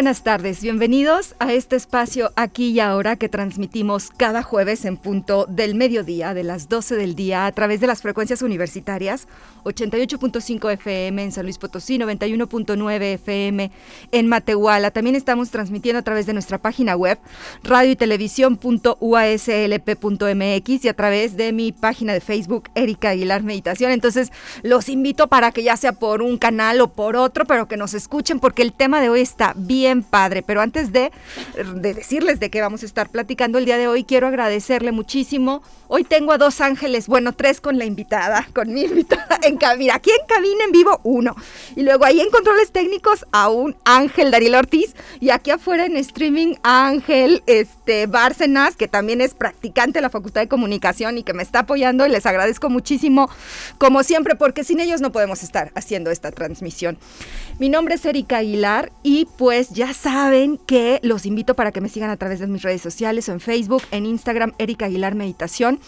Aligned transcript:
Buenas 0.00 0.22
tardes, 0.22 0.62
bienvenidos 0.62 1.34
a 1.40 1.52
este 1.52 1.76
espacio 1.76 2.32
aquí 2.34 2.70
y 2.70 2.80
ahora 2.80 3.16
que 3.16 3.28
transmitimos 3.28 4.08
cada 4.08 4.42
jueves 4.42 4.86
en 4.86 4.96
punto 4.96 5.44
del 5.44 5.74
mediodía, 5.74 6.32
de 6.32 6.42
las 6.42 6.70
12 6.70 6.96
del 6.96 7.14
día, 7.14 7.44
a 7.44 7.52
través 7.52 7.82
de 7.82 7.86
las 7.86 8.00
frecuencias 8.00 8.40
universitarias 8.40 9.28
88.5 9.64 10.72
FM 10.72 11.22
en 11.22 11.32
San 11.32 11.44
Luis 11.44 11.58
Potosí, 11.58 11.98
91.9 11.98 13.02
FM 13.14 13.70
en 14.12 14.28
Matehuala. 14.28 14.90
También 14.90 15.16
estamos 15.16 15.50
transmitiendo 15.50 16.00
a 16.00 16.02
través 16.02 16.26
de 16.26 16.32
nuestra 16.32 16.58
página 16.58 16.96
web 16.96 17.18
radio 17.62 17.92
y 17.92 17.96
televisión.uaslp.mx 17.96 20.84
y 20.84 20.88
a 20.88 20.94
través 20.94 21.36
de 21.36 21.52
mi 21.52 21.72
página 21.72 22.12
de 22.12 22.20
Facebook 22.20 22.70
Erika 22.74 23.10
Aguilar 23.10 23.42
Meditación. 23.42 23.90
Entonces 23.90 24.30
los 24.62 24.88
invito 24.88 25.28
para 25.28 25.52
que 25.52 25.62
ya 25.62 25.76
sea 25.76 25.92
por 25.92 26.22
un 26.22 26.38
canal 26.38 26.80
o 26.80 26.88
por 26.88 27.16
otro, 27.16 27.44
pero 27.44 27.68
que 27.68 27.76
nos 27.76 27.94
escuchen 27.94 28.40
porque 28.40 28.62
el 28.62 28.72
tema 28.72 29.00
de 29.00 29.08
hoy 29.08 29.20
está 29.20 29.52
bien 29.56 30.02
padre. 30.02 30.42
Pero 30.42 30.60
antes 30.60 30.92
de, 30.92 31.12
de, 31.74 31.94
decirles 31.94 32.40
de 32.40 32.50
qué 32.50 32.60
vamos 32.60 32.82
a 32.82 32.86
estar 32.86 33.08
platicando 33.08 33.58
el 33.58 33.64
día 33.64 33.78
de 33.78 33.88
hoy, 33.88 34.04
quiero 34.04 34.26
agradecerle 34.26 34.92
muchísimo. 34.92 35.62
Hoy 35.88 36.04
tengo 36.04 36.32
a 36.32 36.38
dos 36.38 36.60
ángeles, 36.60 37.08
bueno, 37.08 37.32
tres 37.32 37.60
con 37.60 37.78
la 37.78 37.84
invitada, 37.84 38.48
con 38.54 38.72
mi 38.72 38.82
invitada 38.82 39.38
en 39.50 39.58
cabina. 39.58 39.96
Aquí 39.96 40.10
en 40.10 40.26
cabina 40.26 40.64
en 40.64 40.72
vivo, 40.72 41.00
uno. 41.04 41.36
Y 41.76 41.82
luego 41.82 42.04
ahí 42.04 42.20
en 42.20 42.30
controles 42.30 42.72
técnicos 42.72 43.26
a 43.32 43.50
un 43.50 43.76
Ángel 43.84 44.30
Dariel 44.30 44.54
Ortiz. 44.54 44.94
Y 45.20 45.30
aquí 45.30 45.50
afuera 45.50 45.84
en 45.84 45.96
streaming 45.96 46.54
Ángel 46.62 47.42
este, 47.46 48.06
Bárcenas, 48.06 48.76
que 48.76 48.88
también 48.88 49.20
es 49.20 49.34
practicante 49.34 49.98
de 49.98 50.02
la 50.02 50.10
Facultad 50.10 50.40
de 50.40 50.48
Comunicación 50.48 51.18
y 51.18 51.22
que 51.22 51.34
me 51.34 51.42
está 51.42 51.60
apoyando. 51.60 52.06
Y 52.06 52.10
les 52.10 52.24
agradezco 52.26 52.70
muchísimo, 52.70 53.28
como 53.78 54.02
siempre, 54.02 54.36
porque 54.36 54.64
sin 54.64 54.80
ellos 54.80 55.00
no 55.00 55.12
podemos 55.12 55.42
estar 55.42 55.72
haciendo 55.74 56.10
esta 56.10 56.30
transmisión. 56.30 56.98
Mi 57.58 57.68
nombre 57.68 57.96
es 57.96 58.04
Erika 58.06 58.38
Aguilar 58.38 58.90
y 59.02 59.26
pues 59.36 59.68
ya 59.70 59.92
saben 59.92 60.56
que 60.56 60.98
los 61.02 61.26
invito 61.26 61.54
para 61.54 61.72
que 61.72 61.82
me 61.82 61.90
sigan 61.90 62.08
a 62.08 62.16
través 62.16 62.40
de 62.40 62.46
mis 62.46 62.62
redes 62.62 62.80
sociales 62.80 63.28
o 63.28 63.32
en 63.32 63.40
Facebook, 63.40 63.82
en 63.90 64.06
Instagram, 64.06 64.52
Erika 64.58 64.86
Aguilar 64.86 65.14
Meditación. 65.14 65.78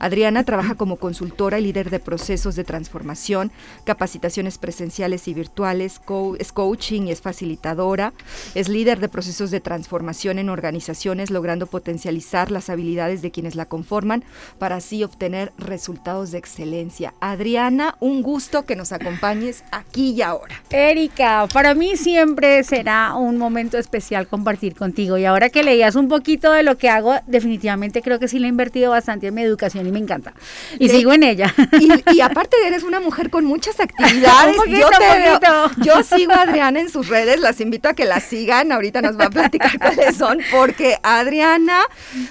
Adriana 0.00 0.42
trabaja 0.42 0.74
como 0.74 0.96
consultora 0.96 1.60
y 1.60 1.62
líder 1.62 1.90
de 1.90 2.00
procesos 2.00 2.56
de 2.56 2.64
transformación, 2.64 3.52
capacitaciones 3.84 4.58
presenciales 4.58 5.28
y 5.28 5.34
virtuales, 5.34 6.00
co 6.04 6.34
es 6.38 6.50
coaching 6.50 7.02
y 7.02 7.12
es 7.12 7.20
facilitadora, 7.20 8.12
es 8.54 8.68
líder 8.68 8.98
de 8.98 9.08
procesos 9.08 9.52
de 9.52 9.60
transformación 9.60 10.38
en 10.38 10.48
organizaciones, 10.48 11.30
logrando 11.30 11.66
potencializar 11.66 12.50
las 12.50 12.68
habilidades 12.68 13.22
de 13.22 13.30
quienes 13.30 13.54
la 13.54 13.66
conforman 13.66 14.24
para 14.58 14.76
así 14.76 15.04
obtener 15.04 15.52
resultados 15.56 16.32
de 16.32 16.38
excelencia. 16.38 17.14
Adriana, 17.20 17.96
un 18.00 18.22
gusto 18.22 18.64
que 18.64 18.74
nos 18.74 18.90
acompañes 18.90 19.62
aquí 19.70 20.12
y 20.12 20.22
ahora. 20.22 20.62
Erika, 20.70 21.46
para 21.52 21.74
mí 21.74 21.96
siempre 21.96 22.64
será 22.64 23.14
un 23.14 23.38
momento 23.38 23.78
especial 23.78 24.26
compartir 24.26 24.74
contigo 24.74 25.16
y 25.16 25.24
ahora 25.24 25.50
que 25.50 25.62
leías 25.62 25.94
un 25.94 26.08
poquito 26.08 26.50
de 26.50 26.64
lo 26.64 26.76
que 26.76 26.88
hago, 26.88 27.14
definitivamente 27.26 27.83
creo 27.92 28.18
que 28.18 28.28
sí 28.28 28.38
le 28.38 28.46
he 28.46 28.48
invertido 28.48 28.90
bastante 28.90 29.28
en 29.28 29.34
mi 29.34 29.42
educación 29.42 29.86
y 29.86 29.92
me 29.92 29.98
encanta. 29.98 30.34
Y 30.78 30.88
sigo 30.88 31.12
en 31.12 31.22
ella. 31.22 31.54
Y, 31.80 32.14
y, 32.14 32.20
aparte 32.20 32.56
eres 32.66 32.82
una 32.82 33.00
mujer 33.00 33.30
con 33.30 33.44
muchas 33.44 33.80
actividades. 33.80 34.56
poquito, 34.64 34.78
yo, 34.78 34.88
te 34.90 35.18
veo, 35.18 35.70
yo 35.78 36.02
sigo 36.02 36.32
a 36.32 36.42
Adriana 36.42 36.80
en 36.80 36.90
sus 36.90 37.08
redes, 37.08 37.40
las 37.40 37.60
invito 37.60 37.88
a 37.88 37.94
que 37.94 38.04
la 38.04 38.20
sigan. 38.20 38.72
Ahorita 38.72 39.02
nos 39.02 39.18
va 39.18 39.26
a 39.26 39.30
platicar 39.30 39.78
cuáles 39.78 40.16
son, 40.16 40.40
porque 40.50 40.96
Adriana 41.02 41.82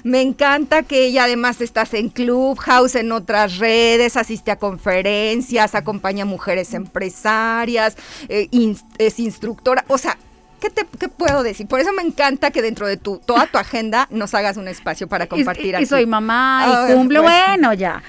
me 0.02 0.20
encanta 0.20 0.82
que 0.82 1.06
ella 1.06 1.24
además 1.24 1.60
estás 1.60 1.94
en 1.94 2.08
Clubhouse, 2.08 2.94
en 2.94 3.12
otras 3.12 3.58
redes, 3.58 4.16
asiste 4.16 4.50
a 4.50 4.56
conferencias, 4.56 5.74
acompaña 5.74 6.22
a 6.22 6.26
mujeres 6.26 6.74
empresarias, 6.74 7.96
eh, 8.28 8.48
in, 8.50 8.76
es 8.98 9.18
instructora. 9.18 9.84
O 9.88 9.98
sea, 9.98 10.16
¿Qué, 10.64 10.70
te, 10.70 10.86
¿qué, 10.98 11.10
puedo 11.10 11.42
decir? 11.42 11.66
Por 11.66 11.78
eso 11.78 11.92
me 11.92 12.00
encanta 12.00 12.50
que 12.50 12.62
dentro 12.62 12.86
de 12.86 12.96
tu, 12.96 13.18
toda 13.18 13.46
tu 13.46 13.58
agenda 13.58 14.08
nos 14.10 14.32
hagas 14.32 14.56
un 14.56 14.66
espacio 14.66 15.06
para 15.08 15.26
compartir 15.26 15.66
y, 15.66 15.74
aquí. 15.74 15.84
Y 15.84 15.86
soy 15.86 16.06
mamá 16.06 16.64
y 16.66 16.92
oh, 16.92 16.96
cumple, 16.96 17.20
pues. 17.20 17.30
bueno, 17.30 17.74
ya. 17.74 18.02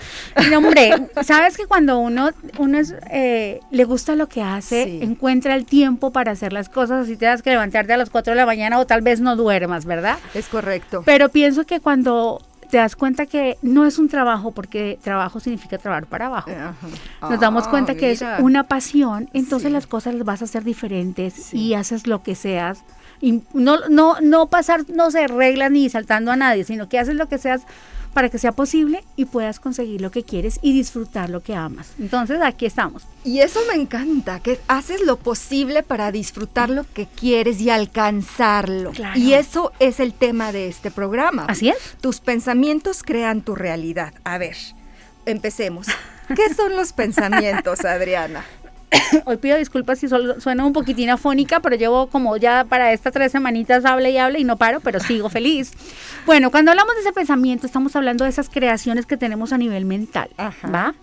Y 0.50 0.54
hombre, 0.54 1.10
sabes 1.24 1.57
que 1.57 1.66
cuando 1.66 2.00
uno, 2.00 2.30
uno 2.57 2.80
es, 2.80 2.96
eh, 3.12 3.60
le 3.72 3.84
gusta 3.84 4.16
lo 4.16 4.30
que 4.30 4.42
hace, 4.42 4.86
sí. 4.86 5.00
encuentra 5.02 5.54
el 5.54 5.66
tiempo 5.66 6.13
para 6.13 6.31
hacer 6.31 6.54
las 6.54 6.69
cosas, 6.69 7.04
así 7.04 7.18
te 7.18 7.25
das 7.25 7.42
que 7.42 7.50
levantarte 7.50 7.92
a 7.92 7.98
las 7.98 8.10
4 8.10 8.31
de 8.31 8.38
la 8.38 8.46
mañana 8.46 8.80
o 8.80 8.88
tal 8.88 9.02
vez 9.02 9.19
no 9.19 9.36
duermas, 9.36 9.84
¿verdad? 9.84 10.18
Es 10.34 10.48
correcto. 10.48 11.04
Pero 11.06 11.28
pienso 11.28 11.66
que 11.66 11.81
cuando 11.81 12.42
te 12.69 12.77
das 12.77 12.95
cuenta 12.95 13.25
que 13.25 13.57
no 13.62 13.85
es 13.85 14.00
un 14.00 14.09
trabajo, 14.09 14.51
porque 14.51 15.00
trabajo 15.03 15.39
significa 15.39 15.77
trabajar 15.77 16.07
para 16.07 16.27
abajo. 16.27 16.51
Ajá. 16.51 17.29
Nos 17.29 17.39
damos 17.39 17.67
cuenta 17.67 17.94
oh, 17.94 17.95
que 17.95 18.12
mira. 18.12 18.38
es 18.38 18.44
una 18.44 18.67
pasión, 18.67 19.29
entonces 19.33 19.67
sí. 19.67 19.73
las 19.73 19.88
cosas 19.88 20.15
las 20.15 20.25
vas 20.25 20.41
a 20.41 20.45
hacer 20.45 20.63
diferentes 20.63 21.33
sí. 21.33 21.57
y 21.57 21.73
haces 21.73 22.07
lo 22.07 22.23
que 22.23 22.35
seas 22.35 22.83
Y 23.21 23.44
no, 23.53 23.88
no, 23.89 24.19
no 24.21 24.47
pasar, 24.47 24.81
no 24.89 25.12
sé, 25.12 25.27
reglas 25.27 25.71
ni 25.71 25.89
saltando 25.89 26.31
a 26.31 26.35
nadie, 26.35 26.63
sino 26.63 26.89
que 26.89 27.00
haces 27.00 27.15
lo 27.15 27.27
que 27.27 27.38
seas 27.38 27.63
para 28.15 28.29
que 28.29 28.39
sea 28.39 28.53
posible 28.53 29.03
y 29.17 29.25
puedas 29.25 29.59
conseguir 29.59 30.00
lo 30.00 30.09
que 30.09 30.23
quieres 30.23 30.57
y 30.62 30.71
disfrutar 30.71 31.29
lo 31.29 31.44
que 31.44 31.53
amas. 31.53 31.89
Entonces 32.00 32.39
aquí 32.41 32.65
estamos. 32.65 33.03
Y 33.25 33.41
eso 33.41 33.59
me 33.67 33.73
encanta, 33.73 34.39
que 34.39 34.57
haces 34.69 35.01
lo 35.01 35.17
posible 35.17 35.83
para 35.83 36.13
disfrutar 36.13 36.69
lo 36.69 36.85
que 36.94 37.07
quieres 37.07 37.59
y 37.59 37.69
alcanzarlo. 37.69 38.94
Y 39.15 39.33
eso 39.33 39.73
es 39.79 40.00
el 40.00 40.13
tema 40.13 40.53
de 40.53 40.69
este 40.69 40.91
programa. 40.91 41.44
Así 41.50 41.67
es. 41.67 41.97
Tus 42.00 42.21
pensamientos 42.21 43.03
crean 43.03 43.41
tu 43.41 43.53
realidad. 43.53 44.13
A 44.23 44.38
ver, 44.38 44.56
empecemos. 45.25 45.88
¿Qué 46.33 46.53
son 46.53 46.77
los 46.77 46.94
pensamientos, 46.94 47.83
Adriana? 47.83 48.45
Hoy 49.25 49.37
pido 49.37 49.57
disculpas 49.57 49.99
si 49.99 50.07
suena 50.07 50.65
un 50.65 50.73
poquitín 50.73 51.09
afónica, 51.09 51.59
pero 51.59 51.75
llevo 51.75 52.07
como 52.07 52.37
ya 52.37 52.65
para 52.67 52.93
estas 52.93 53.13
tres 53.13 53.31
semanitas 53.31 53.85
hable 53.85 54.11
y 54.11 54.17
hable 54.17 54.39
y 54.39 54.43
no 54.43 54.57
paro, 54.57 54.79
pero 54.79 54.99
sigo 54.99 55.29
feliz. 55.29 55.73
Bueno, 56.25 56.49
cuando 56.49 56.71
hablamos 56.71 56.95
de 56.95 57.01
ese 57.01 57.13
pensamiento, 57.13 57.67
estamos 57.67 57.95
hablando 57.95 58.23
de 58.23 58.31
esas 58.31 58.49
creaciones 58.49 59.05
que 59.05 59.15
tenemos 59.15 59.53
a 59.53 59.59
nivel 59.59 59.85
mental, 59.85 60.27
¿va? 60.73 60.95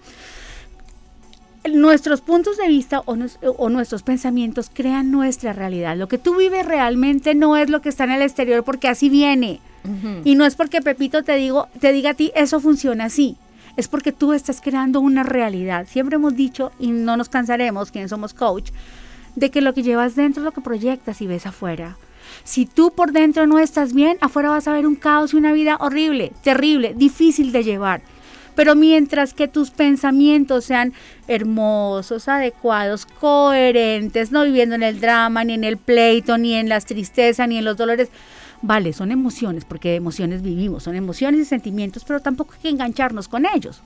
Nuestros 1.73 2.21
puntos 2.21 2.57
de 2.57 2.67
vista 2.67 3.03
o, 3.07 3.17
o, 3.43 3.69
nuestros 3.69 4.03
pensamientos 4.03 4.69
crean 4.75 5.13
nuestra 5.13 5.53
realidad. 5.53 5.97
Lo 5.97 6.09
que 6.09 6.19
tú 6.19 6.35
vives 6.35 6.67
realmente 6.67 7.37
no 7.37 7.57
es 7.57 7.71
lo 7.71 7.81
que 7.83 7.89
está 7.89 8.03
en 8.03 8.11
el 8.11 8.23
exterior 8.23 8.65
porque 8.65 8.89
así 8.89 9.09
viene. 9.11 9.61
Y 10.25 10.35
no 10.35 10.45
es 10.45 10.57
porque 10.57 10.83
Pepito 10.83 11.23
te, 11.23 11.37
digo, 11.37 11.69
te 11.79 11.93
diga 11.93 12.11
a 12.11 12.15
ti, 12.15 12.33
eso 12.35 12.59
funciona 12.59 13.05
así 13.05 13.37
es 13.77 13.89
porque 13.89 14.13
tú 14.13 14.33
estás 14.33 14.61
creando 14.61 15.01
una 15.01 15.23
realidad. 15.23 15.87
Siempre 15.89 16.17
hemos 16.17 16.37
dicho, 16.37 16.73
y 16.79 16.89
no 16.89 17.17
nos 17.17 17.29
cansaremos, 17.29 17.91
quienes 17.91 18.11
somos 18.11 18.35
coach, 18.35 18.71
de 19.37 19.51
que 19.51 19.61
lo 19.61 19.75
que 19.75 19.83
llevas 19.83 20.15
dentro 20.15 20.43
es 20.43 20.45
lo 20.45 20.53
que 20.53 20.61
proyectas 20.61 21.21
y 21.23 21.27
ves 21.27 21.47
afuera. 21.47 21.97
Si 22.45 22.67
tú 22.67 22.93
por 22.93 23.13
dentro 23.13 23.47
no 23.47 23.59
estás 23.59 23.93
bien, 23.93 24.19
afuera 24.21 24.51
vas 24.51 24.69
a 24.69 24.73
ver 24.73 24.87
un 24.87 24.97
caos 24.97 25.33
y 25.33 25.37
una 25.37 25.53
vida 25.53 25.77
horrible, 25.81 26.33
terrible, 26.43 26.95
difícil 26.95 27.53
de 27.53 27.65
llevar. 27.65 28.03
Pero 28.55 28.75
mientras 28.75 29.33
que 29.33 29.49
tus 29.49 29.71
pensamientos 29.71 30.67
sean 30.67 30.93
hermosos, 31.27 32.29
adecuados, 32.29 33.07
coherentes, 33.07 34.31
no 34.31 34.45
viviendo 34.45 34.75
en 34.75 34.83
el 34.83 35.01
drama, 35.01 35.45
ni 35.45 35.55
en 35.55 35.65
el 35.65 35.79
pleito, 35.79 36.37
ni 36.37 36.55
en 36.55 36.69
las 36.69 36.85
tristezas, 36.85 37.49
ni 37.49 37.59
en 37.59 37.65
los 37.65 37.79
dolores, 37.79 38.11
Vale, 38.63 38.93
son 38.93 39.11
emociones, 39.11 39.65
porque 39.65 39.97
emociones 39.97 40.41
vivimos, 40.41 40.85
son 40.85 40.95
emociones 40.95 41.41
y 41.41 41.45
sentimientos, 41.45 42.05
pero 42.05 42.21
tampoco 42.21 42.55
hay 42.55 42.61
que 42.61 42.69
engancharnos 42.69 43.27
con 43.27 43.45
ellos. 43.45 43.83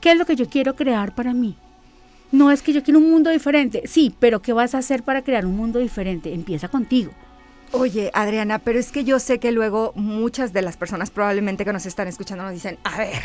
¿Qué 0.00 0.10
es 0.12 0.18
lo 0.18 0.26
que 0.26 0.36
yo 0.36 0.48
quiero 0.48 0.74
crear 0.74 1.14
para 1.14 1.32
mí? 1.32 1.56
No 2.32 2.50
es 2.50 2.60
que 2.60 2.72
yo 2.72 2.82
quiero 2.82 2.98
un 2.98 3.10
mundo 3.10 3.30
diferente, 3.30 3.82
sí, 3.86 4.12
pero 4.18 4.42
¿qué 4.42 4.52
vas 4.52 4.74
a 4.74 4.78
hacer 4.78 5.04
para 5.04 5.22
crear 5.22 5.46
un 5.46 5.56
mundo 5.56 5.78
diferente? 5.78 6.34
Empieza 6.34 6.68
contigo. 6.68 7.12
Oye, 7.72 8.10
Adriana, 8.14 8.58
pero 8.60 8.78
es 8.78 8.90
que 8.90 9.04
yo 9.04 9.18
sé 9.18 9.38
que 9.38 9.52
luego 9.52 9.92
muchas 9.94 10.54
de 10.54 10.62
las 10.62 10.78
personas 10.78 11.10
probablemente 11.10 11.66
que 11.66 11.72
nos 11.72 11.84
están 11.84 12.08
escuchando 12.08 12.42
nos 12.44 12.54
dicen, 12.54 12.78
a 12.82 12.96
ver, 12.96 13.22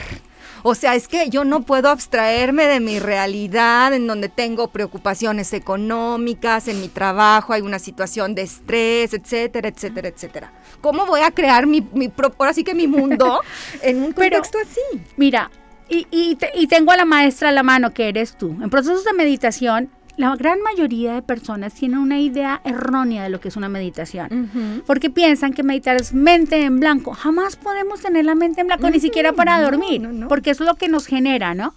o 0.64 0.76
sea, 0.76 0.96
es 0.96 1.08
que 1.08 1.30
yo 1.30 1.46
no 1.46 1.62
puedo 1.62 1.90
abstraerme 1.90 2.66
de 2.66 2.82
mi 2.82 3.00
realidad 3.00 3.94
en 3.94 4.06
donde 4.06 4.28
tengo 4.28 4.68
preocupaciones 4.68 5.54
económicas, 5.54 6.68
en 6.68 6.82
mi 6.82 6.90
trabajo 6.90 7.54
hay 7.54 7.62
una 7.62 7.80
situación 7.80 8.36
de 8.36 8.42
estrés, 8.42 9.14
etcétera, 9.14 9.70
etcétera, 9.70 10.10
etcétera. 10.10 10.54
¿Cómo 10.82 11.06
voy 11.06 11.22
a 11.22 11.32
crear 11.32 11.66
mi, 11.66 11.80
mi 11.94 12.12
ahora 12.38 12.54
sí 12.54 12.66
que 12.66 12.76
mi 12.76 12.88
mundo 12.88 13.40
en 13.82 14.04
un 14.04 14.12
contexto 14.12 14.58
así? 14.62 15.02
Mira, 15.16 15.52
y, 15.88 16.06
y, 16.12 16.38
y 16.56 16.68
tengo 16.68 16.92
a 16.92 16.98
la 16.98 17.06
maestra 17.06 17.48
a 17.48 17.52
la 17.54 17.64
mano 17.64 17.94
que 17.94 18.10
eres 18.10 18.38
tú. 18.38 18.50
En 18.62 18.70
procesos 18.70 19.06
de 19.06 19.14
meditación 19.14 19.90
la 20.18 20.36
gran 20.36 20.62
mayoría 20.62 21.14
de 21.14 21.22
personas 21.22 21.74
tienen 21.74 21.98
una 21.98 22.20
idea 22.20 22.62
errónea 22.64 23.24
de 23.24 23.30
lo 23.30 23.40
que 23.40 23.48
es 23.48 23.56
una 23.56 23.70
meditación, 23.70 24.82
porque 24.86 25.10
piensan 25.10 25.54
que 25.54 25.64
meditar 25.64 25.96
es 25.96 26.14
mente 26.14 26.64
en 26.64 26.80
blanco. 26.80 27.14
Jamás 27.14 27.56
podemos 27.56 28.02
tener 28.02 28.26
la 28.26 28.36
mente 28.36 28.62
en 28.62 28.68
blanco, 28.68 28.90
ni 28.90 29.00
siquiera 29.00 29.34
para 29.34 29.62
dormir, 29.62 30.08
porque 30.30 30.52
eso 30.52 30.64
es 30.64 30.70
lo 30.70 30.76
que 30.76 30.88
nos 30.88 31.08
genera, 31.08 31.56
¿no? 31.56 31.74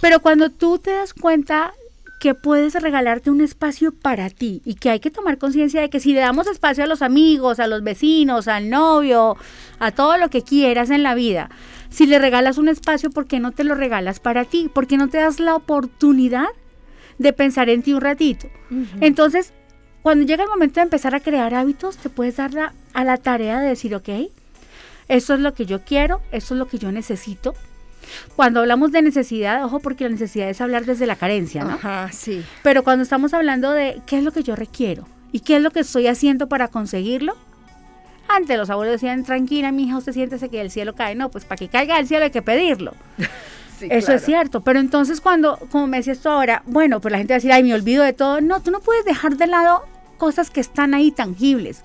Pero 0.00 0.20
cuando 0.20 0.50
tú 0.50 0.78
te 0.78 0.90
das 0.90 1.14
cuenta 1.14 1.72
que 2.20 2.34
puedes 2.34 2.74
regalarte 2.74 3.30
un 3.30 3.40
espacio 3.40 3.92
para 3.92 4.30
ti 4.30 4.62
y 4.64 4.74
que 4.74 4.90
hay 4.90 5.00
que 5.00 5.10
tomar 5.10 5.38
conciencia 5.38 5.80
de 5.80 5.90
que 5.90 6.00
si 6.00 6.14
le 6.14 6.20
damos 6.20 6.46
espacio 6.46 6.84
a 6.84 6.86
los 6.86 7.02
amigos, 7.02 7.60
a 7.60 7.66
los 7.66 7.82
vecinos, 7.82 8.48
al 8.48 8.70
novio, 8.70 9.36
a 9.78 9.90
todo 9.90 10.16
lo 10.16 10.30
que 10.30 10.42
quieras 10.42 10.90
en 10.90 11.02
la 11.02 11.14
vida, 11.14 11.50
si 11.90 12.06
le 12.06 12.18
regalas 12.18 12.58
un 12.58 12.68
espacio, 12.68 13.10
¿por 13.10 13.26
qué 13.26 13.40
no 13.40 13.52
te 13.52 13.62
lo 13.62 13.74
regalas 13.74 14.20
para 14.20 14.44
ti? 14.44 14.70
¿Por 14.72 14.86
qué 14.86 14.96
no 14.96 15.08
te 15.08 15.18
das 15.18 15.38
la 15.38 15.54
oportunidad 15.54 16.46
de 17.18 17.32
pensar 17.32 17.68
en 17.68 17.82
ti 17.82 17.92
un 17.92 18.00
ratito. 18.00 18.48
Entonces, 19.00 19.52
cuando 20.02 20.24
llega 20.24 20.44
el 20.44 20.50
momento 20.50 20.80
de 20.80 20.84
empezar 20.84 21.14
a 21.14 21.20
crear 21.20 21.54
hábitos, 21.54 21.96
te 21.96 22.10
puedes 22.10 22.36
dar 22.36 22.74
a 22.92 23.04
la 23.04 23.16
tarea 23.16 23.60
de 23.60 23.68
decir, 23.68 23.94
ok, 23.94 24.08
esto 25.08 25.34
es 25.34 25.40
lo 25.40 25.54
que 25.54 25.66
yo 25.66 25.82
quiero, 25.82 26.20
esto 26.32 26.54
es 26.54 26.58
lo 26.58 26.66
que 26.66 26.78
yo 26.78 26.92
necesito. 26.92 27.54
Cuando 28.36 28.60
hablamos 28.60 28.92
de 28.92 29.02
necesidad, 29.02 29.64
ojo, 29.64 29.80
porque 29.80 30.04
la 30.04 30.10
necesidad 30.10 30.48
es 30.50 30.60
hablar 30.60 30.84
desde 30.84 31.06
la 31.06 31.16
carencia, 31.16 31.64
¿no? 31.64 31.74
Ajá, 31.74 32.10
sí. 32.12 32.44
Pero 32.62 32.84
cuando 32.84 33.02
estamos 33.02 33.32
hablando 33.32 33.70
de 33.70 34.00
qué 34.06 34.18
es 34.18 34.24
lo 34.24 34.32
que 34.32 34.42
yo 34.42 34.56
requiero 34.56 35.06
y 35.32 35.40
qué 35.40 35.56
es 35.56 35.62
lo 35.62 35.70
que 35.70 35.80
estoy 35.80 36.06
haciendo 36.06 36.48
para 36.48 36.68
conseguirlo, 36.68 37.34
antes 38.28 38.56
los 38.56 38.70
abuelos 38.70 38.94
decían, 38.94 39.24
tranquila, 39.24 39.72
mi 39.72 39.84
hija, 39.84 39.98
usted 39.98 40.12
siéntese 40.12 40.48
que 40.48 40.60
el 40.60 40.70
cielo 40.70 40.94
cae. 40.94 41.14
No, 41.14 41.30
pues 41.30 41.44
para 41.44 41.56
que 41.56 41.68
caiga 41.68 41.98
el 41.98 42.06
cielo 42.06 42.24
hay 42.24 42.30
que 42.30 42.42
pedirlo. 42.42 42.94
Eso 43.80 44.12
es 44.12 44.24
cierto, 44.24 44.60
pero 44.60 44.80
entonces 44.80 45.20
cuando, 45.20 45.58
como 45.70 45.86
me 45.86 45.98
decías 45.98 46.20
tú 46.20 46.28
ahora, 46.28 46.62
bueno, 46.66 47.00
pues 47.00 47.12
la 47.12 47.18
gente 47.18 47.32
va 47.32 47.36
a 47.36 47.38
decir, 47.38 47.52
ay, 47.52 47.62
me 47.62 47.74
olvido 47.74 48.02
de 48.04 48.12
todo. 48.12 48.40
No, 48.40 48.60
tú 48.60 48.70
no 48.70 48.80
puedes 48.80 49.04
dejar 49.04 49.36
de 49.36 49.46
lado 49.46 49.84
cosas 50.18 50.50
que 50.50 50.60
están 50.60 50.94
ahí 50.94 51.10
tangibles, 51.10 51.84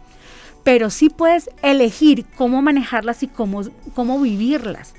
pero 0.63 0.89
sí 0.89 1.09
puedes 1.09 1.49
elegir 1.61 2.25
cómo 2.35 2.61
manejarlas 2.61 3.23
y 3.23 3.27
cómo, 3.27 3.63
cómo 3.95 4.19
vivirlas, 4.21 4.93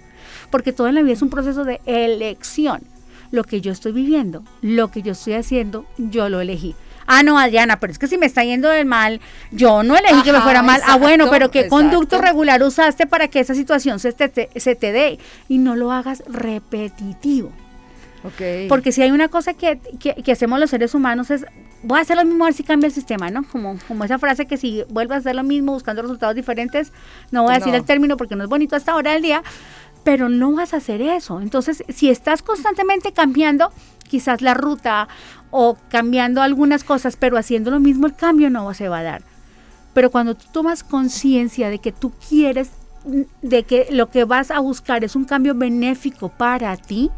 porque 0.50 0.72
todo 0.72 0.88
en 0.88 0.96
la 0.96 1.02
vida 1.02 1.14
es 1.14 1.22
un 1.22 1.30
proceso 1.30 1.64
de 1.64 1.80
elección. 1.86 2.82
Lo 3.30 3.44
que 3.44 3.60
yo 3.60 3.70
estoy 3.70 3.92
viviendo, 3.92 4.42
lo 4.60 4.90
que 4.90 5.02
yo 5.02 5.12
estoy 5.12 5.34
haciendo, 5.34 5.86
yo 5.96 6.28
lo 6.28 6.40
elegí 6.40 6.74
ah, 7.10 7.22
no, 7.24 7.38
Adriana, 7.38 7.80
pero 7.80 7.92
es 7.92 7.98
que 7.98 8.06
si 8.06 8.16
me 8.16 8.26
está 8.26 8.44
yendo 8.44 8.68
del 8.68 8.86
mal, 8.86 9.20
yo 9.50 9.82
no 9.82 9.96
elegí 9.96 10.22
que 10.22 10.32
me 10.32 10.40
fuera 10.40 10.62
mal. 10.62 10.80
ah, 10.86 10.96
bueno, 10.96 11.28
pero 11.28 11.50
¿qué 11.50 11.66
conducto 11.68 12.20
regular 12.20 12.62
usaste 12.62 13.06
para 13.06 13.28
que 13.28 13.40
esa 13.40 13.54
situación 13.54 13.98
se 13.98 14.12
te, 14.12 14.48
se 14.58 14.76
te 14.76 14.92
dé? 14.92 15.18
Y 15.48 15.58
no 15.58 15.74
lo 15.74 15.90
hagas 15.92 16.22
repetitivo. 16.28 17.50
Okay. 18.22 18.68
Porque 18.68 18.92
si 18.92 19.02
hay 19.02 19.10
una 19.10 19.28
cosa 19.28 19.54
que, 19.54 19.78
que, 19.98 20.32
hacemos 20.32 20.60
los 20.60 20.70
seres 20.70 20.94
humanos 20.94 21.30
es, 21.30 21.46
voy 21.82 21.98
a 21.98 22.02
hacer 22.02 22.16
lo 22.16 22.24
mismo 22.24 22.44
a 22.44 22.48
ver 22.48 22.54
si 22.54 22.62
cambia 22.62 22.86
el 22.86 22.92
sistema, 22.92 23.30
¿no? 23.30 23.44
Como, 23.44 23.78
como 23.88 24.04
esa 24.04 24.18
frase 24.18 24.46
que 24.46 24.58
si 24.58 24.84
vuelves 24.90 25.16
a 25.16 25.18
hacer 25.20 25.34
lo 25.34 25.42
mismo 25.42 25.72
buscando 25.72 26.02
resultados 26.02 26.34
diferentes, 26.34 26.92
no 27.30 27.44
voy 27.44 27.54
a 27.54 27.58
decir 27.58 27.74
el 27.74 27.84
término 27.84 28.18
porque 28.18 28.36
no 28.36 28.44
es 28.44 28.50
bonito 28.50 28.76
hasta 28.76 28.92
ahora 28.92 29.12
del 29.12 29.22
día, 29.22 29.42
pero 30.04 30.28
no 30.28 30.52
vas 30.52 30.74
a 30.74 30.78
hacer 30.78 31.02
eso. 31.02 31.40
Entonces, 31.40 31.84
si 31.88 32.10
estás 32.10 32.42
constantemente 32.42 33.12
cambiando, 33.12 33.72
quizás 34.08 34.42
la 34.42 34.54
ruta 34.54 35.08
o 35.50 35.76
cambiando 35.88 36.42
algunas 36.42 36.84
cosas, 36.84 37.16
pero 37.16 37.36
haciendo 37.36 37.70
lo 37.70 37.80
mismo, 37.80 38.06
el 38.06 38.14
cambio 38.14 38.50
no 38.50 38.72
se 38.74 38.88
va 38.88 38.98
a 38.98 39.02
dar. 39.02 39.22
Pero 39.94 40.10
cuando 40.10 40.34
tú 40.34 40.46
tomas 40.52 40.84
conciencia 40.84 41.70
de 41.70 41.78
que 41.78 41.92
tú 41.92 42.12
quieres, 42.28 42.70
de 43.42 43.62
que 43.64 43.88
lo 43.90 44.10
que 44.10 44.24
vas 44.24 44.50
a 44.50 44.60
buscar 44.60 45.04
es 45.04 45.16
un 45.16 45.24
cambio 45.24 45.54
benéfico 45.54 46.28
para 46.28 46.76
ti, 46.76 47.10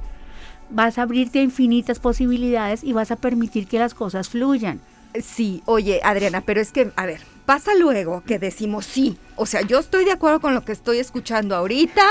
vas 0.71 0.99
a 0.99 1.03
abrirte 1.03 1.41
a 1.41 1.43
infinitas 1.43 1.99
posibilidades 1.99 2.83
y 2.83 2.93
vas 2.93 3.11
a 3.11 3.17
permitir 3.17 3.67
que 3.67 3.79
las 3.79 3.95
cosas 3.95 4.29
fluyan. 4.29 4.81
Sí, 5.21 5.63
oye, 5.67 6.01
Adriana, 6.03 6.41
pero 6.41 6.61
es 6.61 6.73
que, 6.73 6.91
a 6.97 7.05
ver, 7.05 7.21
pasa 7.45 7.75
luego 7.75 8.23
que 8.25 8.39
decimos 8.39 8.87
sí. 8.87 9.17
O 9.37 9.47
sea, 9.47 9.63
yo 9.63 9.79
estoy 9.79 10.05
de 10.05 10.13
acuerdo 10.13 10.41
con 10.41 10.55
lo 10.55 10.65
que 10.65 10.73
estoy 10.73 10.99
escuchando 10.99 11.57
ahorita. 11.57 12.03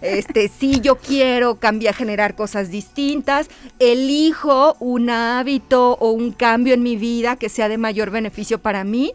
Este, 0.00 0.48
sí, 0.58 0.80
yo 0.80 0.96
quiero 0.96 1.56
cambiar, 1.56 1.94
generar 1.94 2.34
cosas 2.34 2.70
distintas. 2.70 3.48
Elijo 3.78 4.76
un 4.80 5.10
hábito 5.10 5.92
o 6.00 6.12
un 6.12 6.32
cambio 6.32 6.74
en 6.74 6.82
mi 6.82 6.96
vida 6.96 7.36
que 7.36 7.48
sea 7.48 7.68
de 7.68 7.78
mayor 7.78 8.10
beneficio 8.10 8.58
para 8.58 8.84
mí, 8.84 9.12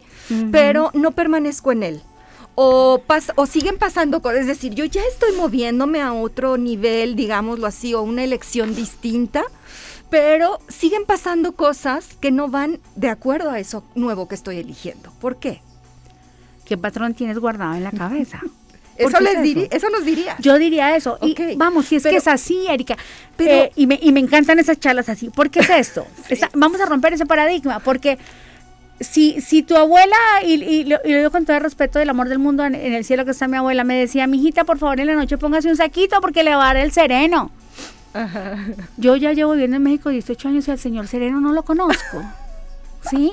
pero 0.50 0.90
no 0.94 1.12
permanezco 1.12 1.72
en 1.72 1.82
él. 1.82 2.02
O, 2.56 3.02
o 3.34 3.46
siguen 3.46 3.78
pasando 3.78 4.22
cosas, 4.22 4.42
es 4.42 4.46
decir, 4.46 4.74
yo 4.74 4.84
ya 4.84 5.02
estoy 5.10 5.32
moviéndome 5.32 6.00
a 6.00 6.12
otro 6.12 6.56
nivel, 6.56 7.16
digámoslo 7.16 7.66
así, 7.66 7.94
o 7.94 8.02
una 8.02 8.22
elección 8.22 8.76
distinta 8.76 9.44
pero 10.14 10.60
siguen 10.68 11.06
pasando 11.06 11.56
cosas 11.56 12.16
que 12.20 12.30
no 12.30 12.46
van 12.46 12.78
de 12.94 13.08
acuerdo 13.08 13.50
a 13.50 13.58
eso 13.58 13.82
nuevo 13.96 14.28
que 14.28 14.36
estoy 14.36 14.58
eligiendo. 14.58 15.10
¿Por 15.20 15.40
qué? 15.40 15.60
¿Qué 16.64 16.78
patrón 16.78 17.14
tienes 17.14 17.36
guardado 17.40 17.74
en 17.74 17.82
la 17.82 17.90
cabeza? 17.90 18.40
Eso, 18.96 19.18
les 19.18 19.42
diría, 19.42 19.66
eso 19.72 19.90
nos 19.90 20.04
diría. 20.04 20.36
Yo 20.38 20.56
diría 20.56 20.94
eso. 20.94 21.18
Y 21.20 21.34
vamos, 21.56 21.86
si 21.86 21.96
es 21.96 22.04
que 22.04 22.14
es 22.14 22.28
así, 22.28 22.64
Erika. 22.68 22.96
Pero, 23.36 23.64
eh, 23.64 23.72
y, 23.74 23.88
me, 23.88 23.98
y, 24.00 24.12
me, 24.12 24.20
encantan 24.20 24.60
esas 24.60 24.78
charlas 24.78 25.08
así. 25.08 25.30
¿Por 25.30 25.50
qué 25.50 25.58
es 25.58 25.70
esto? 25.70 26.06
vamos 26.54 26.80
a 26.80 26.86
romper 26.86 27.12
ese 27.12 27.26
paradigma. 27.26 27.80
Porque 27.80 28.18
si, 29.00 29.40
si 29.40 29.64
tu 29.64 29.76
abuela, 29.76 30.14
y, 30.46 30.62
y, 30.62 30.84
lo, 30.84 31.00
digo 31.04 31.32
con 31.32 31.44
todo 31.44 31.56
el 31.56 31.64
respeto 31.64 31.98
del 31.98 32.08
amor 32.08 32.28
del 32.28 32.38
mundo 32.38 32.64
en, 32.64 32.76
el 32.76 33.04
cielo 33.04 33.24
que 33.24 33.32
está 33.32 33.48
mi 33.48 33.56
abuela, 33.56 33.82
me 33.82 33.96
decía, 33.96 34.28
mijita, 34.28 34.62
por 34.62 34.78
favor, 34.78 35.00
en 35.00 35.08
la 35.08 35.16
noche 35.16 35.38
póngase 35.38 35.68
un 35.68 35.76
saquito 35.76 36.20
porque 36.20 36.44
le 36.44 36.54
va 36.54 36.62
a 36.62 36.74
dar 36.74 36.76
el 36.76 36.92
sereno. 36.92 37.50
Yo 38.96 39.16
ya 39.16 39.32
llevo 39.32 39.52
viviendo 39.52 39.76
en 39.76 39.82
México 39.82 40.10
18 40.10 40.48
años 40.48 40.68
y 40.68 40.70
al 40.70 40.78
señor 40.78 41.06
Sereno 41.06 41.40
no 41.40 41.52
lo 41.52 41.62
conozco. 41.62 42.22
¿Sí? 43.10 43.32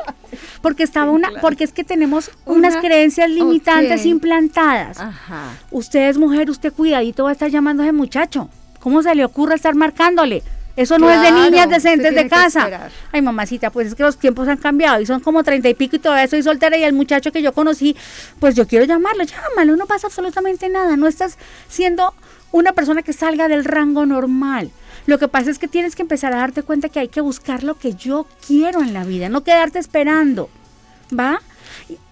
Porque 0.62 0.84
estaba 0.84 1.12
una, 1.12 1.30
porque 1.40 1.64
es 1.64 1.72
que 1.72 1.86
tenemos 1.86 2.30
unas 2.46 2.76
creencias 2.76 3.30
limitantes 3.30 4.06
implantadas. 4.06 5.00
Ajá. 5.00 5.54
Usted 5.72 6.10
es 6.10 6.18
mujer, 6.18 6.50
usted 6.50 6.74
cuidadito 6.74 7.24
va 7.24 7.30
a 7.30 7.34
estar 7.34 7.50
llamando 7.50 7.82
a 7.82 7.86
ese 7.86 7.94
muchacho. 7.94 8.50
¿Cómo 8.82 9.02
se 9.02 9.16
le 9.16 9.24
ocurre 9.24 9.56
estar 9.56 9.74
marcándole? 9.76 10.44
Eso 10.76 10.98
no 10.98 11.10
es 11.10 11.22
de 11.22 11.32
niñas 11.32 11.70
decentes 11.70 12.16
de 12.16 12.28
casa. 12.28 12.90
Ay, 13.12 13.22
mamacita, 13.22 13.70
pues 13.72 13.88
es 13.88 13.96
que 13.96 14.04
los 14.04 14.18
tiempos 14.18 14.48
han 14.48 14.58
cambiado 14.58 15.02
y 15.02 15.06
son 15.06 15.20
como 15.20 15.44
treinta 15.44 15.70
y 15.70 15.74
pico 15.74 15.98
y 15.98 16.00
todavía 16.00 16.28
soy 16.28 16.44
soltera 16.44 16.78
y 16.78 16.84
el 16.84 16.94
muchacho 16.94 17.32
que 17.32 17.42
yo 17.42 17.54
conocí, 17.54 17.96
pues 18.40 18.56
yo 18.56 18.68
quiero 18.68 18.86
llamarlo, 18.86 19.24
llámalo, 19.24 19.76
no 19.76 19.86
pasa 19.86 20.08
absolutamente 20.08 20.70
nada, 20.70 20.96
no 20.96 21.08
estás 21.08 21.38
siendo 21.68 22.14
una 22.52 22.74
persona 22.74 23.02
que 23.02 23.14
salga 23.14 23.48
del 23.48 23.66
rango 23.66 24.06
normal. 24.06 24.72
Lo 25.06 25.18
que 25.18 25.28
pasa 25.28 25.50
es 25.50 25.60
que 25.60 25.68
tienes 25.68 25.96
que 25.96 26.04
empezar 26.04 26.34
a 26.34 26.38
darte 26.38 26.64
cuenta 26.64 26.90
que 26.90 27.00
hay 27.00 27.08
que 27.08 27.22
buscar 27.22 27.64
lo 27.64 27.78
que 27.78 27.94
yo 27.94 28.28
quiero 28.46 28.82
en 28.82 28.94
la 28.94 29.04
vida, 29.04 29.30
no 29.30 29.44
quedarte 29.44 29.80
esperando, 29.80 30.50
¿va? 31.18 31.42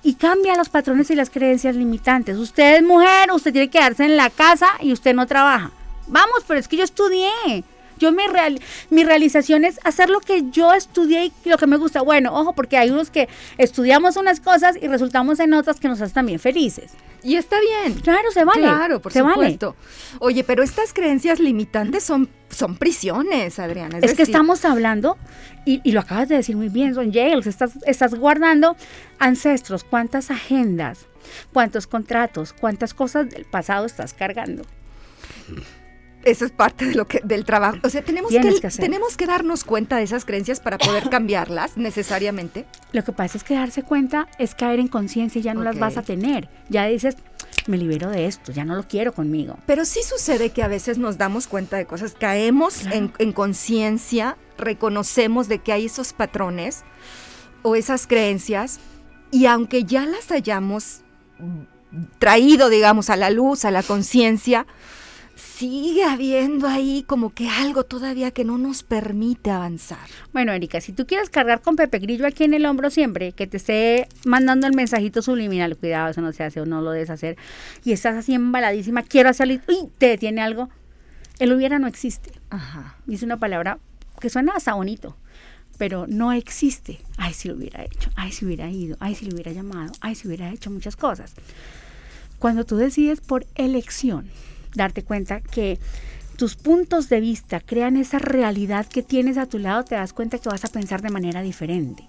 Y, 0.03 0.15
cambia 0.15 0.55
los 0.55 0.69
patrones 0.69 1.11
y 1.11 1.15
las 1.15 1.29
creencias 1.29 1.75
limitantes. 1.75 2.37
Usted 2.37 2.77
es 2.77 2.83
mujer, 2.83 3.31
usted 3.31 3.51
tiene 3.51 3.69
que 3.69 3.77
quedarse 3.77 4.05
en 4.05 4.17
la 4.17 4.29
casa 4.29 4.67
y 4.81 4.91
usted 4.91 5.13
no 5.13 5.27
trabaja. 5.27 5.71
Vamos, 6.07 6.43
pero 6.47 6.59
es 6.59 6.67
que 6.67 6.77
yo 6.77 6.83
estudié. 6.83 7.63
Yo 7.99 8.11
mi, 8.11 8.25
real, 8.27 8.59
mi 8.89 9.03
realización 9.03 9.65
es 9.65 9.79
hacer 9.83 10.09
lo 10.09 10.19
que 10.19 10.49
yo 10.51 10.73
estudié 10.73 11.31
y 11.43 11.49
lo 11.49 11.57
que 11.57 11.67
me 11.67 11.77
gusta. 11.77 12.01
Bueno, 12.01 12.33
ojo, 12.33 12.53
porque 12.53 12.77
hay 12.77 12.89
unos 12.89 13.09
que 13.11 13.27
estudiamos 13.57 14.15
unas 14.17 14.39
cosas 14.39 14.77
y 14.81 14.87
resultamos 14.87 15.39
en 15.39 15.53
otras 15.53 15.79
que 15.79 15.87
nos 15.87 16.01
hacen 16.01 16.13
también 16.13 16.39
felices. 16.39 16.91
Y 17.23 17.35
está 17.35 17.57
bien. 17.59 17.99
Claro, 17.99 18.31
se 18.31 18.43
vale. 18.45 18.61
Claro, 18.61 19.01
por 19.01 19.11
supuesto. 19.11 19.75
Oye, 20.19 20.43
pero 20.43 20.63
estas 20.63 20.93
creencias 20.93 21.39
limitantes 21.39 22.03
son, 22.03 22.29
son 22.49 22.77
prisiones, 22.77 23.59
Adriana. 23.59 23.99
Es, 24.01 24.13
que 24.13 24.23
estamos 24.23 24.63
hablando, 24.65 25.17
y, 25.65 25.91
lo 25.91 25.99
acabas 25.99 26.29
de 26.29 26.35
decir 26.35 26.55
muy 26.55 26.69
bien, 26.69 26.95
son 26.95 27.11
jails, 27.11 27.47
estás, 27.47 27.73
estás 27.85 28.15
guardando 28.15 28.75
ancestros, 29.19 29.83
cuántas 29.83 30.31
agendas, 30.31 31.07
cuántos 31.53 31.87
contratos, 31.87 32.53
cuántas 32.53 32.93
cosas 32.93 33.29
del 33.29 33.45
pasado 33.45 33.85
estás 33.85 34.13
cargando. 34.13 34.63
Eso 36.23 36.45
es 36.45 36.51
parte 36.51 36.85
de 36.85 36.95
lo 36.95 37.07
que 37.07 37.21
del 37.23 37.45
trabajo. 37.45 37.77
O 37.83 37.89
sea, 37.89 38.03
tenemos 38.03 38.31
que, 38.31 38.69
tenemos 38.77 39.15
que 39.15 39.25
darnos 39.25 39.63
cuenta 39.63 39.97
de 39.97 40.03
esas 40.03 40.25
creencias 40.25 40.59
para 40.59 40.77
poder 40.77 41.09
cambiarlas 41.09 41.77
necesariamente. 41.77 42.65
Lo 42.91 43.03
que 43.03 43.13
pasa 43.13 43.37
es 43.37 43.43
que 43.43 43.53
darse 43.53 43.83
cuenta 43.83 44.27
es 44.37 44.53
caer 44.53 44.79
en 44.79 44.89
conciencia 44.89 45.39
y 45.39 45.43
ya 45.43 45.53
no 45.53 45.63
las 45.63 45.79
vas 45.79 45.97
a 45.97 46.01
tener. 46.01 46.49
Ya 46.67 46.85
dices, 46.85 47.15
me 47.67 47.77
libero 47.77 48.09
de 48.09 48.25
esto, 48.25 48.51
ya 48.51 48.65
no 48.65 48.75
lo 48.75 48.83
quiero 48.83 49.13
conmigo. 49.13 49.57
Pero 49.65 49.85
sí 49.85 50.01
sucede 50.03 50.49
que 50.49 50.61
a 50.61 50.67
veces 50.67 50.97
nos 50.97 51.17
damos 51.17 51.47
cuenta 51.47 51.77
de 51.77 51.85
cosas, 51.85 52.15
caemos 52.19 52.85
en, 52.87 53.13
en 53.17 53.31
conciencia, 53.31 54.37
reconocemos 54.57 55.47
de 55.47 55.59
que 55.59 55.71
hay 55.71 55.85
esos 55.85 56.11
patrones 56.11 56.83
o 57.61 57.75
esas 57.75 58.07
creencias 58.07 58.79
y 59.31 59.45
aunque 59.45 59.83
ya 59.83 60.05
las 60.05 60.31
hayamos 60.31 61.01
traído, 62.19 62.69
digamos, 62.69 63.09
a 63.09 63.15
la 63.15 63.29
luz, 63.29 63.65
a 63.65 63.71
la 63.71 63.83
conciencia, 63.83 64.65
sigue 65.59 66.05
habiendo 66.05 66.69
ahí 66.69 67.03
como 67.05 67.33
que 67.33 67.49
algo 67.49 67.83
todavía 67.83 68.31
que 68.31 68.45
no 68.45 68.57
nos 68.57 68.81
permite 68.81 69.51
avanzar. 69.51 70.07
Bueno, 70.31 70.53
Erika, 70.53 70.79
si 70.79 70.93
tú 70.93 71.05
quieres 71.05 71.29
cargar 71.29 71.61
con 71.61 71.75
Pepe 71.75 71.99
Grillo 71.99 72.25
aquí 72.25 72.45
en 72.45 72.53
el 72.53 72.65
hombro 72.65 72.89
siempre, 72.89 73.33
que 73.33 73.45
te 73.45 73.57
esté 73.57 74.07
mandando 74.23 74.67
el 74.67 74.73
mensajito 74.73 75.21
subliminal, 75.21 75.75
cuidado, 75.75 76.11
eso 76.11 76.21
no 76.21 76.31
se 76.31 76.45
hace 76.45 76.61
o 76.61 76.65
no 76.65 76.81
lo 76.81 76.91
debes 76.91 77.09
hacer, 77.09 77.35
y 77.83 77.91
estás 77.91 78.15
así 78.15 78.33
embaladísima, 78.33 79.03
quiero 79.03 79.33
salir, 79.33 79.61
uy, 79.67 79.89
te 79.97 80.05
detiene 80.05 80.39
algo, 80.39 80.69
el 81.39 81.51
hubiera 81.51 81.77
no 81.77 81.87
existe. 81.87 82.31
Ajá. 82.49 82.95
Y 83.05 83.15
es 83.15 83.23
una 83.23 83.35
palabra 83.35 83.79
que 84.21 84.29
suena 84.29 84.53
hasta 84.55 84.75
bonito, 84.75 85.17
pero 85.77 86.07
no 86.07 86.31
existe. 86.31 87.01
Ay, 87.17 87.33
si 87.33 87.49
lo 87.49 87.55
hubiera 87.55 87.83
hecho, 87.83 88.09
ay, 88.15 88.31
si 88.31 88.45
hubiera 88.45 88.69
ido, 88.69 88.95
ay, 89.01 89.13
si 89.13 89.25
lo 89.25 89.33
hubiera 89.33 89.51
llamado, 89.51 89.91
ay, 89.99 90.15
si 90.15 90.25
hubiera 90.25 90.49
hecho 90.51 90.71
muchas 90.71 90.95
cosas. 90.95 91.33
Cuando 92.37 92.63
tú 92.63 92.77
decides 92.77 93.19
por 93.19 93.45
elección, 93.55 94.29
darte 94.75 95.03
cuenta 95.03 95.41
que 95.41 95.79
tus 96.37 96.55
puntos 96.55 97.09
de 97.09 97.19
vista 97.19 97.59
crean 97.59 97.97
esa 97.97 98.17
realidad 98.17 98.85
que 98.85 99.03
tienes 99.03 99.37
a 99.37 99.45
tu 99.45 99.59
lado, 99.59 99.83
te 99.83 99.95
das 99.95 100.13
cuenta 100.13 100.37
que 100.37 100.47
vas 100.49 100.63
a 100.63 100.69
pensar 100.69 101.01
de 101.01 101.09
manera 101.09 101.41
diferente. 101.41 102.07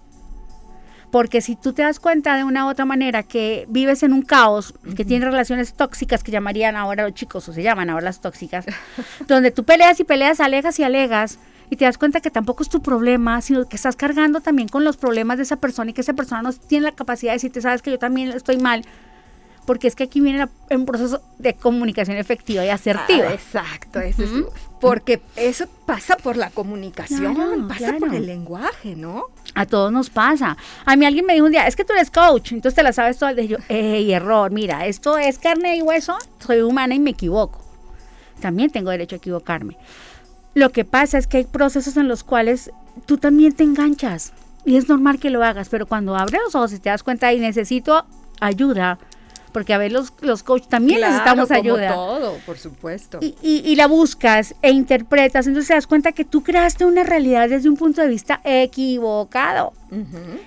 Porque 1.11 1.40
si 1.40 1.57
tú 1.57 1.73
te 1.73 1.83
das 1.83 1.99
cuenta 1.99 2.37
de 2.37 2.45
una 2.45 2.67
u 2.67 2.69
otra 2.69 2.85
manera 2.85 3.25
que 3.25 3.67
vives 3.69 4.05
en 4.05 4.12
un 4.12 4.23
caos, 4.23 4.75
que 4.97 5.05
tienes 5.05 5.29
relaciones 5.29 5.75
tóxicas 5.75 6.23
que 6.23 6.31
llamarían 6.31 6.76
ahora 6.76 7.02
los 7.02 7.14
chicos, 7.14 7.49
o 7.49 7.52
se 7.52 7.64
llaman 7.64 7.90
ahora 7.90 8.05
las 8.05 8.21
tóxicas, 8.21 8.67
donde 9.26 9.50
tú 9.50 9.64
peleas 9.64 9.99
y 9.99 10.05
peleas, 10.05 10.38
alegas 10.38 10.79
y 10.79 10.85
alegas, 10.85 11.40
y 11.69 11.76
te 11.76 11.85
das 11.85 11.99
cuenta 11.99 12.21
que 12.21 12.31
tampoco 12.31 12.62
es 12.62 12.69
tu 12.69 12.83
problema, 12.83 13.40
sino 13.40 13.69
que 13.69 13.76
estás 13.76 13.97
cargando 13.97 14.40
también 14.40 14.69
con 14.69 14.85
los 14.85 14.97
problemas 14.97 15.38
de 15.38 15.45
esa 15.45 15.57
persona 15.57 15.90
y 15.90 15.95
que 15.95 16.00
esa 16.00 16.14
persona 16.14 16.43
no 16.43 16.52
tiene 16.52 16.85
la 16.85 16.93
capacidad 16.93 17.33
de 17.33 17.37
decirte, 17.37 17.61
sabes 17.61 17.83
que 17.83 17.90
yo 17.90 17.99
también 17.99 18.31
estoy 18.31 18.59
mal, 18.59 18.85
porque 19.71 19.87
es 19.87 19.95
que 19.95 20.03
aquí 20.03 20.21
viene 20.21 20.49
un 20.69 20.85
proceso 20.85 21.23
de 21.39 21.55
comunicación 21.55 22.17
efectiva 22.17 22.65
y 22.65 22.71
asertiva. 22.71 23.29
Ah, 23.29 23.35
exacto, 23.35 24.00
porque 24.81 25.23
eso 25.37 25.67
pasa 25.87 26.17
por 26.17 26.37
la 26.37 26.50
comunicación, 26.50 27.69
pasa 27.69 27.95
por 27.97 28.12
el 28.12 28.27
lenguaje, 28.27 28.97
¿no? 28.97 29.27
A 29.55 29.67
todos 29.67 29.93
nos 29.93 30.11
pasa. 30.11 30.57
A 30.85 30.97
mí 30.97 31.07
alguien 31.07 31.25
me 31.25 31.35
dijo 31.35 31.47
un 31.47 31.53
día, 31.53 31.69
es 31.69 31.77
que 31.77 31.85
tú 31.85 31.93
eres 31.93 32.11
coach, 32.11 32.50
entonces 32.50 32.75
te 32.75 32.83
la 32.83 32.93
sabes 32.93 33.17
todo. 33.17 33.31
Y 33.41 33.47
yo, 33.47 33.59
ey, 33.69 34.12
error, 34.12 34.50
mira, 34.50 34.87
esto 34.87 35.17
es 35.17 35.39
carne 35.39 35.77
y 35.77 35.83
hueso, 35.83 36.19
soy 36.41 36.62
humana 36.62 36.97
y 36.97 36.99
me 36.99 37.11
equivoco. 37.11 37.65
También 38.41 38.71
tengo 38.71 38.91
derecho 38.91 39.15
a 39.15 39.19
equivocarme. 39.19 39.77
Lo 40.55 40.71
que 40.71 40.85
pasa 40.85 41.17
es 41.17 41.29
que 41.29 41.37
hay 41.37 41.45
procesos 41.45 41.97
en 41.97 42.09
los 42.09 42.25
cuales 42.25 42.73
tú 43.07 43.19
también 43.19 43.53
te 43.53 43.62
enganchas. 43.62 44.33
Y 44.65 44.75
es 44.75 44.89
normal 44.89 45.21
que 45.21 45.31
lo 45.31 45.45
hagas, 45.45 45.69
pero 45.69 45.87
cuando 45.87 46.17
abres 46.17 46.41
los 46.45 46.57
ojos 46.57 46.73
y 46.73 46.81
te 46.81 46.89
das 46.89 47.05
cuenta 47.05 47.33
y 47.33 47.39
necesito 47.39 48.05
ayuda, 48.41 48.99
porque 49.52 49.75
a 49.75 49.78
ver, 49.78 49.92
los, 49.92 50.12
los 50.21 50.42
coaches 50.42 50.69
también 50.69 51.00
necesitamos 51.00 51.50
ayuda. 51.50 51.95
todo, 51.95 52.37
por 52.47 52.59
supuesto. 52.59 53.19
Y, 53.21 53.35
y, 53.42 53.76
la 53.76 53.87
buscas 53.87 54.54
e 54.62 54.71
interpretas, 54.71 55.47
entonces 55.47 55.69
te 55.69 55.75
das 55.75 55.87
cuenta 55.87 56.12
que 56.12 56.25
tú 56.25 56.42
creaste 56.42 56.85
una 56.85 57.02
realidad 57.02 57.49
desde 57.49 57.69
un 57.69 57.76
punto 57.76 58.00
de 58.00 58.09
vista 58.09 58.40
equivocado. 58.45 59.73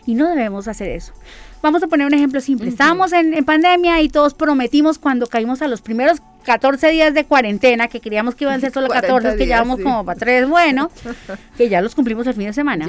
Y 0.05 0.15
no 0.15 0.29
debemos 0.29 0.67
hacer 0.67 0.89
eso. 0.89 1.13
Vamos 1.62 1.81
a 1.83 1.88
poner 1.88 2.07
un 2.07 2.13
ejemplo 2.13 2.41
simple. 2.41 2.69
Estábamos 2.69 3.13
en, 3.13 3.33
en, 3.33 3.45
pandemia 3.45 4.01
y 4.01 4.10
todos 4.10 4.33
prometimos 4.33 5.00
cuando 5.00 5.27
caímos 5.27 5.62
a 5.62 5.67
los 5.67 5.81
primeros 5.81 6.22
14 6.43 6.89
días 6.89 7.13
de 7.13 7.25
cuarentena, 7.25 7.88
que 7.88 8.01
creíamos 8.01 8.36
que 8.36 8.43
iban 8.43 8.57
a 8.57 8.60
ser 8.60 8.72
solo 8.72 8.88
14, 8.89 9.38
que 9.38 9.45
llevamos 9.45 9.79
como 9.79 10.05
para 10.05 10.19
tres, 10.19 10.48
bueno, 10.48 10.91
que 11.57 11.69
ya 11.69 11.81
los 11.81 11.95
cumplimos 11.95 12.27
el 12.27 12.33
fin 12.36 12.48
de 12.48 12.53
semana. 12.53 12.88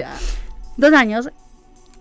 Dos 0.77 0.93
años. 0.93 1.31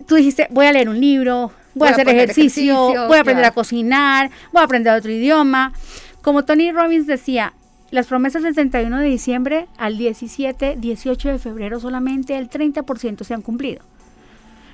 Tú 0.08 0.16
dijiste, 0.16 0.48
voy 0.50 0.66
a 0.66 0.74
leer 0.74 0.90
un 0.90 1.00
libro, 1.00 1.52
voy, 1.76 1.88
a 1.88 1.92
hacer 1.92 2.08
ejercicio, 2.10 3.08
voy 3.08 3.18
a 3.18 3.22
aprender 3.22 3.46
a 3.46 3.52
cocinar, 3.52 4.30
voy 4.52 4.62
a 4.62 4.66
aprender 4.66 4.94
otro 4.94 5.12
idioma. 5.12 5.74
Como 6.22 6.46
Tony 6.46 6.72
Robbins 6.72 7.08
decía, 7.08 7.54
las 7.92 8.08
promesas 8.08 8.44
del 8.44 8.56
31 8.56 9.00
de 9.00 9.06
diciembre 9.06 9.68
al 9.78 9.98
17, 9.98 10.78
18 10.78 11.30
de 11.30 11.40
febrero 11.40 11.80
solamente 11.80 12.38
el 12.38 12.50
30% 12.50 13.24
se 13.24 13.34
han 13.34 13.42
cumplido. 13.42 13.84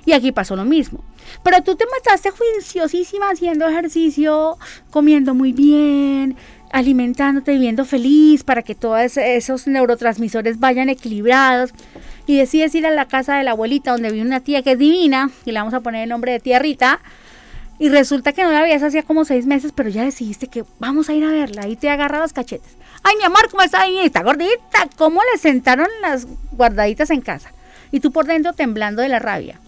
Y 0.06 0.12
aquí 0.12 0.32
pasó 0.32 0.56
lo 0.56 0.64
mismo. 0.64 1.04
Pero 1.42 1.62
tú 1.62 1.76
te 1.76 1.84
mataste 1.86 2.30
juiciosísima 2.30 3.30
haciendo 3.30 3.68
ejercicio, 3.68 4.56
comiendo 4.90 5.34
muy 5.34 5.52
bien, 5.52 6.36
alimentándote, 6.72 7.52
viviendo 7.52 7.84
feliz 7.84 8.44
para 8.44 8.62
que 8.62 8.74
todos 8.74 9.16
esos 9.16 9.66
neurotransmisores 9.66 10.60
vayan 10.60 10.88
equilibrados 10.88 11.72
y 12.26 12.36
decides 12.36 12.74
ir 12.74 12.86
a 12.86 12.90
la 12.90 13.06
casa 13.06 13.36
de 13.36 13.44
la 13.44 13.52
abuelita 13.52 13.92
donde 13.92 14.10
vive 14.10 14.24
una 14.24 14.40
tía 14.40 14.62
que 14.62 14.72
es 14.72 14.78
divina 14.78 15.30
y 15.44 15.52
le 15.52 15.58
vamos 15.58 15.74
a 15.74 15.80
poner 15.80 16.04
el 16.04 16.08
nombre 16.08 16.32
de 16.32 16.40
tía 16.40 16.58
Rita 16.58 17.00
y 17.80 17.88
resulta 17.88 18.32
que 18.32 18.42
no 18.42 18.52
la 18.52 18.60
veías 18.60 18.82
hacía 18.82 19.02
como 19.02 19.24
seis 19.24 19.46
meses, 19.46 19.72
pero 19.74 19.88
ya 19.88 20.04
decidiste 20.04 20.48
que 20.48 20.64
vamos 20.78 21.08
a 21.08 21.14
ir 21.14 21.24
a 21.24 21.30
verla 21.30 21.66
y 21.66 21.76
te 21.76 21.88
agarra 21.88 22.18
los 22.18 22.34
cachetes. 22.34 22.76
Ay, 23.02 23.16
mi 23.16 23.24
amor, 23.24 23.48
¿cómo 23.50 23.62
está 23.62 23.80
ahí? 23.80 23.98
Está 24.00 24.22
gordita. 24.22 24.86
¿Cómo 24.98 25.22
le 25.32 25.38
sentaron 25.38 25.88
las 26.02 26.26
guardaditas 26.52 27.08
en 27.08 27.22
casa? 27.22 27.52
Y 27.90 28.00
tú 28.00 28.12
por 28.12 28.26
dentro 28.26 28.52
temblando 28.52 29.00
de 29.00 29.08
la 29.08 29.18
rabia. 29.18 29.58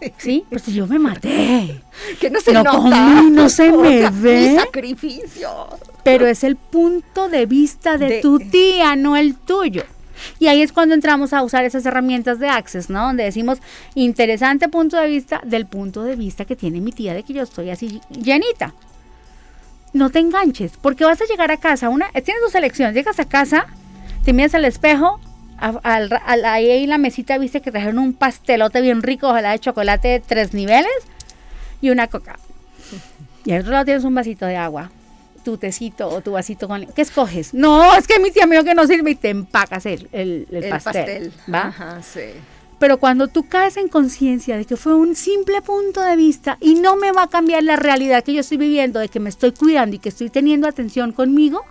Sí. 0.18 0.44
Pues 0.50 0.62
si 0.62 0.72
yo 0.72 0.86
me 0.86 0.98
maté. 0.98 1.80
Que 2.20 2.30
no 2.30 2.40
se 2.40 2.52
no 2.52 2.62
nota. 2.62 3.22
no 3.22 3.48
se 3.48 3.72
me 3.72 4.10
ve. 4.10 4.50
Mi 4.50 4.56
sacrificio. 4.56 5.48
Pero 6.02 6.26
es 6.26 6.44
el 6.44 6.56
punto 6.56 7.28
de 7.28 7.46
vista 7.46 7.96
de 7.96 8.20
tu 8.20 8.38
tía, 8.38 8.96
no 8.96 9.16
el 9.16 9.34
tuyo. 9.34 9.84
Y 10.38 10.46
ahí 10.48 10.62
es 10.62 10.72
cuando 10.72 10.94
entramos 10.94 11.32
a 11.32 11.42
usar 11.42 11.64
esas 11.64 11.84
herramientas 11.84 12.38
de 12.38 12.48
Access, 12.48 12.90
¿no? 12.90 13.02
Donde 13.06 13.24
decimos, 13.24 13.58
interesante 13.94 14.68
punto 14.68 14.96
de 14.96 15.08
vista 15.08 15.40
del 15.44 15.66
punto 15.66 16.02
de 16.02 16.16
vista 16.16 16.44
que 16.44 16.56
tiene 16.56 16.80
mi 16.80 16.92
tía 16.92 17.14
de 17.14 17.22
que 17.22 17.32
yo 17.32 17.42
estoy 17.42 17.70
así 17.70 18.00
llenita. 18.10 18.74
No 19.92 20.10
te 20.10 20.18
enganches, 20.18 20.72
porque 20.80 21.04
vas 21.04 21.20
a 21.20 21.26
llegar 21.26 21.50
a 21.50 21.56
casa, 21.56 21.88
una, 21.88 22.10
tienes 22.12 22.42
dos 22.42 22.54
elecciones, 22.54 22.94
llegas 22.94 23.18
a 23.18 23.24
casa, 23.26 23.66
te 24.24 24.32
miras 24.32 24.54
al 24.54 24.64
espejo, 24.64 25.20
ahí 25.58 26.70
en 26.70 26.90
la 26.90 26.98
mesita 26.98 27.38
viste 27.38 27.60
que 27.60 27.70
trajeron 27.70 27.98
un 27.98 28.12
pastelote 28.12 28.80
bien 28.80 29.02
rico, 29.02 29.28
ojalá 29.28 29.52
de 29.52 29.58
chocolate 29.58 30.08
de 30.08 30.20
tres 30.20 30.54
niveles 30.54 30.90
y 31.80 31.90
una 31.90 32.08
coca. 32.08 32.38
Y 33.44 33.52
al 33.52 33.60
otro 33.60 33.72
lado 33.72 33.84
tienes 33.84 34.04
un 34.04 34.14
vasito 34.14 34.46
de 34.46 34.56
agua 34.56 34.90
tu 35.46 35.56
tecito 35.58 36.08
o 36.08 36.20
tu 36.22 36.32
vasito 36.32 36.66
con... 36.66 36.86
¿Qué 36.86 37.02
escoges? 37.02 37.54
No, 37.54 37.94
es 37.94 38.08
que 38.08 38.18
mi 38.18 38.32
tía 38.32 38.46
me 38.46 38.64
que 38.64 38.74
no 38.74 38.84
sirve 38.84 39.12
y 39.12 39.14
te 39.14 39.28
empacas 39.28 39.86
el, 39.86 40.08
el, 40.10 40.68
pastel. 40.68 41.32
¿va? 41.54 42.02
sí. 42.02 42.32
Pero 42.80 42.98
cuando 42.98 43.28
tú 43.28 43.48
caes 43.48 43.76
en 43.76 43.86
conciencia 43.88 44.56
de 44.56 44.64
que 44.64 44.76
fue 44.76 44.96
un 44.96 45.14
simple 45.14 45.62
punto 45.62 46.02
de 46.02 46.16
vista 46.16 46.58
y 46.60 46.74
no 46.74 46.96
me 46.96 47.12
va 47.12 47.22
a 47.22 47.28
cambiar 47.28 47.62
la 47.62 47.76
realidad 47.76 48.24
que 48.24 48.34
yo 48.34 48.40
estoy 48.40 48.58
viviendo, 48.58 48.98
de 48.98 49.08
que 49.08 49.20
me 49.20 49.30
estoy 49.30 49.52
cuidando 49.52 49.94
y 49.94 49.98
que 50.00 50.08
estoy 50.08 50.30
teniendo 50.30 50.66
atención 50.66 51.12
conmigo, 51.12 51.64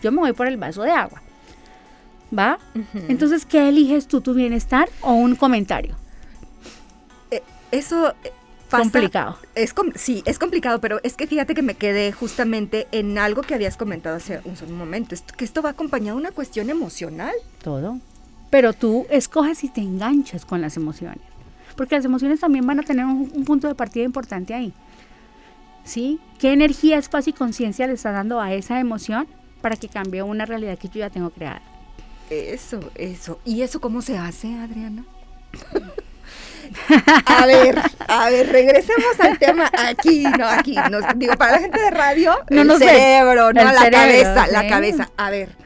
yo 0.00 0.12
me 0.12 0.18
voy 0.18 0.32
por 0.32 0.46
el 0.46 0.56
vaso 0.56 0.82
de 0.82 0.92
agua. 0.92 1.20
¿Va? 2.36 2.58
Entonces, 3.08 3.46
¿qué 3.46 3.68
eliges 3.68 4.06
tú, 4.06 4.20
tu 4.20 4.34
bienestar 4.34 4.88
o 5.00 5.12
un 5.12 5.34
comentario? 5.34 5.96
Eh, 7.30 7.42
eso 7.70 8.14
eh, 8.22 8.32
complicado. 8.70 9.38
Es 9.54 9.74
sí, 9.94 10.22
es 10.26 10.38
complicado, 10.38 10.80
pero 10.80 11.00
es 11.02 11.14
que 11.14 11.26
fíjate 11.26 11.54
que 11.54 11.62
me 11.62 11.74
quedé 11.74 12.12
justamente 12.12 12.86
en 12.92 13.18
algo 13.18 13.42
que 13.42 13.54
habías 13.54 13.76
comentado 13.76 14.16
hace 14.16 14.40
un, 14.44 14.76
momento, 14.76 15.16
que 15.36 15.44
esto 15.44 15.62
va 15.62 15.70
acompañado 15.70 16.16
de 16.16 16.22
una 16.22 16.32
cuestión 16.32 16.68
emocional. 16.70 17.34
Todo. 17.62 17.98
Pero 18.50 18.72
tú 18.72 19.06
escoges 19.10 19.64
y 19.64 19.68
te 19.68 19.80
enganchas 19.80 20.44
con 20.44 20.60
las 20.60 20.76
emociones, 20.76 21.20
porque 21.76 21.96
las 21.96 22.04
emociones 22.04 22.40
también 22.40 22.66
van 22.66 22.80
a 22.80 22.82
tener 22.82 23.04
un, 23.04 23.30
un 23.34 23.44
punto 23.44 23.68
de 23.68 23.74
partida 23.74 24.04
importante 24.04 24.54
ahí. 24.54 24.72
¿Sí? 25.84 26.20
¿Qué 26.38 26.52
energía, 26.52 26.98
espacio 26.98 27.30
y 27.30 27.34
conciencia 27.34 27.86
le 27.86 27.94
está 27.94 28.12
dando 28.12 28.40
a 28.40 28.52
esa 28.52 28.78
emoción 28.78 29.26
para 29.62 29.76
que 29.76 29.88
cambie 29.88 30.22
una 30.22 30.44
realidad 30.44 30.78
que 30.78 30.88
yo 30.88 31.00
ya 31.00 31.10
tengo 31.10 31.30
creada? 31.30 31.62
Eso, 32.30 32.80
eso. 32.94 33.40
¿Y 33.44 33.62
eso 33.62 33.80
cómo 33.80 34.02
se 34.02 34.18
hace, 34.18 34.54
Adriana? 34.54 35.04
A 37.24 37.46
ver, 37.46 37.80
a 38.08 38.28
ver, 38.28 38.52
regresemos 38.52 39.18
al 39.20 39.38
tema. 39.38 39.70
Aquí, 39.72 40.22
no, 40.38 40.46
aquí, 40.46 40.76
digo, 41.16 41.34
para 41.38 41.52
la 41.52 41.58
gente 41.60 41.80
de 41.80 41.90
radio, 41.90 42.34
no 42.50 42.60
el 42.60 42.78
cerebro, 42.78 43.54
no, 43.54 43.64
la 43.64 43.90
cabeza, 43.90 44.46
la 44.48 44.68
cabeza. 44.68 45.08
A 45.16 45.30
ver, 45.30 45.56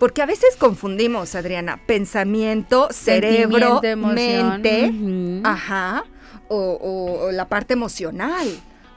porque 0.00 0.20
a 0.20 0.26
veces 0.26 0.56
confundimos, 0.58 1.36
Adriana, 1.36 1.78
pensamiento, 1.86 2.88
cerebro, 2.90 3.80
mente, 3.94 4.92
ajá, 5.44 6.04
o 6.48 7.28
la 7.30 7.48
parte 7.48 7.74
emocional 7.74 8.48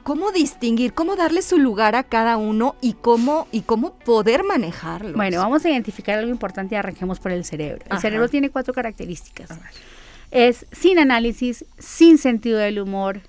cómo 0.06 0.30
distinguir, 0.30 0.92
cómo 0.92 1.16
darle 1.16 1.42
su 1.42 1.58
lugar 1.58 1.96
a 1.96 2.04
cada 2.04 2.36
uno 2.36 2.76
y 2.80 2.92
cómo, 2.92 3.48
y 3.50 3.62
cómo 3.62 3.98
poder 3.98 4.44
manejarlo. 4.44 5.16
Bueno, 5.16 5.38
vamos 5.38 5.64
a 5.64 5.68
identificar 5.68 6.16
algo 6.16 6.30
importante 6.30 6.76
y 6.76 6.78
arranquemos 6.78 7.18
por 7.18 7.32
el 7.32 7.44
cerebro. 7.44 7.84
El 7.90 7.98
cerebro 7.98 8.28
tiene 8.28 8.50
cuatro 8.50 8.72
características. 8.72 9.50
Es 10.30 10.64
sin 10.70 11.00
análisis, 11.00 11.64
sin 11.78 12.18
sentido 12.18 12.56
del 12.56 12.78
humor, 12.78 13.20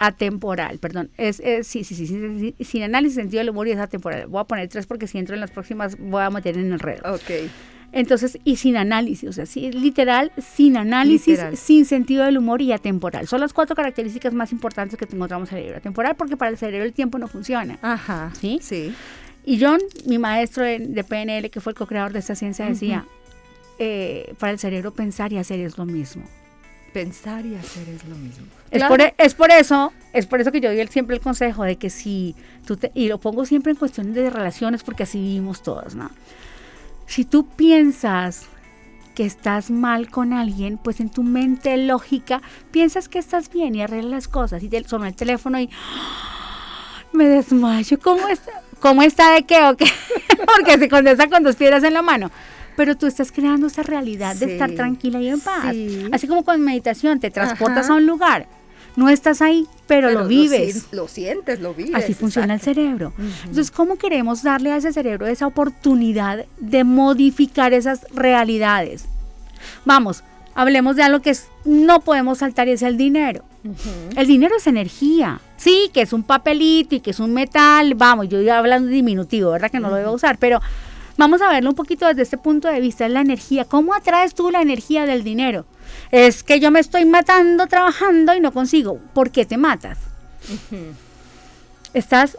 atemporal, 0.00 0.80
perdón, 0.80 1.10
es, 1.16 1.36
sí, 1.64 1.84
sí, 1.84 1.94
sí, 1.94 2.54
sin 2.58 2.82
análisis, 2.82 3.14
sentido 3.14 3.38
del 3.38 3.50
humor 3.50 3.68
y 3.68 3.70
es 3.70 3.78
atemporal. 3.78 4.26
Voy 4.26 4.40
a 4.40 4.44
poner 4.44 4.68
tres 4.68 4.86
porque 4.86 5.06
si 5.06 5.18
entro 5.18 5.36
en 5.36 5.40
las 5.40 5.52
próximas 5.52 5.96
voy 5.96 6.22
a 6.22 6.30
meter 6.30 6.58
en 6.58 6.72
el 6.72 6.80
red. 6.80 6.98
Ok. 7.06 7.48
Entonces, 7.94 8.38
y 8.42 8.56
sin 8.56 8.76
análisis, 8.76 9.28
o 9.28 9.32
sea, 9.32 9.46
sí, 9.46 9.70
literal, 9.70 10.32
sin 10.36 10.76
análisis, 10.76 11.40
sin 11.54 11.84
sentido 11.84 12.24
del 12.24 12.38
humor 12.38 12.60
y 12.60 12.72
atemporal. 12.72 13.28
Son 13.28 13.40
las 13.40 13.52
cuatro 13.52 13.76
características 13.76 14.34
más 14.34 14.50
importantes 14.50 14.98
que 14.98 15.04
encontramos 15.04 15.48
en 15.52 15.58
el 15.58 15.62
cerebro. 15.62 15.78
Atemporal 15.78 16.16
porque 16.16 16.36
para 16.36 16.50
el 16.50 16.58
cerebro 16.58 16.84
el 16.84 16.92
tiempo 16.92 17.18
no 17.18 17.28
funciona. 17.28 17.78
Ajá. 17.82 18.32
¿Sí? 18.40 18.58
Sí. 18.60 18.92
Y 19.46 19.60
John, 19.60 19.78
mi 20.06 20.18
maestro 20.18 20.64
de, 20.64 21.04
PNL, 21.08 21.50
que 21.50 21.60
fue 21.60 21.70
el 21.70 21.78
co-creador 21.78 22.12
de 22.12 22.18
esta 22.18 22.34
ciencia, 22.34 22.66
decía, 22.66 23.04
eh, 23.78 24.34
para 24.40 24.52
el 24.52 24.58
cerebro 24.58 24.92
pensar 24.92 25.32
y 25.32 25.38
hacer 25.38 25.60
es 25.60 25.78
lo 25.78 25.86
mismo. 25.86 26.24
Pensar 26.92 27.46
y 27.46 27.54
hacer 27.54 27.88
es 27.90 28.04
lo 28.06 28.16
mismo. 28.16 28.46
Es, 28.72 28.82
por, 28.82 29.00
e, 29.02 29.14
es 29.18 29.34
por 29.34 29.52
eso, 29.52 29.92
es 30.12 30.26
por 30.26 30.40
eso 30.40 30.50
que 30.50 30.60
yo 30.60 30.74
doy 30.74 30.86
siempre 30.88 31.14
el 31.14 31.22
consejo 31.22 31.62
de 31.62 31.76
que 31.76 31.90
si 31.90 32.34
tú 32.66 32.76
te, 32.76 32.90
y 32.92 33.06
lo 33.06 33.18
pongo 33.18 33.44
siempre 33.44 33.70
en 33.70 33.78
cuestiones 33.78 34.16
de 34.16 34.30
relaciones 34.30 34.82
porque 34.82 35.04
así 35.04 35.18
vivimos 35.18 35.62
todos, 35.62 35.94
¿no? 35.94 36.10
Si 37.06 37.24
tú 37.24 37.46
piensas 37.46 38.46
que 39.14 39.24
estás 39.24 39.70
mal 39.70 40.10
con 40.10 40.32
alguien, 40.32 40.78
pues 40.78 41.00
en 41.00 41.08
tu 41.08 41.22
mente 41.22 41.76
lógica 41.76 42.42
piensas 42.70 43.08
que 43.08 43.18
estás 43.18 43.50
bien 43.50 43.74
y 43.74 43.82
arreglas 43.82 44.10
las 44.10 44.28
cosas 44.28 44.62
y 44.62 44.68
te 44.68 44.76
el 44.76 45.14
teléfono 45.14 45.60
y 45.60 45.70
me 47.12 47.26
desmayo. 47.26 47.98
¿Cómo 48.00 48.28
está? 48.28 48.52
¿Cómo 48.80 49.02
está 49.02 49.32
de 49.32 49.44
qué 49.44 49.62
o 49.64 49.76
qué? 49.76 49.86
Porque 50.56 50.78
se 50.78 50.88
contesta 50.88 51.28
con 51.28 51.42
dos 51.42 51.56
piedras 51.56 51.84
en 51.84 51.94
la 51.94 52.02
mano. 52.02 52.30
Pero 52.76 52.96
tú 52.96 53.06
estás 53.06 53.30
creando 53.30 53.68
esa 53.68 53.84
realidad 53.84 54.34
de 54.34 54.52
estar 54.52 54.72
tranquila 54.72 55.20
y 55.20 55.28
en 55.28 55.40
paz. 55.40 55.74
Así 56.12 56.26
como 56.26 56.44
con 56.44 56.60
meditación, 56.60 57.20
te 57.20 57.30
transportas 57.30 57.88
a 57.88 57.94
un 57.94 58.04
lugar 58.04 58.48
no 58.96 59.08
estás 59.08 59.42
ahí, 59.42 59.66
pero, 59.86 60.10
lo 60.10 60.26
vives. 60.26 60.88
Lo, 60.92 61.08
sientes, 61.08 61.60
lo 61.60 61.74
vives. 61.74 61.94
Así 61.94 62.14
funciona 62.14 62.54
el 62.54 62.60
cerebro. 62.60 63.12
Entonces, 63.18 63.70
¿cómo 63.70 63.96
queremos 63.96 64.42
darle 64.42 64.72
a 64.72 64.76
ese 64.76 64.92
cerebro 64.92 65.26
esa 65.26 65.46
oportunidad 65.46 66.44
de 66.58 66.84
modificar 66.84 67.72
esas 67.72 68.06
realidades? 68.14 69.06
Vamos, 69.84 70.22
hablemos 70.54 70.96
de 70.96 71.02
algo 71.02 71.20
que 71.20 71.36
no 71.64 72.00
podemos 72.00 72.38
saltar 72.38 72.68
y 72.68 72.72
es 72.72 72.82
el 72.82 72.96
dinero. 72.96 73.44
El 74.16 74.26
dinero 74.26 74.56
es 74.56 74.66
energía. 74.66 75.40
Sí, 75.56 75.90
que 75.92 76.02
es 76.02 76.12
un 76.12 76.22
papelito 76.22 76.94
y 76.94 77.00
que 77.00 77.10
es 77.10 77.20
un 77.20 77.32
metal. 77.32 77.94
Vamos, 77.94 78.28
yo 78.28 78.40
iba 78.40 78.58
hablando 78.58 78.88
diminutivo, 78.88 79.50
¿verdad? 79.50 79.70
Que 79.70 79.80
no 79.80 79.88
lo 79.88 79.96
debo 79.96 80.12
usar, 80.12 80.38
pero 80.38 80.60
vamos 81.16 81.40
a 81.40 81.48
verlo 81.48 81.70
un 81.70 81.76
poquito 81.76 82.06
desde 82.06 82.22
este 82.22 82.38
punto 82.38 82.68
de 82.68 82.80
vista. 82.80 83.06
Es 83.06 83.12
la 83.12 83.22
energía. 83.22 83.64
¿Cómo 83.64 83.94
atraes 83.94 84.34
tú 84.34 84.50
la 84.50 84.60
energía 84.60 85.06
del 85.06 85.24
dinero? 85.24 85.64
Es 86.10 86.42
que 86.42 86.60
yo 86.60 86.70
me 86.70 86.80
estoy 86.80 87.04
matando 87.04 87.66
trabajando 87.66 88.34
y 88.34 88.40
no 88.40 88.52
consigo. 88.52 88.98
¿Por 89.12 89.30
qué 89.30 89.44
te 89.46 89.56
matas? 89.56 89.98
¿Estás 91.94 92.38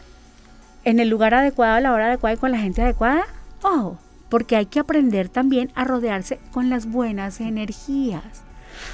en 0.83 0.99
el 0.99 1.09
lugar 1.09 1.33
adecuado, 1.33 1.75
a 1.75 1.81
la 1.81 1.93
hora 1.93 2.07
adecuada 2.07 2.35
y 2.35 2.39
con 2.39 2.51
la 2.51 2.59
gente 2.59 2.81
adecuada? 2.81 3.25
Oh, 3.63 3.97
porque 4.29 4.55
hay 4.55 4.65
que 4.65 4.79
aprender 4.79 5.29
también 5.29 5.71
a 5.75 5.83
rodearse 5.83 6.39
con 6.51 6.69
las 6.69 6.85
buenas 6.85 7.39
energías. 7.41 8.43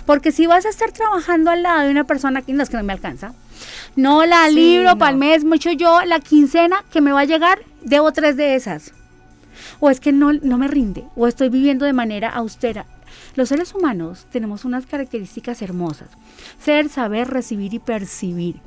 Porque 0.05 0.31
si 0.31 0.47
vas 0.47 0.65
a 0.65 0.69
estar 0.69 0.91
trabajando 0.91 1.51
al 1.51 1.63
lado 1.63 1.81
de 1.81 1.91
una 1.91 2.05
persona 2.05 2.41
que 2.41 2.53
no 2.53 2.63
es 2.63 2.69
que 2.69 2.77
no 2.77 2.83
me 2.83 2.93
alcanza, 2.93 3.33
no 3.95 4.25
la 4.25 4.47
libro 4.49 4.97
para 4.97 5.11
el 5.11 5.17
mes, 5.17 5.43
mucho 5.43 5.71
yo, 5.71 6.01
la 6.05 6.19
quincena 6.19 6.83
que 6.91 7.01
me 7.01 7.11
va 7.11 7.21
a 7.21 7.25
llegar, 7.25 7.59
debo 7.81 8.11
tres 8.11 8.37
de 8.37 8.55
esas. 8.55 8.93
O 9.79 9.89
es 9.89 9.99
que 9.99 10.11
no, 10.11 10.33
no 10.33 10.57
me 10.57 10.67
rinde, 10.67 11.03
o 11.15 11.27
estoy 11.27 11.49
viviendo 11.49 11.85
de 11.85 11.93
manera 11.93 12.29
austera. 12.29 12.85
Los 13.35 13.49
seres 13.49 13.73
humanos 13.73 14.27
tenemos 14.31 14.65
unas 14.65 14.85
características 14.85 15.61
hermosas. 15.61 16.09
Ser, 16.59 16.89
saber, 16.89 17.29
recibir 17.29 17.73
y 17.73 17.79
percibir. 17.79 18.57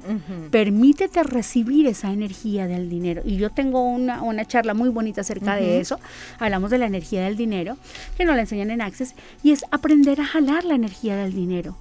Permítete 0.50 1.22
recibir 1.22 1.86
esa 1.86 2.12
energía 2.12 2.66
del 2.66 2.88
dinero. 2.88 3.22
Y 3.24 3.36
yo 3.36 3.50
tengo 3.50 3.82
una, 3.82 4.44
charla 4.46 4.74
muy 4.74 4.88
bonita 4.88 5.20
acerca 5.20 5.56
de 5.56 5.80
eso. 5.80 5.98
Hablamos 6.38 6.70
de 6.70 6.78
la 6.78 6.86
energía 6.86 7.24
del 7.24 7.36
dinero, 7.36 7.76
que 8.16 8.24
nos 8.24 8.36
la 8.36 8.42
enseñan 8.42 8.70
en 8.70 8.80
Access, 8.80 9.14
y 9.42 9.52
es 9.52 9.64
aprender 9.70 10.20
a 10.20 10.26
jalar 10.26 10.64
la 10.64 10.74
energía 10.74 11.16
del 11.16 11.34
dinero. 11.34 11.76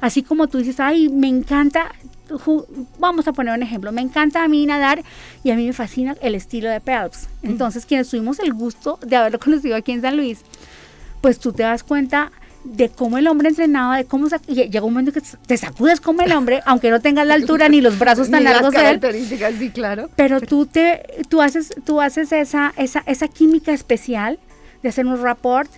Así 0.00 0.22
como 0.22 0.48
tú 0.48 0.58
dices, 0.58 0.80
ay, 0.80 1.08
me 1.08 1.28
encanta, 1.28 1.92
vamos 2.98 3.26
a 3.28 3.32
poner 3.32 3.54
un 3.54 3.62
ejemplo, 3.62 3.92
me 3.92 4.02
encanta 4.02 4.44
a 4.44 4.48
mí 4.48 4.66
nadar 4.66 5.02
y 5.44 5.50
a 5.50 5.56
mí 5.56 5.66
me 5.66 5.72
fascina 5.72 6.16
el 6.20 6.34
estilo 6.34 6.68
de 6.68 6.80
Phelps. 6.80 7.28
Entonces, 7.42 7.86
quienes 7.86 8.08
tuvimos 8.08 8.38
el 8.38 8.52
gusto 8.52 8.98
de 9.04 9.16
haberlo 9.16 9.38
conocido 9.44 9.76
aquí 9.76 9.92
en 9.92 10.02
San 10.02 10.16
Luis, 10.16 10.40
pues 11.20 11.38
tú 11.38 11.52
te 11.52 11.62
das 11.62 11.82
cuenta 11.82 12.30
de 12.64 12.88
cómo 12.88 13.18
el 13.18 13.26
hombre 13.28 13.48
entrenaba, 13.48 13.96
de 13.96 14.04
cómo 14.04 14.28
llega 14.46 14.82
un 14.82 14.92
momento 14.92 15.12
que 15.12 15.22
te 15.46 15.56
sacudes 15.56 16.00
como 16.00 16.22
el 16.22 16.32
hombre, 16.32 16.60
aunque 16.66 16.90
no 16.90 17.00
tengas 17.00 17.26
la 17.26 17.34
altura 17.34 17.68
ni 17.68 17.80
los 17.80 17.98
brazos 17.98 18.30
tan 18.30 18.44
largos 18.44 18.72
de 18.72 18.90
él. 18.90 19.56
sí, 19.58 19.70
claro. 19.70 20.10
Pero 20.16 20.40
tú 20.40 20.66
te 20.66 21.02
tú 21.28 21.40
haces 21.40 21.72
tú 21.84 22.00
haces 22.00 22.32
esa 22.32 22.72
esa 22.76 23.02
esa 23.06 23.28
química 23.28 23.72
especial 23.72 24.38
de 24.82 24.88
hacer 24.88 25.06
un 25.06 25.20
rapport, 25.20 25.70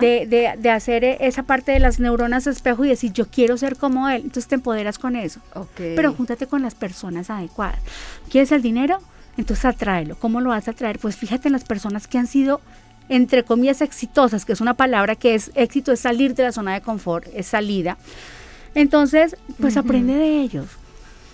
de, 0.00 0.26
de, 0.26 0.54
de, 0.58 0.70
hacer 0.70 1.04
esa 1.04 1.42
parte 1.42 1.72
de 1.72 1.78
las 1.78 2.00
neuronas 2.00 2.46
espejo 2.46 2.86
y 2.86 2.88
decir 2.88 3.12
yo 3.12 3.26
quiero 3.26 3.58
ser 3.58 3.76
como 3.76 4.08
él, 4.08 4.22
entonces 4.24 4.46
te 4.46 4.54
empoderas 4.54 4.98
con 4.98 5.14
eso. 5.14 5.40
Pero 5.76 6.14
júntate 6.14 6.46
con 6.46 6.62
las 6.62 6.74
personas 6.74 7.28
adecuadas. 7.28 7.78
¿Quieres 8.30 8.50
el 8.52 8.62
dinero? 8.62 8.98
Entonces 9.36 9.66
atráelo. 9.66 10.16
¿Cómo 10.16 10.40
lo 10.40 10.50
vas 10.50 10.68
a 10.68 10.70
atraer? 10.70 10.98
Pues 10.98 11.16
fíjate 11.16 11.48
en 11.48 11.52
las 11.52 11.64
personas 11.64 12.06
que 12.08 12.16
han 12.16 12.26
sido 12.26 12.62
entre 13.10 13.42
comillas, 13.42 13.82
exitosas, 13.82 14.44
que 14.44 14.52
es 14.52 14.60
una 14.60 14.74
palabra 14.74 15.16
que 15.16 15.34
es 15.34 15.50
éxito, 15.56 15.90
es 15.90 15.98
salir 15.98 16.34
de 16.36 16.44
la 16.44 16.52
zona 16.52 16.74
de 16.74 16.80
confort, 16.80 17.26
es 17.34 17.48
salida. 17.48 17.98
Entonces, 18.74 19.36
pues 19.58 19.76
aprende 19.76 20.14
de 20.14 20.40
ellos. 20.40 20.66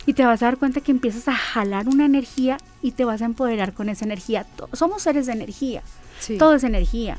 Y 0.06 0.14
te 0.14 0.24
vas 0.24 0.42
a 0.42 0.46
dar 0.46 0.56
cuenta 0.56 0.80
que 0.80 0.90
empiezas 0.90 1.28
a 1.28 1.34
jalar 1.34 1.86
una 1.86 2.06
energía 2.06 2.56
y 2.80 2.92
te 2.92 3.04
vas 3.04 3.20
a 3.20 3.26
empoderar 3.26 3.74
con 3.74 3.90
esa 3.90 4.06
energía. 4.06 4.46
Somos 4.72 5.02
seres 5.02 5.26
de 5.26 5.32
energía. 5.32 5.82
Todo 6.38 6.54
es 6.54 6.64
energía. 6.64 7.18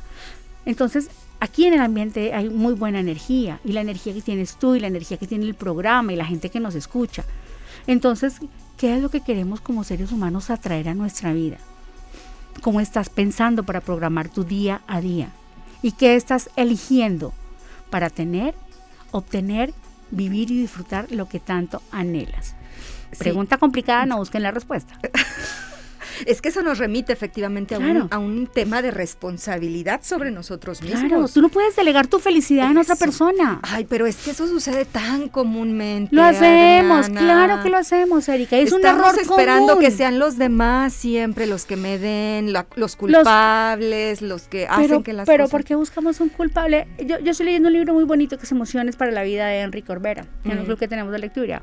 Entonces, 0.66 1.12
aquí 1.40 1.66
en 1.66 1.76
el 1.76 1.82
ambiente 1.82 2.34
hay 2.34 2.50
muy 2.50 2.74
buena 2.74 3.00
energía. 3.00 3.60
Y 3.64 3.74
la 3.74 3.82
energía 3.82 4.14
que 4.16 4.22
tienes 4.24 4.56
tú 4.56 4.74
y 4.74 4.80
la 4.80 4.88
energía 4.88 5.18
que 5.18 5.28
tiene 5.28 5.46
el 5.46 5.54
programa 5.54 6.14
y 6.14 6.16
la 6.16 6.26
gente 6.26 6.50
que 6.50 6.60
nos 6.60 6.74
escucha. 6.74 7.26
Entonces, 7.86 8.38
¿qué 8.76 8.96
es 8.96 9.04
lo 9.04 9.10
que 9.10 9.22
queremos 9.22 9.62
como 9.62 9.84
seres 9.84 10.12
humanos 10.12 10.50
atraer 10.50 10.90
a 10.90 10.96
nuestra 10.96 11.32
vida? 11.32 11.58
Cómo 12.62 12.80
estás 12.82 13.10
pensando 13.10 13.64
para 13.64 13.82
programar 13.82 14.30
tu 14.30 14.44
día 14.44 14.82
a 14.88 15.02
día 15.02 15.30
y 15.82 15.92
qué 15.92 16.16
estás 16.16 16.50
eligiendo 16.56 17.34
para 17.90 18.10
tener, 18.10 18.56
obtener, 19.12 19.74
vivir 20.12 20.52
y 20.52 20.62
disfrutar 20.62 21.12
lo 21.12 21.28
que 21.28 21.40
tanto 21.40 21.82
anhelas. 21.92 22.56
Pregunta 23.18 23.58
complicada, 23.58 24.06
no 24.06 24.18
busquen 24.18 24.44
la 24.44 24.52
respuesta. 24.52 25.00
Es 26.26 26.42
que 26.42 26.50
eso 26.50 26.62
nos 26.62 26.78
remite 26.78 27.14
efectivamente 27.14 27.76
a, 27.76 27.80
un, 27.80 28.08
a 28.10 28.18
un 28.18 28.48
tema 28.48 28.82
de 28.82 28.92
responsabilidad 28.92 30.02
sobre 30.04 30.32
nosotros 30.32 30.82
mismos. 30.82 31.04
Claro, 31.04 31.28
tú 31.28 31.42
no 31.42 31.50
puedes 31.50 31.76
delegar 31.76 32.08
tu 32.08 32.20
felicidad 32.20 32.72
en 32.72 32.78
otra 32.78 32.96
persona. 32.96 33.60
Ay, 33.64 33.86
pero 33.86 34.06
es 34.06 34.18
que 34.18 34.32
eso 34.32 34.48
sucede 34.48 34.86
tan 34.86 35.30
comúnmente. 35.30 36.16
Lo 36.16 36.24
hacemos, 36.24 37.10
claro 37.10 37.64
que 37.64 37.70
lo 37.70 37.78
hacemos, 37.78 38.28
Erika. 38.30 38.58
Es 38.58 38.72
un 38.72 38.86
error 38.86 39.16
esperando 39.20 39.80
que 39.80 39.92
sean 39.92 40.20
los 40.20 40.38
demás 40.38 40.94
siempre 40.94 41.48
los 41.48 41.66
que 41.66 41.76
me 41.76 41.98
den, 41.98 42.54
los 42.76 42.96
culpables, 42.96 44.22
los, 44.22 44.44
que 44.44 44.68
hacen 44.68 45.04
que 45.04 45.14
las 45.14 45.26
pero 45.26 45.44
cosas... 45.44 45.50
Pero 45.50 45.50
¿por 45.50 45.64
qué 45.64 45.76
buscamos 45.76 46.20
un 46.20 46.30
culpable? 46.30 46.88
Yo, 47.00 47.20
yo 47.20 47.32
estoy 47.32 47.46
leyendo 47.48 47.68
un 47.68 47.74
libro 47.74 47.94
muy 47.94 48.04
bonito 48.04 48.38
que 48.38 48.46
es 48.46 48.52
Emociones 48.52 48.96
para 48.96 49.12
la 49.12 49.24
Vida 49.24 49.48
de 49.48 49.62
Enrique 49.62 49.88
Corbera, 49.88 50.26
en 50.44 50.52
el 50.52 50.66
club 50.66 50.78
que 50.78 50.88
tenemos 50.88 51.12
de 51.12 51.20
lectura. 51.20 51.62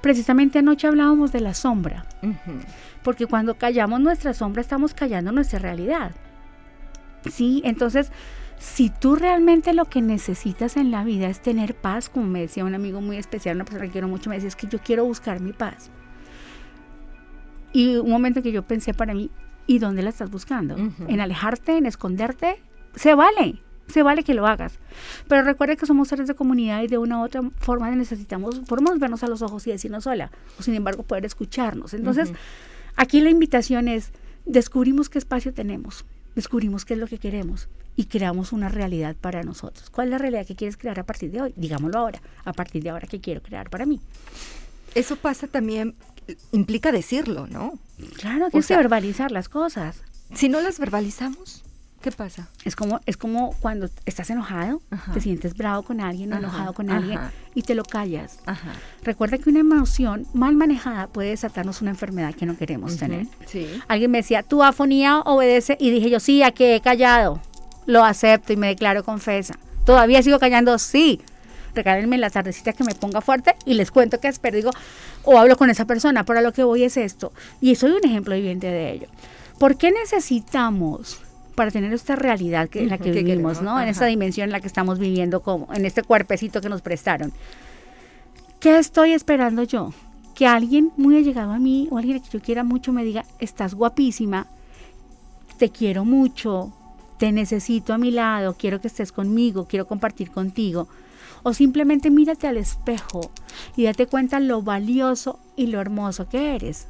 Precisamente 0.00 0.58
anoche 0.58 0.86
hablábamos 0.86 1.32
de 1.32 1.40
la 1.40 1.54
sombra, 1.54 2.06
porque 3.06 3.28
cuando 3.28 3.56
callamos 3.56 4.00
nuestra 4.00 4.34
sombra 4.34 4.60
estamos 4.60 4.92
callando 4.92 5.30
nuestra 5.30 5.60
realidad. 5.60 6.10
Sí, 7.30 7.62
entonces, 7.64 8.10
si 8.58 8.90
tú 8.90 9.14
realmente 9.14 9.72
lo 9.74 9.84
que 9.84 10.02
necesitas 10.02 10.76
en 10.76 10.90
la 10.90 11.04
vida 11.04 11.28
es 11.28 11.40
tener 11.40 11.76
paz, 11.76 12.08
como 12.08 12.26
me 12.26 12.40
decía 12.40 12.64
un 12.64 12.74
amigo 12.74 13.00
muy 13.00 13.16
especial, 13.16 13.54
una 13.54 13.64
persona 13.64 13.84
que 13.84 13.92
quiero 13.92 14.08
mucho, 14.08 14.28
me 14.28 14.34
decía, 14.34 14.48
es 14.48 14.56
que 14.56 14.66
yo 14.66 14.80
quiero 14.80 15.04
buscar 15.04 15.38
mi 15.38 15.52
paz. 15.52 15.92
Y 17.72 17.94
un 17.94 18.10
momento 18.10 18.42
que 18.42 18.50
yo 18.50 18.64
pensé 18.64 18.92
para 18.92 19.14
mí, 19.14 19.30
¿y 19.68 19.78
dónde 19.78 20.02
la 20.02 20.08
estás 20.08 20.28
buscando? 20.28 20.74
¿En 21.06 21.20
alejarte, 21.20 21.76
en 21.76 21.86
esconderte? 21.86 22.60
Se 22.96 23.14
vale, 23.14 23.62
se 23.86 24.02
vale 24.02 24.24
que 24.24 24.34
lo 24.34 24.48
hagas. 24.48 24.80
Pero 25.28 25.44
recuerda 25.44 25.76
que 25.76 25.86
somos 25.86 26.08
seres 26.08 26.26
de 26.26 26.34
comunidad 26.34 26.82
y 26.82 26.88
de 26.88 26.98
una 26.98 27.20
u 27.20 27.22
otra 27.22 27.40
forma 27.58 27.88
necesitamos, 27.92 28.58
podemos 28.66 28.98
vernos 28.98 29.22
a 29.22 29.28
los 29.28 29.42
ojos 29.42 29.64
y 29.68 29.70
decirnos 29.70 30.08
hola, 30.08 30.32
o 30.58 30.64
sin 30.64 30.74
embargo 30.74 31.04
poder 31.04 31.24
escucharnos. 31.24 31.94
Entonces, 31.94 32.32
aquí 32.96 33.20
la 33.20 33.30
invitación 33.30 33.88
es, 33.88 34.10
descubrimos 34.44 35.08
qué 35.08 35.18
espacio 35.18 35.52
tenemos, 35.52 36.04
descubrimos 36.34 36.84
qué 36.84 36.94
es 36.94 37.00
lo 37.00 37.06
que 37.06 37.18
queremos 37.18 37.68
y 37.96 38.06
creamos 38.06 38.52
una 38.52 38.68
realidad 38.68 39.16
para 39.20 39.42
nosotros. 39.42 39.90
¿Cuál 39.90 40.08
es 40.08 40.12
la 40.12 40.18
realidad 40.18 40.46
que 40.46 40.56
quieres 40.56 40.76
crear 40.76 40.98
a 41.00 41.04
partir 41.04 41.30
de 41.30 41.42
hoy? 41.42 41.52
Digámoslo 41.56 41.98
ahora, 41.98 42.20
a 42.44 42.52
partir 42.52 42.82
de 42.82 42.90
ahora, 42.90 43.06
¿qué 43.06 43.20
quiero 43.20 43.42
crear 43.42 43.70
para 43.70 43.86
mí? 43.86 44.00
Eso 44.94 45.16
pasa 45.16 45.46
también, 45.46 45.94
implica 46.52 46.92
decirlo, 46.92 47.46
¿no? 47.46 47.78
Claro, 48.18 48.50
tienes 48.50 48.66
que 48.66 48.76
verbalizar 48.76 49.30
las 49.30 49.48
cosas. 49.48 50.02
Si 50.34 50.48
no 50.48 50.60
las 50.60 50.78
verbalizamos, 50.78 51.64
¿Qué 52.00 52.12
pasa? 52.12 52.48
Es 52.64 52.76
como, 52.76 53.00
es 53.06 53.16
como 53.16 53.52
cuando 53.60 53.88
estás 54.04 54.30
enojado, 54.30 54.80
te 55.12 55.20
sientes 55.20 55.56
bravo 55.56 55.82
con 55.82 56.00
alguien 56.00 56.32
o 56.32 56.36
enojado 56.36 56.72
con 56.72 56.90
alguien 56.90 57.18
y 57.54 57.62
te 57.62 57.74
lo 57.74 57.82
callas. 57.82 58.38
Recuerda 59.02 59.38
que 59.38 59.50
una 59.50 59.60
emoción 59.60 60.26
mal 60.32 60.54
manejada 60.54 61.08
puede 61.08 61.30
desatarnos 61.30 61.82
una 61.82 61.90
enfermedad 61.90 62.34
que 62.34 62.46
no 62.46 62.56
queremos 62.56 62.96
tener. 62.96 63.26
Alguien 63.88 64.10
me 64.10 64.18
decía, 64.18 64.42
tu 64.42 64.62
afonía 64.62 65.20
obedece 65.20 65.76
y 65.80 65.90
dije 65.90 66.10
yo, 66.10 66.20
sí, 66.20 66.42
a 66.42 66.52
que 66.52 66.76
he 66.76 66.80
callado. 66.80 67.40
Lo 67.86 68.04
acepto 68.04 68.52
y 68.52 68.56
me 68.56 68.68
declaro 68.68 69.02
confesa. 69.02 69.58
Todavía 69.84 70.22
sigo 70.22 70.38
callando, 70.38 70.78
sí. 70.78 71.20
Regálenme 71.74 72.18
la 72.18 72.30
tardecita 72.30 72.72
que 72.72 72.84
me 72.84 72.94
ponga 72.94 73.20
fuerte 73.20 73.54
y 73.64 73.74
les 73.74 73.90
cuento 73.90 74.18
que 74.20 74.32
digo, 74.52 74.70
o 75.24 75.38
hablo 75.38 75.56
con 75.56 75.70
esa 75.70 75.84
persona, 75.86 76.24
pero 76.24 76.38
a 76.38 76.42
lo 76.42 76.52
que 76.52 76.62
voy 76.62 76.84
es 76.84 76.96
esto. 76.96 77.32
Y 77.60 77.74
soy 77.74 77.90
un 77.90 78.04
ejemplo 78.04 78.34
viviente 78.34 78.68
de 78.68 78.92
ello. 78.92 79.08
¿Por 79.58 79.76
qué 79.76 79.90
necesitamos 79.90 81.20
para 81.56 81.72
tener 81.72 81.92
esta 81.92 82.14
realidad 82.14 82.68
que, 82.68 82.82
en 82.82 82.90
la 82.90 82.98
que 82.98 83.10
vivimos, 83.10 83.62
¿no? 83.62 83.80
En 83.80 83.88
esta 83.88 84.06
dimensión 84.06 84.44
en 84.44 84.52
la 84.52 84.60
que 84.60 84.68
estamos 84.68 85.00
viviendo, 85.00 85.40
como 85.40 85.66
en 85.74 85.84
este 85.84 86.04
cuerpecito 86.04 86.60
que 86.60 86.68
nos 86.68 86.82
prestaron. 86.82 87.32
¿Qué 88.60 88.78
estoy 88.78 89.12
esperando 89.12 89.64
yo? 89.64 89.92
Que 90.34 90.46
alguien 90.46 90.92
muy 90.96 91.16
allegado 91.16 91.52
a 91.52 91.58
mí 91.58 91.88
o 91.90 91.98
alguien 91.98 92.20
que 92.20 92.28
yo 92.30 92.40
quiera 92.40 92.62
mucho 92.62 92.92
me 92.92 93.04
diga, 93.04 93.24
estás 93.40 93.74
guapísima, 93.74 94.46
te 95.58 95.70
quiero 95.70 96.04
mucho, 96.04 96.72
te 97.18 97.32
necesito 97.32 97.94
a 97.94 97.98
mi 97.98 98.10
lado, 98.10 98.54
quiero 98.58 98.80
que 98.80 98.88
estés 98.88 99.10
conmigo, 99.10 99.66
quiero 99.66 99.86
compartir 99.86 100.30
contigo. 100.30 100.88
O 101.42 101.54
simplemente 101.54 102.10
mírate 102.10 102.46
al 102.46 102.58
espejo 102.58 103.30
y 103.76 103.84
date 103.84 104.06
cuenta 104.06 104.40
lo 104.40 104.62
valioso 104.62 105.38
y 105.56 105.68
lo 105.68 105.80
hermoso 105.80 106.28
que 106.28 106.54
eres. 106.54 106.86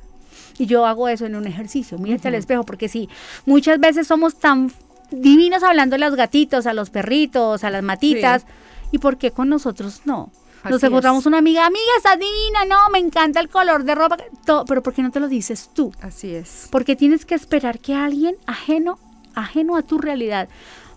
Y 0.58 0.66
yo 0.66 0.86
hago 0.86 1.08
eso 1.08 1.26
en 1.26 1.36
un 1.36 1.46
ejercicio, 1.46 1.98
mírate 1.98 2.28
al 2.28 2.34
espejo, 2.34 2.64
porque 2.64 2.88
si 2.88 3.08
muchas 3.44 3.78
veces 3.78 4.06
somos 4.06 4.36
tan 4.36 4.72
divinos 5.10 5.62
hablando 5.62 5.96
a 5.96 5.98
los 5.98 6.14
gatitos, 6.14 6.66
a 6.66 6.74
los 6.74 6.90
perritos, 6.90 7.64
a 7.64 7.70
las 7.70 7.82
matitas, 7.82 8.46
¿y 8.90 8.98
por 8.98 9.18
qué 9.18 9.30
con 9.30 9.48
nosotros 9.48 10.02
no? 10.04 10.30
Nos 10.68 10.82
encontramos 10.82 11.26
una 11.26 11.38
amiga, 11.38 11.64
amiga, 11.64 11.84
estás 11.96 12.18
divina, 12.18 12.64
no, 12.68 12.90
me 12.90 12.98
encanta 12.98 13.38
el 13.40 13.48
color 13.48 13.84
de 13.84 13.94
ropa, 13.94 14.16
todo, 14.44 14.64
pero 14.64 14.82
¿por 14.82 14.94
qué 14.94 15.02
no 15.02 15.10
te 15.10 15.20
lo 15.20 15.28
dices 15.28 15.70
tú? 15.72 15.92
Así 16.00 16.34
es. 16.34 16.68
Porque 16.70 16.96
tienes 16.96 17.24
que 17.24 17.34
esperar 17.34 17.78
que 17.78 17.94
alguien 17.94 18.36
ajeno, 18.46 18.98
ajeno 19.34 19.76
a 19.76 19.82
tu 19.82 19.98
realidad, 19.98 20.48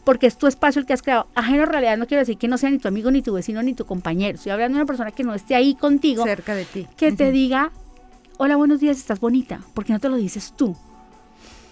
porque 0.03 0.25
es 0.25 0.37
tu 0.37 0.47
espacio 0.47 0.79
el 0.79 0.87
que 0.87 0.93
has 0.93 1.03
creado. 1.03 1.27
Ajeno 1.35 1.63
a 1.63 1.65
realidad 1.67 1.97
no 1.97 2.07
quiero 2.07 2.21
decir 2.21 2.37
que 2.37 2.47
no 2.47 2.57
sea 2.57 2.71
ni 2.71 2.79
tu 2.79 2.87
amigo, 2.87 3.11
ni 3.11 3.21
tu 3.21 3.33
vecino, 3.33 3.61
ni 3.61 3.75
tu 3.75 3.85
compañero. 3.85 4.37
Estoy 4.37 4.51
hablando 4.51 4.77
de 4.77 4.81
una 4.81 4.87
persona 4.87 5.11
que 5.11 5.23
no 5.23 5.35
esté 5.35 5.53
ahí 5.53 5.75
contigo. 5.75 6.23
Cerca 6.23 6.55
de 6.55 6.65
ti. 6.65 6.87
Que 6.97 7.11
te 7.11 7.31
diga, 7.31 7.71
hola, 8.41 8.55
buenos 8.55 8.79
días, 8.79 8.97
estás 8.97 9.19
bonita, 9.19 9.59
¿por 9.73 9.83
qué 9.83 9.91
no 9.91 9.99
te 9.99 10.07
lo 10.07 10.15
dices 10.15 10.53
tú? 10.55 10.73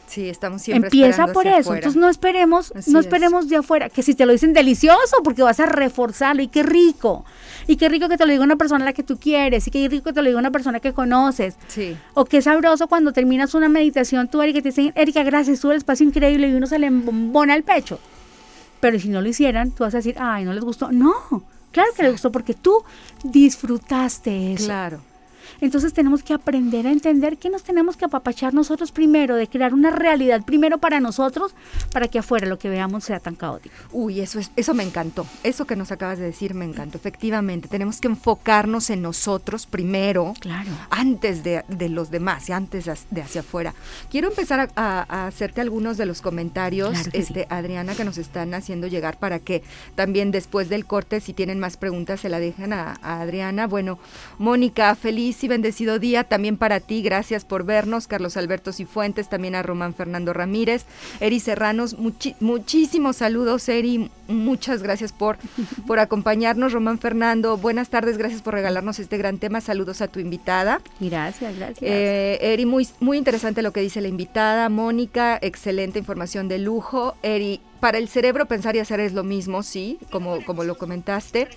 Sí, 0.05 0.27
estamos 0.27 0.61
siempre 0.61 0.87
Empieza 0.87 1.27
por 1.27 1.47
eso, 1.47 1.73
entonces 1.73 1.99
no 1.99 2.09
esperemos, 2.09 2.73
no 2.87 2.99
esperemos 2.99 3.47
de 3.47 3.55
afuera, 3.55 3.89
que 3.89 4.03
si 4.03 4.15
te 4.15 4.25
lo 4.25 4.33
dicen 4.33 4.51
delicioso, 4.51 5.23
porque 5.23 5.43
vas 5.43 5.61
a 5.61 5.65
reforzarlo, 5.65 6.41
y 6.41 6.49
qué 6.49 6.63
rico, 6.63 7.23
y 7.67 7.77
qué 7.77 7.87
rico 7.87 8.09
que 8.09 8.17
te 8.17 8.25
lo 8.25 8.33
diga 8.33 8.43
una 8.43 8.57
persona 8.57 8.83
a 8.83 8.87
la 8.87 8.91
que 8.91 9.03
tú 9.03 9.17
quieres, 9.17 9.65
y 9.67 9.71
qué 9.71 9.87
rico 9.87 10.03
que 10.03 10.13
te 10.13 10.21
lo 10.21 10.27
diga 10.27 10.39
una 10.39 10.51
persona 10.51 10.81
que 10.81 10.91
conoces, 10.91 11.55
sí. 11.69 11.95
o 12.13 12.25
qué 12.25 12.41
sabroso 12.41 12.87
cuando 12.89 13.13
terminas 13.13 13.53
una 13.53 13.69
meditación, 13.69 14.27
tú, 14.27 14.41
Erika, 14.41 14.61
te 14.61 14.69
dicen, 14.69 14.91
Erika, 14.95 15.23
gracias, 15.23 15.61
tú 15.61 15.71
el 15.71 15.77
espacio 15.77 16.05
increíble, 16.05 16.49
y 16.49 16.53
uno 16.53 16.67
se 16.67 16.79
le 16.79 16.87
embona 16.87 17.55
el 17.55 17.63
pecho, 17.63 17.97
pero 18.81 18.99
si 18.99 19.07
no 19.07 19.21
lo 19.21 19.29
hicieran, 19.29 19.71
tú 19.71 19.85
vas 19.85 19.93
a 19.93 19.97
decir, 19.97 20.15
ay, 20.19 20.43
no 20.43 20.51
les 20.51 20.65
gustó, 20.65 20.91
no, 20.91 21.13
claro 21.71 21.91
que 21.95 22.03
les 22.03 22.11
gustó, 22.11 22.29
porque 22.29 22.53
tú 22.53 22.83
disfrutaste 23.23 24.51
eso. 24.51 24.65
Claro. 24.65 25.06
Entonces 25.61 25.93
tenemos 25.93 26.23
que 26.23 26.33
aprender 26.33 26.87
a 26.87 26.91
entender 26.91 27.37
que 27.37 27.49
nos 27.49 27.63
tenemos 27.63 27.97
que 27.97 28.05
apapachar 28.05 28.53
nosotros 28.53 28.91
primero, 28.91 29.35
de 29.35 29.47
crear 29.47 29.73
una 29.73 29.91
realidad 29.91 30.43
primero 30.43 30.77
para 30.77 30.99
nosotros, 30.99 31.55
para 31.91 32.07
que 32.07 32.19
afuera 32.19 32.47
lo 32.47 32.59
que 32.59 32.69
veamos 32.69 33.03
sea 33.03 33.19
tan 33.19 33.35
caótico. 33.35 33.75
Uy, 33.91 34.19
eso, 34.21 34.39
es, 34.39 34.51
eso 34.55 34.73
me 34.73 34.83
encantó. 34.83 35.25
Eso 35.43 35.65
que 35.65 35.75
nos 35.75 35.91
acabas 35.91 36.19
de 36.19 36.25
decir 36.25 36.53
me 36.53 36.65
encantó. 36.65 36.97
Efectivamente, 36.97 37.67
tenemos 37.67 37.99
que 37.99 38.07
enfocarnos 38.07 38.89
en 38.89 39.01
nosotros 39.01 39.65
primero, 39.65 40.33
claro. 40.39 40.69
antes 40.89 41.43
de, 41.43 41.63
los 41.89 42.11
demás 42.11 42.49
y 42.49 42.51
antes 42.51 42.85
de 43.09 43.21
hacia 43.21 43.41
afuera. 43.41 43.73
Quiero 44.11 44.27
empezar 44.27 44.69
a, 44.75 45.27
hacerte 45.27 45.61
algunos 45.61 45.97
de 45.97 46.05
los 46.05 46.21
comentarios, 46.21 47.07
este, 47.13 47.47
Adriana, 47.49 47.95
que 47.95 48.03
nos 48.03 48.17
están 48.17 48.53
haciendo 48.53 48.87
llegar 48.87 49.17
para 49.17 49.39
que 49.39 49.63
también 49.95 50.31
después 50.31 50.69
del 50.69 50.85
corte, 50.85 51.21
si 51.21 51.33
tienen 51.33 51.59
más 51.59 51.77
preguntas, 51.77 52.19
se 52.19 52.29
la 52.29 52.39
dejen 52.39 52.73
a, 52.73 52.97
a 53.01 53.21
Adriana. 53.21 53.67
Bueno, 53.67 53.99
Mónica, 54.37 54.93
feliz 54.95 55.43
bendecido 55.47 55.99
día 55.99 56.23
también 56.23 56.57
para 56.57 56.79
ti. 56.79 57.01
Gracias 57.01 57.45
por 57.45 57.63
vernos, 57.63 58.07
Carlos 58.07 58.37
Alberto 58.37 58.71
Cifuentes, 58.73 59.29
también 59.29 59.55
a 59.55 59.63
Román 59.63 59.93
Fernando 59.93 60.33
Ramírez, 60.33 60.85
Eri 61.19 61.39
Serranos. 61.39 61.95
muchísimos 62.39 63.17
saludos, 63.17 63.67
Eri. 63.69 64.09
Muchas 64.27 64.83
gracias 64.83 65.11
por, 65.11 65.37
por 65.87 65.99
acompañarnos, 65.99 66.73
Román 66.73 66.99
Fernando. 66.99 67.57
Buenas 67.57 67.89
tardes, 67.89 68.17
gracias 68.17 68.41
por 68.41 68.53
regalarnos 68.53 68.99
este 68.99 69.17
gran 69.17 69.37
tema. 69.37 69.61
Saludos 69.61 70.01
a 70.01 70.07
tu 70.07 70.19
invitada. 70.19 70.81
Gracias, 70.99 71.55
gracias. 71.55 71.79
Eh, 71.81 72.39
Eri, 72.41 72.65
muy, 72.65 72.87
muy 72.99 73.17
interesante 73.17 73.61
lo 73.61 73.71
que 73.71 73.81
dice 73.81 74.01
la 74.01 74.07
invitada. 74.07 74.69
Mónica, 74.69 75.37
excelente 75.41 75.99
información 75.99 76.47
de 76.47 76.59
lujo. 76.59 77.15
Eri, 77.23 77.61
para 77.79 77.97
el 77.97 78.07
cerebro 78.07 78.45
pensar 78.47 78.75
y 78.75 78.79
hacer 78.79 78.99
es 78.99 79.13
lo 79.13 79.23
mismo, 79.23 79.63
sí, 79.63 79.99
como, 80.11 80.43
como 80.45 80.63
lo 80.63 80.77
comentaste. 80.77 81.47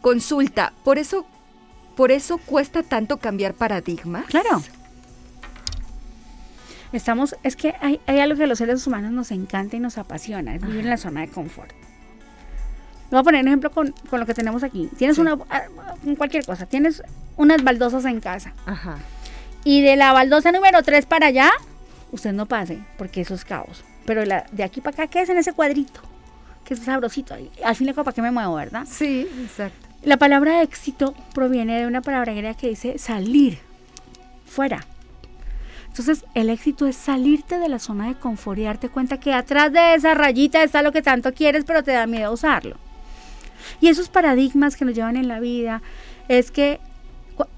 Consulta, 0.00 0.72
por 0.84 0.98
eso 0.98 1.26
por 2.00 2.12
eso 2.12 2.38
cuesta 2.38 2.82
tanto 2.82 3.18
cambiar 3.18 3.52
paradigmas. 3.52 4.24
Claro. 4.24 4.62
Estamos, 6.94 7.36
es 7.42 7.56
que 7.56 7.74
hay, 7.78 8.00
algo 8.06 8.38
que 8.38 8.44
a 8.44 8.46
los 8.46 8.56
seres 8.56 8.86
humanos 8.86 9.12
nos 9.12 9.30
encanta 9.32 9.76
y 9.76 9.80
nos 9.80 9.98
apasiona, 9.98 10.54
es 10.54 10.62
vivir 10.62 10.80
en 10.80 10.88
la 10.88 10.96
zona 10.96 11.20
de 11.20 11.28
confort. 11.28 11.72
Voy 13.10 13.20
a 13.20 13.22
poner 13.22 13.42
un 13.42 13.48
ejemplo 13.48 13.70
con, 13.70 13.94
lo 14.10 14.24
que 14.24 14.32
tenemos 14.32 14.62
aquí. 14.62 14.88
Tienes 14.96 15.18
una, 15.18 15.36
ah, 15.50 15.64
cualquier 16.16 16.46
cosa, 16.46 16.64
tienes 16.64 17.02
unas 17.36 17.62
baldosas 17.62 18.06
en 18.06 18.20
casa. 18.20 18.54
Ajá. 18.64 18.96
Y 19.64 19.82
de 19.82 19.96
la 19.96 20.14
baldosa 20.14 20.52
número 20.52 20.82
3 20.82 21.04
para 21.04 21.26
allá, 21.26 21.50
usted 22.12 22.32
no 22.32 22.46
pase, 22.46 22.78
porque 22.96 23.20
eso 23.20 23.34
es 23.34 23.44
caos. 23.44 23.84
Pero 24.06 24.24
la, 24.24 24.46
de 24.52 24.64
aquí 24.64 24.80
para 24.80 24.94
acá, 24.94 25.06
¿qué 25.06 25.20
es 25.20 25.28
en 25.28 25.36
ese 25.36 25.52
cuadrito? 25.52 26.00
Que 26.64 26.72
es 26.72 26.80
sabrosito. 26.80 27.34
Al 27.62 27.76
fin 27.76 27.88
y 27.88 27.90
al 27.90 27.94
cabo, 27.94 28.06
¿para 28.06 28.14
qué 28.14 28.22
me 28.22 28.30
muevo, 28.30 28.54
verdad? 28.54 28.86
Sí, 28.90 29.28
exacto. 29.42 29.89
La 30.02 30.16
palabra 30.16 30.62
éxito 30.62 31.14
proviene 31.34 31.78
de 31.78 31.86
una 31.86 32.00
palabra 32.00 32.32
griega 32.32 32.54
que 32.54 32.68
dice 32.68 32.98
salir, 32.98 33.58
fuera. 34.46 34.86
Entonces, 35.88 36.24
el 36.34 36.48
éxito 36.48 36.86
es 36.86 36.96
salirte 36.96 37.58
de 37.58 37.68
la 37.68 37.78
zona 37.78 38.08
de 38.08 38.14
confort 38.14 38.58
y 38.58 38.62
darte 38.62 38.88
cuenta 38.88 39.20
que 39.20 39.34
atrás 39.34 39.72
de 39.72 39.94
esa 39.94 40.14
rayita 40.14 40.62
está 40.62 40.82
lo 40.82 40.92
que 40.92 41.02
tanto 41.02 41.34
quieres, 41.34 41.64
pero 41.66 41.82
te 41.82 41.92
da 41.92 42.06
miedo 42.06 42.32
usarlo. 42.32 42.76
Y 43.80 43.88
esos 43.88 44.08
paradigmas 44.08 44.76
que 44.76 44.86
nos 44.86 44.94
llevan 44.94 45.16
en 45.18 45.28
la 45.28 45.38
vida 45.38 45.82
es 46.28 46.50
que 46.50 46.80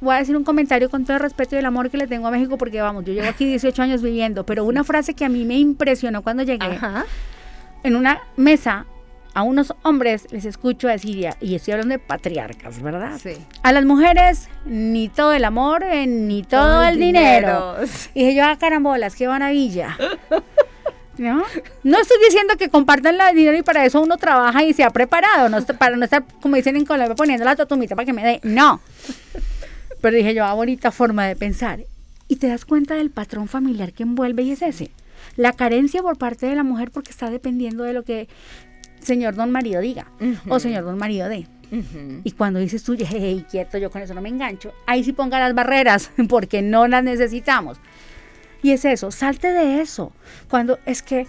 voy 0.01 0.17
a 0.17 0.19
decir 0.19 0.37
un 0.37 0.45
comentario 0.45 0.91
con 0.91 1.05
todo 1.05 1.19
el 1.19 1.23
respeto 1.23 1.55
y 1.55 1.59
el 1.59 1.67
amor 1.67 1.91
que 1.91 1.97
le 1.97 2.09
tengo 2.09 2.27
a 2.27 2.31
México, 2.33 2.59
porque 2.59 2.81
vamos, 2.81 3.05
yo 3.05 3.13
llevo 3.13 3.29
aquí 3.29 3.45
18 3.45 3.83
años 3.83 4.03
viviendo, 4.03 4.45
pero 4.45 4.65
una 4.65 4.83
frase 4.83 5.15
que 5.15 5.25
a 5.25 5.29
mí 5.29 5.45
me 5.45 5.59
impresionó 5.59 6.23
cuando 6.23 6.43
llegué, 6.43 6.79
en 7.85 7.97
una 7.97 8.21
mesa 8.37 8.87
a 9.35 9.43
unos 9.43 9.75
hombres 9.83 10.27
les 10.31 10.45
escucho 10.45 10.89
decir, 10.89 11.29
y 11.41 11.55
estoy 11.55 11.73
hablando 11.73 11.95
de 11.95 11.99
patriarcas, 11.99 12.83
¿verdad? 12.83 13.19
Sí. 13.23 13.35
A 13.63 13.73
las 13.73 13.85
mujeres 13.85 14.49
ni 14.67 15.09
todo 15.09 15.33
el 15.33 15.45
amor, 15.45 15.83
eh, 15.85 16.07
ni 16.07 16.43
todo, 16.43 16.85
el 16.85 16.99
dinero. 16.99 17.77
Y 18.15 18.25
dije 18.25 18.35
yo, 18.37 18.45
ah, 18.45 18.57
carambolas, 18.59 19.17
qué 19.17 19.29
maravilla. 19.29 19.97
¿No? 21.19 21.43
no 21.83 21.99
estoy 21.99 22.17
diciendo 22.25 22.57
que 22.59 22.71
compartan 22.71 23.21
el 23.21 23.37
dinero 23.37 23.57
y 23.57 23.63
para 23.63 23.85
eso 23.85 24.01
uno 24.01 24.17
trabaja 24.17 24.65
y 24.65 24.73
se 24.73 24.83
ha 24.83 24.91
preparado, 24.91 25.51
no 25.51 25.61
para 25.79 25.95
no 25.95 26.05
estar, 26.05 26.25
como 26.41 26.57
dicen 26.57 26.75
en 26.75 26.87
Colombia, 26.87 27.15
poniendo 27.15 27.45
la 27.45 27.55
totumita 27.55 27.95
para 27.95 28.07
que 28.07 28.15
me 28.15 28.25
dé. 28.25 28.41
No. 28.43 28.81
Pero 30.01 30.17
dije 30.17 30.35
yo, 30.35 30.45
ah, 30.45 30.55
bonita 30.55 30.91
forma 30.91 31.27
de 31.27 31.37
pensar. 31.37 31.85
Y 32.29 32.37
te 32.37 32.49
das 32.49 32.65
cuenta 32.65 32.95
del 32.95 33.11
patrón 33.11 33.47
familiar 33.47 33.93
que 33.93 34.03
envuelve 34.03 34.43
y 34.43 34.53
es 34.53 34.63
ese. 34.63 34.91
La 35.37 35.53
carencia 35.53 36.03
por 36.03 36.19
parte 36.19 36.47
de 36.47 36.55
la 36.55 36.63
mujer 36.63 36.91
porque 36.91 37.11
está 37.11 37.31
dependiendo 37.31 37.85
de 37.85 37.93
lo 37.93 38.03
que 38.03 38.29
señor 39.03 39.35
don 39.35 39.51
marido 39.51 39.81
diga 39.81 40.07
o 40.49 40.59
señor 40.59 40.85
don 40.85 40.99
marido 40.99 41.29
de. 41.29 41.47
Y 42.23 42.33
cuando 42.33 42.59
dices 42.61 42.83
tú, 42.83 42.95
hey, 42.99 43.47
quieto, 43.51 43.79
yo 43.79 43.91
con 43.91 44.03
eso 44.03 44.13
no 44.13 44.21
me 44.21 44.29
engancho, 44.29 44.75
ahí 44.87 45.03
sí 45.03 45.13
ponga 45.13 45.39
las 45.39 45.55
barreras 45.55 46.11
porque 46.29 46.61
no 46.61 46.87
las 46.87 47.03
necesitamos. 47.03 47.79
Y 48.63 48.73
es 48.73 48.85
eso, 48.85 49.11
salte 49.11 49.49
de 49.49 49.81
eso. 49.81 50.13
Cuando 50.51 50.79
es 50.85 51.03
que, 51.03 51.27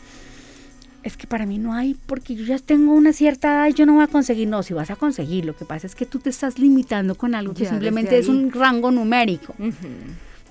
es 1.01 1.17
que 1.17 1.27
para 1.27 1.45
mí 1.45 1.57
no 1.57 1.73
hay, 1.73 1.95
porque 2.05 2.35
yo 2.35 2.43
ya 2.43 2.59
tengo 2.59 2.93
una 2.93 3.13
cierta 3.13 3.53
edad 3.53 3.67
y 3.67 3.73
yo 3.73 3.85
no 3.85 3.93
voy 3.93 4.03
a 4.03 4.07
conseguir. 4.07 4.49
No, 4.49 4.63
si 4.63 4.73
vas 4.73 4.91
a 4.91 4.97
conseguir, 4.97 5.45
lo 5.45 5.55
que 5.55 5.65
pasa 5.65 5.87
es 5.87 5.95
que 5.95 6.05
tú 6.05 6.19
te 6.19 6.29
estás 6.29 6.59
limitando 6.59 7.15
con 7.15 7.35
algo 7.35 7.53
que 7.53 7.65
simplemente 7.65 8.17
es 8.17 8.27
un 8.27 8.51
rango 8.51 8.91
numérico. 8.91 9.55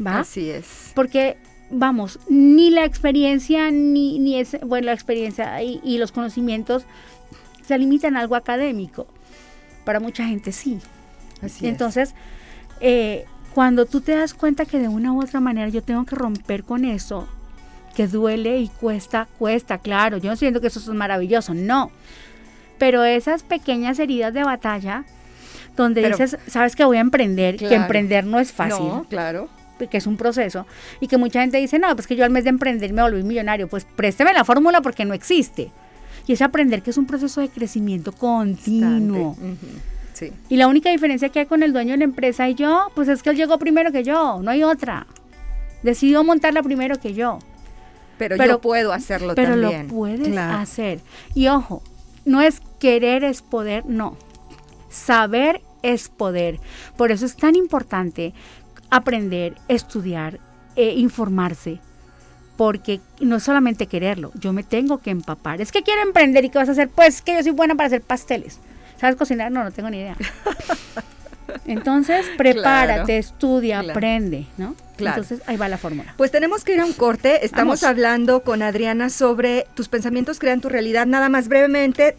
¿Va? 0.05 0.21
Así 0.21 0.51
es. 0.51 0.91
Porque 0.95 1.37
vamos, 1.73 2.21
ni 2.29 2.71
la 2.71 2.85
experiencia, 2.85 3.71
ni, 3.71 4.19
ni 4.19 4.39
es, 4.39 4.57
bueno, 4.65 4.87
la 4.87 4.93
experiencia 4.93 5.61
y, 5.63 5.99
los 5.99 6.13
conocimientos 6.13 6.85
se 7.67 7.79
limitan 7.79 8.17
a 8.17 8.21
algo 8.21 8.37
académico. 8.37 9.07
Para 9.85 9.99
mucha 9.99 10.25
gente 10.27 10.53
sí. 10.53 10.79
Así 11.41 11.67
Entonces, 11.67 12.15
eh, 12.81 13.25
cuando 13.55 13.87
tú 13.87 14.01
te 14.01 14.15
das 14.15 14.35
cuenta 14.35 14.65
que 14.65 14.79
de 14.79 14.89
una 14.89 15.13
u 15.13 15.23
otra 15.23 15.41
manera 15.41 15.69
yo 15.69 15.83
tengo 15.83 16.05
que 16.05 16.15
romper 16.15 16.63
con 16.63 16.85
eso, 16.85 17.27
que 17.97 18.07
duele 18.07 18.59
y 18.59 18.69
cuesta, 18.69 19.27
cuesta, 19.39 19.79
claro, 19.79 20.19
yo 20.19 20.31
no 20.31 20.37
siento 20.37 20.61
que 20.61 20.69
eso 20.69 20.79
es 20.79 20.89
maravilloso, 20.89 21.55
no. 21.55 21.91
Pero 22.79 23.03
esas 23.03 23.43
pequeñas 23.43 23.99
heridas 23.99 24.35
de 24.35 24.45
batalla, 24.45 25.05
donde 25.77 26.07
dices, 26.09 26.37
sabes 26.47 26.77
que 26.77 26.85
voy 26.85 26.99
a 26.99 27.01
emprender, 27.01 27.57
que 27.57 27.75
emprender 27.75 28.25
no 28.25 28.39
es 28.39 28.53
fácil. 28.53 28.87
No, 28.87 29.07
claro 29.09 29.49
que 29.89 29.99
es 29.99 30.07
un 30.07 30.17
proceso, 30.17 30.67
y 31.01 31.09
que 31.09 31.17
mucha 31.17 31.41
gente 31.41 31.59
dice, 31.59 31.79
no, 31.79 31.95
pues 31.95 32.07
que 32.07 32.17
yo 32.17 32.25
al 32.25 32.31
mes 32.31 32.45
de 32.45 32.51
emprender 32.51 32.93
me 32.93 33.03
volví 33.03 33.23
millonario, 33.23 33.69
pues 33.69 33.87
présteme 33.97 34.33
la 34.33 34.45
fórmula 34.45 34.81
porque 34.81 35.05
no 35.05 35.15
existe. 35.15 35.71
Y 36.27 36.33
es 36.33 36.43
aprender 36.43 36.83
que 36.83 36.91
es 36.91 36.99
un 36.99 37.07
proceso 37.07 37.41
de 37.41 37.49
crecimiento 37.49 38.13
continuo. 38.13 39.37
Y 40.49 40.57
la 40.57 40.69
única 40.69 40.91
diferencia 40.91 41.31
que 41.31 41.41
hay 41.41 41.47
con 41.47 41.63
el 41.63 41.73
dueño 41.73 41.93
de 41.93 41.99
la 41.99 42.05
empresa 42.05 42.49
y 42.49 42.55
yo, 42.55 42.91
pues 42.95 43.09
es 43.09 43.23
que 43.23 43.31
él 43.31 43.37
llegó 43.37 43.59
primero 43.59 43.91
que 43.91 44.05
yo, 44.05 44.41
no 44.43 44.51
hay 44.51 44.63
otra. 44.63 45.07
Decidió 45.83 46.23
montarla 46.23 46.63
primero 46.63 47.01
que 47.01 47.13
yo. 47.15 47.39
Pero, 48.19 48.37
yo 48.37 48.61
puedo 48.61 48.93
hacerlo 48.93 49.35
pero 49.35 49.51
también. 49.51 49.71
Pero 49.71 49.83
lo 49.83 49.89
puedes 49.89 50.37
hacer. 50.37 51.01
Y 51.35 51.49
ojo, 51.49 51.83
no 52.25 52.41
es 52.41 52.61
querer 52.79 53.25
es 53.25 53.43
poder, 53.43 53.85
no. 53.87 54.17
Saber 54.91 55.61
es 55.83 56.09
poder. 56.09 56.61
Por 56.97 57.11
eso 57.11 57.27
es 57.27 57.37
tan 57.37 57.57
importante 57.57 58.33
aprender, 58.93 59.55
estudiar, 59.69 60.39
e 60.77 60.95
informarse. 60.99 61.81
Porque 62.57 63.01
no 63.21 63.37
es 63.37 63.43
solamente 63.43 63.87
quererlo, 63.87 64.31
yo 64.39 64.53
me 64.53 64.63
tengo 64.63 64.99
que 64.99 65.11
empapar. 65.11 65.61
Es 65.61 65.73
que 65.73 65.83
quiero 65.83 66.03
emprender 66.03 66.45
y 66.45 66.51
¿qué 66.51 66.59
vas 66.59 66.69
a 66.69 66.73
hacer? 66.73 66.91
Pues 66.91 67.23
que 67.23 67.35
yo 67.35 67.43
soy 67.43 67.53
buena 67.53 67.75
para 67.75 67.87
hacer 67.87 68.03
pasteles. 68.03 68.61
¿Sabes 68.99 69.17
cocinar? 69.17 69.51
No, 69.51 69.65
no 69.65 69.73
tengo 69.73 69.91
ni 69.91 69.97
idea. 69.97 70.17
Entonces, 71.67 72.27
prepárate, 72.37 73.19
estudia, 73.19 73.81
aprende, 73.81 74.47
¿no? 74.59 74.77
Entonces, 75.11 75.41
ahí 75.47 75.57
va 75.57 75.69
la 75.69 75.79
fórmula. 75.79 76.15
Pues 76.17 76.31
tenemos 76.31 76.65
que 76.65 76.75
ir 76.75 76.81
a 76.81 76.85
un 76.85 76.93
corte. 76.93 77.45
Estamos 77.45 77.83
hablando 77.83 78.43
con 78.43 78.63
Adriana 78.63 79.11
sobre 79.11 79.67
tus 79.75 79.89
pensamientos 79.89 80.39
crean 80.39 80.61
tu 80.61 80.69
realidad. 80.69 81.07
Nada 81.07 81.29
más 81.29 81.49
brevemente, 81.49 82.17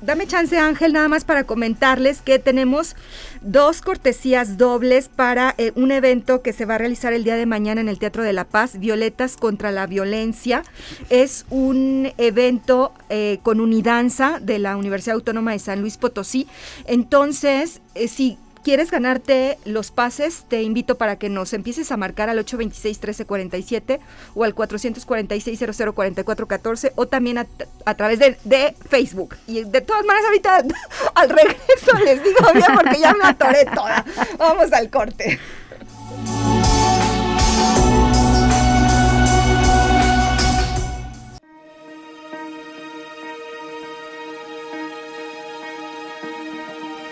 dame 0.00 0.26
chance, 0.26 0.56
Ángel, 0.58 0.92
nada 0.92 1.08
más 1.08 1.24
para 1.24 1.44
comentarles 1.44 2.22
que 2.22 2.38
tenemos 2.38 2.96
dos 3.40 3.80
cortesías 3.80 4.56
dobles 4.56 5.08
para 5.08 5.54
eh, 5.58 5.72
un 5.74 5.90
evento 5.90 6.42
que 6.42 6.52
se 6.52 6.64
va 6.64 6.76
a 6.76 6.78
realizar 6.78 7.12
el 7.12 7.24
día 7.24 7.36
de 7.36 7.46
mañana 7.46 7.80
en 7.80 7.88
el 7.88 7.98
Teatro 7.98 8.22
de 8.22 8.32
la 8.32 8.44
Paz, 8.44 8.78
Violetas 8.78 9.36
contra 9.36 9.72
la 9.72 9.86
Violencia. 9.86 10.62
Es 11.10 11.46
un 11.50 12.12
evento 12.18 12.92
eh, 13.08 13.38
con 13.42 13.60
unidanza 13.60 14.38
de 14.40 14.58
la 14.58 14.76
Universidad 14.76 15.14
Autónoma 15.14 15.52
de 15.52 15.58
San 15.58 15.80
Luis 15.80 15.96
Potosí. 15.96 16.46
Entonces, 16.86 17.80
eh, 17.94 18.08
si 18.08 18.38
quieres 18.62 18.90
ganarte 18.90 19.58
los 19.64 19.90
pases, 19.90 20.44
te 20.48 20.62
invito 20.62 20.96
para 20.96 21.16
que 21.16 21.28
nos 21.28 21.52
empieces 21.52 21.90
a 21.92 21.96
marcar 21.96 22.30
al 22.30 22.38
826-1347 22.44 24.00
o 24.34 24.44
al 24.44 24.54
446-004414 24.54 26.92
o 26.94 27.06
también 27.06 27.38
a, 27.38 27.46
través 27.94 28.18
de, 28.18 28.36
de, 28.44 28.74
Facebook. 28.88 29.36
Y 29.46 29.64
de 29.64 29.80
todas 29.80 30.04
maneras, 30.04 30.26
ahorita 30.26 30.64
al 31.14 31.28
regreso 31.28 31.96
les 32.04 32.22
digo 32.22 32.52
bien 32.52 32.66
porque 32.74 33.00
ya 33.00 33.14
me 33.14 33.24
atoré 33.24 33.64
toda. 33.66 34.04
Vamos 34.38 34.72
al 34.72 34.90
corte. 34.90 35.38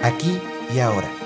Aquí 0.02 0.40
y 0.72 0.78
ahora 0.78 1.25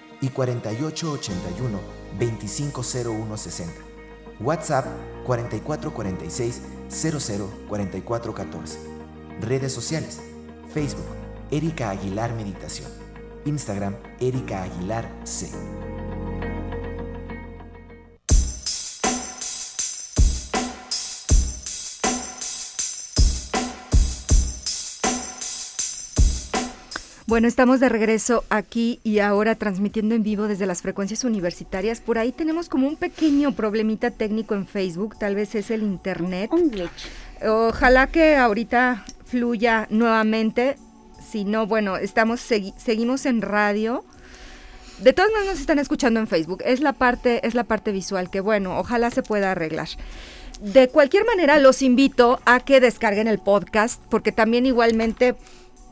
y 0.21 0.29
4881 0.29 1.79
250160. 2.19 3.73
WhatsApp 4.39 4.85
4446 5.25 6.61
004414. 6.89 8.79
Redes 9.41 9.73
sociales. 9.73 10.19
Facebook 10.73 11.05
Erika 11.51 11.89
Aguilar 11.89 12.33
Meditación. 12.33 12.89
Instagram 13.45 13.95
Erika 14.19 14.63
Aguilar 14.63 15.09
C. 15.23 15.49
Bueno, 27.31 27.47
estamos 27.47 27.79
de 27.79 27.87
regreso 27.87 28.43
aquí 28.49 28.99
y 29.05 29.19
ahora 29.19 29.55
transmitiendo 29.55 30.15
en 30.15 30.21
vivo 30.21 30.49
desde 30.49 30.65
las 30.65 30.81
frecuencias 30.81 31.23
universitarias. 31.23 32.01
Por 32.01 32.17
ahí 32.17 32.33
tenemos 32.33 32.67
como 32.67 32.89
un 32.89 32.97
pequeño 32.97 33.53
problemita 33.53 34.11
técnico 34.11 34.53
en 34.53 34.67
Facebook, 34.67 35.17
tal 35.17 35.35
vez 35.35 35.55
es 35.55 35.71
el 35.71 35.81
internet. 35.81 36.51
Un 36.51 36.69
glitch. 36.69 37.07
Ojalá 37.41 38.07
que 38.07 38.35
ahorita 38.35 39.05
fluya 39.23 39.87
nuevamente. 39.89 40.75
Si 41.25 41.45
no, 41.45 41.67
bueno, 41.67 41.95
estamos 41.95 42.41
seguimos 42.41 43.25
en 43.25 43.41
radio. 43.41 44.03
De 44.99 45.13
todas 45.13 45.31
maneras 45.31 45.53
nos 45.53 45.61
están 45.61 45.79
escuchando 45.79 46.19
en 46.19 46.27
Facebook. 46.27 46.61
Es 46.65 46.81
la 46.81 46.91
parte 46.91 47.47
es 47.47 47.55
la 47.55 47.63
parte 47.63 47.93
visual 47.93 48.29
que 48.29 48.41
bueno, 48.41 48.77
ojalá 48.77 49.09
se 49.09 49.23
pueda 49.23 49.51
arreglar. 49.53 49.87
De 50.59 50.89
cualquier 50.89 51.23
manera 51.23 51.59
los 51.59 51.81
invito 51.81 52.41
a 52.43 52.59
que 52.59 52.81
descarguen 52.81 53.29
el 53.29 53.39
podcast 53.39 54.03
porque 54.09 54.33
también 54.33 54.65
igualmente 54.65 55.37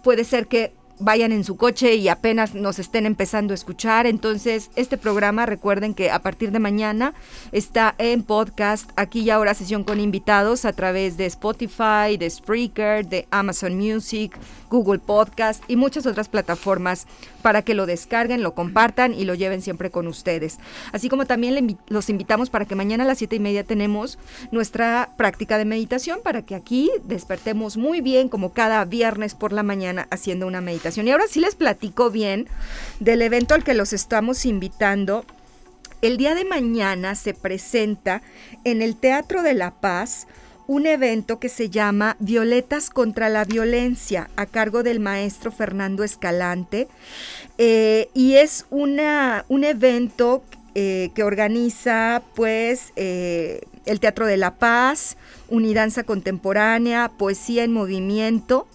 puede 0.04 0.25
ser 0.25 0.47
que 0.47 0.73
vayan 0.99 1.31
en 1.31 1.43
su 1.43 1.55
coche 1.55 1.95
y 1.95 2.09
apenas 2.09 2.53
nos 2.53 2.77
estén 2.77 3.05
empezando 3.05 3.53
a 3.53 3.55
escuchar. 3.55 4.05
Entonces, 4.05 4.69
este 4.75 4.97
programa, 4.97 5.45
recuerden 5.45 5.93
que 5.93 6.12
a 6.12 6.19
partir 6.19 6.51
de 6.51 6.59
mañana 6.59 7.13
está 7.51 7.95
en 7.97 8.23
podcast, 8.23 8.91
aquí 8.97 9.21
y 9.21 9.29
ahora 9.29 9.53
sesión 9.53 9.83
con 9.83 9.99
invitados 9.99 10.65
a 10.65 10.73
través 10.73 11.17
de 11.17 11.25
Spotify, 11.25 12.17
de 12.19 12.29
Spreaker, 12.29 13.07
de 13.07 13.27
Amazon 13.31 13.77
Music, 13.77 14.38
Google 14.69 14.99
Podcast 14.99 15.63
y 15.67 15.77
muchas 15.77 16.05
otras 16.05 16.27
plataformas 16.27 17.07
para 17.41 17.62
que 17.62 17.73
lo 17.73 17.85
descarguen, 17.85 18.43
lo 18.43 18.53
compartan 18.53 19.13
y 19.13 19.23
lo 19.23 19.33
lleven 19.33 19.62
siempre 19.62 19.89
con 19.89 20.07
ustedes. 20.07 20.59
Así 20.91 21.07
como 21.07 21.25
también 21.25 21.77
los 21.88 22.09
invitamos 22.09 22.49
para 22.49 22.65
que 22.65 22.75
mañana 22.75 23.05
a 23.05 23.07
las 23.07 23.17
siete 23.17 23.38
y 23.38 23.39
media 23.39 23.63
tenemos 23.63 24.19
nuestra 24.51 25.13
práctica 25.17 25.57
de 25.57 25.65
meditación 25.65 26.19
para 26.23 26.45
que 26.45 26.55
aquí 26.55 26.91
despertemos 27.05 27.77
muy 27.77 28.01
bien 28.01 28.27
como 28.27 28.51
cada 28.51 28.83
viernes 28.85 29.33
por 29.33 29.53
la 29.53 29.63
mañana 29.63 30.07
haciendo 30.12 30.45
una 30.45 30.62
meditación. 30.62 30.88
Y 30.97 31.12
ahora 31.12 31.25
sí 31.30 31.39
les 31.39 31.56
platico 31.56 32.10
bien 32.10 32.47
del 32.99 33.21
evento 33.21 33.54
al 33.54 33.63
que 33.63 33.73
los 33.73 33.93
estamos 33.93 34.45
invitando. 34.45 35.25
El 36.02 36.17
día 36.17 36.34
de 36.34 36.45
mañana 36.45 37.15
se 37.15 37.34
presenta 37.34 38.21
en 38.63 38.82
el 38.82 38.95
Teatro 38.95 39.43
de 39.43 39.54
la 39.54 39.71
Paz 39.71 40.28
un 40.67 40.86
evento 40.86 41.39
que 41.39 41.49
se 41.49 41.69
llama 41.69 42.15
Violetas 42.19 42.89
contra 42.89 43.28
la 43.28 43.43
Violencia 43.43 44.30
a 44.36 44.45
cargo 44.45 44.84
del 44.84 44.99
maestro 44.99 45.52
Fernando 45.52 46.04
Escalante 46.04 46.88
eh, 47.58 48.10
y 48.13 48.36
es 48.36 48.65
una, 48.69 49.45
un 49.49 49.63
evento 49.63 50.43
eh, 50.82 51.12
que 51.13 51.24
organiza 51.24 52.24
pues 52.36 52.94
eh, 52.96 53.60
el 53.86 54.00
Teatro 54.00 54.26
de 54.26 54.38
la 54.38 54.56
Paz, 54.56 55.18
Unidanza 55.50 56.04
Contemporánea, 56.04 57.12
Poesía 57.18 57.65
en 57.65 57.74
Movimiento, 57.74 58.65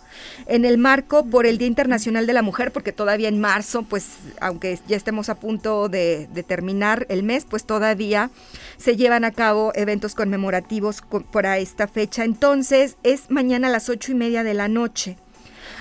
en 0.44 0.66
el 0.66 0.76
marco 0.76 1.24
por 1.24 1.46
el 1.46 1.56
Día 1.56 1.66
Internacional 1.66 2.26
de 2.26 2.34
la 2.34 2.42
Mujer, 2.42 2.72
porque 2.72 2.92
todavía 2.92 3.30
en 3.30 3.40
marzo, 3.40 3.84
pues 3.84 4.18
aunque 4.38 4.78
ya 4.86 4.98
estemos 4.98 5.30
a 5.30 5.36
punto 5.36 5.88
de, 5.88 6.28
terminar 6.46 7.06
el 7.08 7.22
mes, 7.22 7.46
pues 7.48 7.64
todavía 7.64 8.30
se 8.76 8.96
llevan 8.96 9.24
a 9.24 9.30
cabo 9.30 9.72
eventos 9.74 10.14
conmemorativos 10.14 11.02
para 11.32 11.56
esta 11.56 11.88
fecha. 11.88 12.24
Entonces 12.24 12.98
es 13.02 13.30
mañana 13.30 13.68
a 13.68 13.70
las 13.70 13.88
ocho 13.88 14.12
y 14.12 14.14
media 14.14 14.44
de 14.44 14.52
la 14.52 14.68
noche. 14.68 15.16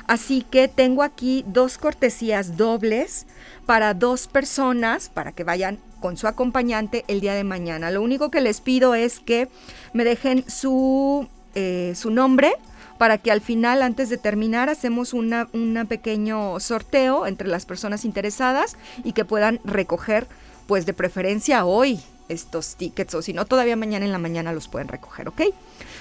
Así 0.07 0.45
que 0.49 0.69
tengo 0.69 1.03
aquí 1.03 1.43
dos 1.47 1.77
cortesías 1.77 2.55
dobles 2.55 3.25
para 3.65 3.93
dos 3.93 4.27
personas 4.27 5.09
para 5.09 5.31
que 5.31 5.43
vayan 5.43 5.79
con 6.03 6.17
su 6.17 6.27
acompañante 6.27 7.05
el 7.07 7.21
día 7.21 7.33
de 7.33 7.45
mañana. 7.45 7.89
Lo 7.89 8.01
único 8.01 8.29
que 8.29 8.41
les 8.41 8.59
pido 8.59 8.93
es 8.93 9.21
que 9.21 9.47
me 9.93 10.03
dejen 10.03 10.43
su, 10.49 11.29
eh, 11.55 11.93
su 11.95 12.11
nombre 12.11 12.51
para 12.97 13.19
que 13.19 13.31
al 13.31 13.39
final, 13.39 13.81
antes 13.81 14.09
de 14.09 14.17
terminar, 14.17 14.67
hacemos 14.67 15.13
un 15.13 15.85
pequeño 15.87 16.59
sorteo 16.59 17.25
entre 17.25 17.47
las 17.47 17.65
personas 17.65 18.03
interesadas 18.03 18.75
y 19.05 19.13
que 19.13 19.23
puedan 19.23 19.61
recoger, 19.63 20.27
pues 20.67 20.85
de 20.85 20.93
preferencia 20.93 21.63
hoy, 21.63 22.01
estos 22.27 22.75
tickets 22.75 23.15
o 23.15 23.21
si 23.21 23.31
no, 23.31 23.45
todavía 23.45 23.77
mañana 23.77 24.03
en 24.03 24.11
la 24.11 24.17
mañana 24.17 24.51
los 24.51 24.67
pueden 24.67 24.89
recoger, 24.89 25.29
¿ok? 25.29 25.41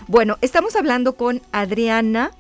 Bueno, 0.08 0.36
estamos 0.40 0.74
hablando 0.74 1.14
con 1.14 1.42
Adriana 1.52 2.32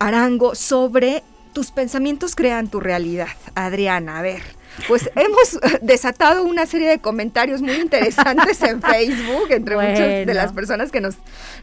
Arango 0.00 0.56
sobre 0.56 1.22
tus 1.52 1.70
pensamientos 1.70 2.34
crean 2.34 2.68
tu 2.68 2.80
realidad. 2.80 3.28
Adriana, 3.54 4.18
a 4.18 4.22
ver, 4.22 4.42
pues 4.88 5.10
hemos 5.16 5.58
desatado 5.82 6.44
una 6.44 6.66
serie 6.66 6.88
de 6.88 6.98
comentarios 6.98 7.62
muy 7.62 7.74
interesantes 7.74 8.62
en 8.62 8.82
Facebook 8.82 9.50
entre 9.50 9.76
muchas 9.76 10.26
de 10.26 10.34
las 10.34 10.52
personas 10.52 10.90
que 10.90 11.00
nos, 11.00 11.16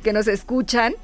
que 0.04 0.14
nos 0.14 0.28
escuchan 0.28 0.96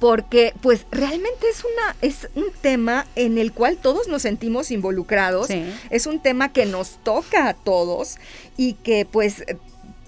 porque 0.00 0.54
pues 0.62 0.86
realmente 0.90 1.46
es 1.48 1.62
una 1.62 1.96
es 2.00 2.28
un 2.34 2.46
tema 2.62 3.06
en 3.16 3.36
el 3.36 3.52
cual 3.52 3.76
todos 3.76 4.08
nos 4.08 4.22
sentimos 4.22 4.70
involucrados, 4.70 5.48
es 5.90 6.06
un 6.06 6.20
tema 6.20 6.52
que 6.52 6.64
nos 6.64 6.98
toca 7.04 7.48
a 7.48 7.54
todos 7.54 8.16
y 8.56 8.72
que 8.74 9.04
pues 9.04 9.44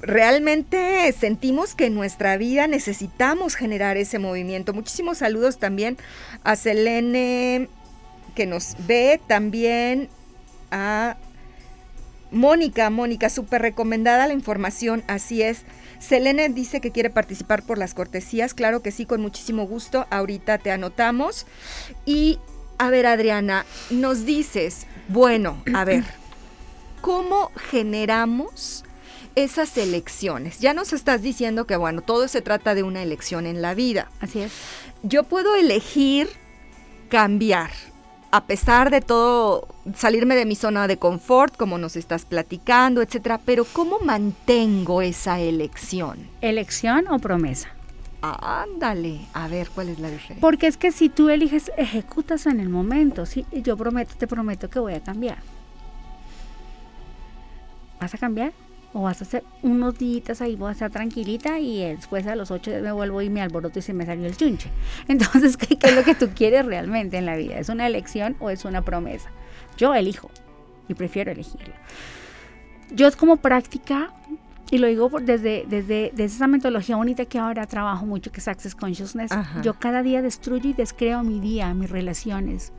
realmente 0.00 1.12
sentimos 1.12 1.74
que 1.74 1.86
en 1.86 1.94
nuestra 1.94 2.38
vida 2.38 2.66
necesitamos 2.66 3.54
generar 3.54 3.98
ese 3.98 4.18
movimiento. 4.18 4.72
Muchísimos 4.72 5.18
saludos 5.18 5.58
también 5.58 5.98
a 6.42 6.56
Selene 6.56 7.68
que 8.34 8.46
nos 8.46 8.74
ve, 8.86 9.20
también 9.26 10.08
a 10.72 11.16
Mónica, 12.32 12.90
Mónica, 12.90 13.28
súper 13.28 13.62
recomendada 13.62 14.26
la 14.26 14.32
información, 14.32 15.04
así 15.06 15.42
es. 15.42 15.62
Selene 16.00 16.48
dice 16.48 16.80
que 16.80 16.90
quiere 16.90 17.10
participar 17.10 17.62
por 17.62 17.78
las 17.78 17.94
cortesías, 17.94 18.54
claro 18.54 18.82
que 18.82 18.90
sí, 18.90 19.06
con 19.06 19.20
muchísimo 19.20 19.66
gusto, 19.66 20.06
ahorita 20.10 20.58
te 20.58 20.72
anotamos. 20.72 21.46
Y 22.06 22.38
a 22.78 22.90
ver, 22.90 23.06
Adriana, 23.06 23.64
nos 23.90 24.24
dices, 24.24 24.86
bueno, 25.08 25.62
a 25.74 25.84
ver, 25.84 26.02
¿cómo 27.00 27.52
generamos 27.70 28.84
esas 29.34 29.76
elecciones? 29.76 30.58
Ya 30.58 30.74
nos 30.74 30.92
estás 30.92 31.22
diciendo 31.22 31.66
que, 31.66 31.76
bueno, 31.76 32.00
todo 32.00 32.26
se 32.26 32.42
trata 32.42 32.74
de 32.74 32.82
una 32.82 33.02
elección 33.02 33.46
en 33.46 33.62
la 33.62 33.74
vida. 33.74 34.10
Así 34.20 34.40
es. 34.40 34.52
Yo 35.02 35.24
puedo 35.24 35.54
elegir 35.54 36.28
cambiar 37.08 37.70
a 38.32 38.44
pesar 38.46 38.90
de 38.90 39.02
todo, 39.02 39.68
salirme 39.94 40.34
de 40.34 40.46
mi 40.46 40.56
zona 40.56 40.88
de 40.88 40.96
confort, 40.96 41.54
como 41.54 41.76
nos 41.76 41.96
estás 41.96 42.24
platicando, 42.24 43.02
etcétera, 43.02 43.38
pero 43.44 43.66
¿cómo 43.66 44.00
mantengo 44.00 45.02
esa 45.02 45.38
elección? 45.38 46.18
¿Elección 46.40 47.08
o 47.08 47.18
promesa? 47.18 47.68
Ándale, 48.22 49.20
a 49.34 49.48
ver 49.48 49.68
cuál 49.68 49.90
es 49.90 49.98
la 49.98 50.08
diferencia. 50.08 50.40
Porque 50.40 50.66
es 50.66 50.78
que 50.78 50.92
si 50.92 51.10
tú 51.10 51.28
eliges, 51.28 51.70
ejecutas 51.76 52.46
en 52.46 52.60
el 52.60 52.70
momento, 52.70 53.26
¿sí? 53.26 53.44
Yo 53.52 53.76
prometo, 53.76 54.14
te 54.16 54.26
prometo 54.26 54.70
que 54.70 54.78
voy 54.78 54.94
a 54.94 55.00
cambiar. 55.02 55.38
¿Vas 58.00 58.14
a 58.14 58.18
cambiar? 58.18 58.52
O 58.94 59.02
vas 59.02 59.20
a 59.20 59.24
hacer 59.24 59.44
unos 59.62 59.98
días 59.98 60.40
ahí, 60.40 60.56
voy 60.56 60.68
a 60.68 60.72
estar 60.72 60.90
tranquilita 60.90 61.58
y 61.58 61.82
después 61.82 62.26
a 62.26 62.36
los 62.36 62.50
ocho 62.50 62.70
me 62.82 62.92
vuelvo 62.92 63.22
y 63.22 63.30
me 63.30 63.40
alboroto 63.40 63.78
y 63.78 63.82
se 63.82 63.94
me 63.94 64.04
salió 64.04 64.26
el 64.26 64.36
chunche. 64.36 64.70
Entonces, 65.08 65.56
¿qué, 65.56 65.78
es 65.80 65.94
lo 65.94 66.04
que 66.04 66.14
tú 66.14 66.30
quieres 66.34 66.66
realmente 66.66 67.16
en 67.16 67.26
la 67.26 67.36
vida? 67.36 67.58
¿Es 67.58 67.68
una 67.68 67.86
elección 67.86 68.36
o 68.40 68.50
es 68.50 68.64
una 68.64 68.82
promesa? 68.82 69.30
Yo 69.76 69.94
elijo 69.94 70.30
y 70.88 70.94
prefiero 70.94 71.32
elegirlo. 71.32 71.74
Yo 72.90 73.08
es 73.08 73.16
como 73.16 73.38
práctica, 73.38 74.12
y 74.70 74.78
lo 74.78 74.86
digo 74.86 75.10
desde, 75.20 75.64
desde, 75.66 76.10
desde, 76.14 76.24
esa 76.24 76.46
metodología 76.46 76.96
bonita 76.96 77.24
que 77.24 77.38
ahora 77.38 77.66
trabajo 77.66 78.04
mucho, 78.04 78.30
que 78.32 78.40
es 78.40 78.48
Access 78.48 78.74
Consciousness, 78.74 79.30
yo 79.62 79.74
cada 79.74 80.02
día 80.02 80.20
destruyo 80.20 80.70
y 80.70 80.72
descreo 80.74 81.22
mi 81.22 81.40
día, 81.40 81.72
mis 81.72 81.90
relaciones. 81.90 82.72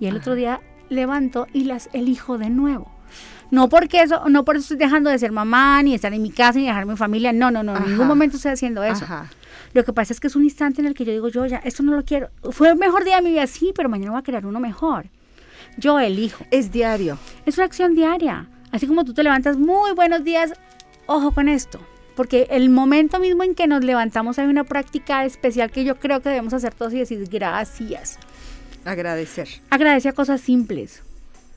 Y 0.00 0.06
el 0.06 0.16
otro 0.16 0.34
día 0.34 0.60
levanto 0.88 1.46
y 1.52 1.64
las 1.64 1.88
elijo 1.92 2.38
de 2.38 2.50
nuevo. 2.50 2.93
No 3.50 3.68
porque 3.68 4.02
eso, 4.02 4.28
no 4.28 4.44
por 4.44 4.56
eso 4.56 4.62
estoy 4.62 4.76
dejando 4.78 5.10
de 5.10 5.18
ser 5.18 5.32
mamá, 5.32 5.82
ni 5.82 5.94
estar 5.94 6.12
en 6.12 6.22
mi 6.22 6.30
casa, 6.30 6.58
ni 6.58 6.66
dejar 6.66 6.86
mi 6.86 6.96
familia. 6.96 7.32
No, 7.32 7.50
no, 7.50 7.62
no, 7.62 7.76
en 7.76 7.90
ningún 7.90 8.06
momento 8.06 8.36
estoy 8.36 8.52
haciendo 8.52 8.82
eso. 8.82 9.06
Lo 9.72 9.84
que 9.84 9.92
pasa 9.92 10.12
es 10.12 10.20
que 10.20 10.28
es 10.28 10.36
un 10.36 10.44
instante 10.44 10.80
en 10.80 10.86
el 10.86 10.94
que 10.94 11.04
yo 11.04 11.12
digo, 11.12 11.28
yo 11.28 11.44
ya, 11.46 11.58
esto 11.58 11.82
no 11.82 11.94
lo 11.94 12.04
quiero. 12.04 12.30
Fue 12.50 12.70
el 12.70 12.76
mejor 12.76 13.04
día 13.04 13.16
de 13.16 13.22
mi 13.22 13.30
vida, 13.30 13.46
sí, 13.46 13.72
pero 13.74 13.88
mañana 13.88 14.12
voy 14.12 14.20
a 14.20 14.22
crear 14.22 14.46
uno 14.46 14.60
mejor. 14.60 15.06
Yo 15.76 15.98
elijo. 15.98 16.44
Es 16.50 16.70
diario. 16.70 17.18
Es 17.44 17.58
una 17.58 17.66
acción 17.66 17.94
diaria. 17.94 18.48
Así 18.70 18.86
como 18.86 19.04
tú 19.04 19.14
te 19.14 19.22
levantas, 19.22 19.56
muy 19.56 19.92
buenos 19.92 20.24
días, 20.24 20.52
ojo 21.06 21.32
con 21.32 21.48
esto. 21.48 21.80
Porque 22.16 22.46
el 22.50 22.70
momento 22.70 23.18
mismo 23.18 23.42
en 23.42 23.54
que 23.54 23.66
nos 23.66 23.84
levantamos 23.84 24.38
hay 24.38 24.46
una 24.46 24.64
práctica 24.64 25.24
especial 25.24 25.70
que 25.70 25.84
yo 25.84 25.96
creo 25.98 26.20
que 26.20 26.28
debemos 26.28 26.52
hacer 26.54 26.74
todos 26.74 26.92
y 26.94 26.98
decir 26.98 27.26
gracias. 27.28 28.18
Agradecer. 28.84 29.48
Agradecer 29.70 30.12
a 30.12 30.14
cosas 30.14 30.40
simples. 30.40 31.02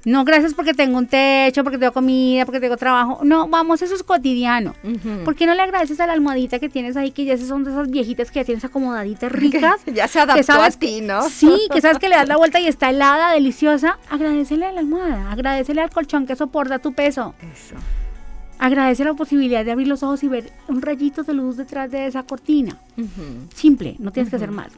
No, 0.06 0.24
gracias 0.24 0.54
porque 0.54 0.74
tengo 0.74 0.98
un 0.98 1.08
techo, 1.08 1.64
porque 1.64 1.78
tengo 1.78 1.92
comida, 1.92 2.46
porque 2.46 2.60
tengo 2.60 2.78
trabajo. 2.78 3.20
No, 3.24 3.48
vamos, 3.48 3.82
eso 3.82 3.94
es 3.94 4.04
cotidiano. 4.04 4.74
¿Por 5.26 5.36
qué 5.36 5.46
no 5.46 5.54
le 5.54 5.62
agradeces 5.62 6.00
a 6.00 6.08
la 6.08 6.14
almohadita 6.14 6.60
que 6.60 6.70
tienes 6.70 6.96
ahí, 6.96 7.12
que 7.12 7.26
ya 7.26 7.38
son 7.38 7.64
de 7.64 7.72
esas 7.72 7.90
viejitas 7.90 8.32
que 8.32 8.40
ya 8.40 8.46
tienes 8.46 8.64
acomodaditas 8.64 9.32
ricas? 9.34 9.82
ya 9.86 10.08
se 10.08 10.20
adaptó 10.20 10.54
a 10.54 10.72
ti, 10.72 11.02
¿no? 11.02 11.28
Sí, 11.30 11.68
que 11.74 11.82
sabes 11.82 12.00
que 12.00 12.10
le 12.10 12.16
das 12.16 12.28
la 12.28 12.38
vuelta 12.38 12.60
y 12.60 12.68
está 12.68 12.90
helada, 12.90 13.34
deliciosa. 13.34 13.98
Agradecele 14.10 14.66
a 14.66 14.72
la 14.72 14.80
almohada, 14.80 15.32
agradecele 15.32 15.82
al 15.82 15.90
colchón 15.90 16.26
que 16.26 16.36
soporta 16.36 16.80
tu 16.80 16.94
peso. 16.94 17.36
Eso. 17.54 17.76
Agradece 18.60 19.04
la 19.04 19.14
posibilidad 19.14 19.64
de 19.64 19.72
abrir 19.72 19.88
los 19.88 20.02
ojos 20.02 20.24
y 20.24 20.28
ver 20.28 20.52
un 20.68 20.82
rayito 20.82 21.24
de 21.24 21.34
luz 21.34 21.58
detrás 21.58 21.92
de 21.92 22.08
esa 22.08 22.24
cortina. 22.24 22.78
Simple, 23.54 23.96
no 24.00 24.12
tienes 24.12 24.30
que 24.30 24.36
hacer 24.36 24.52
más. 24.52 24.72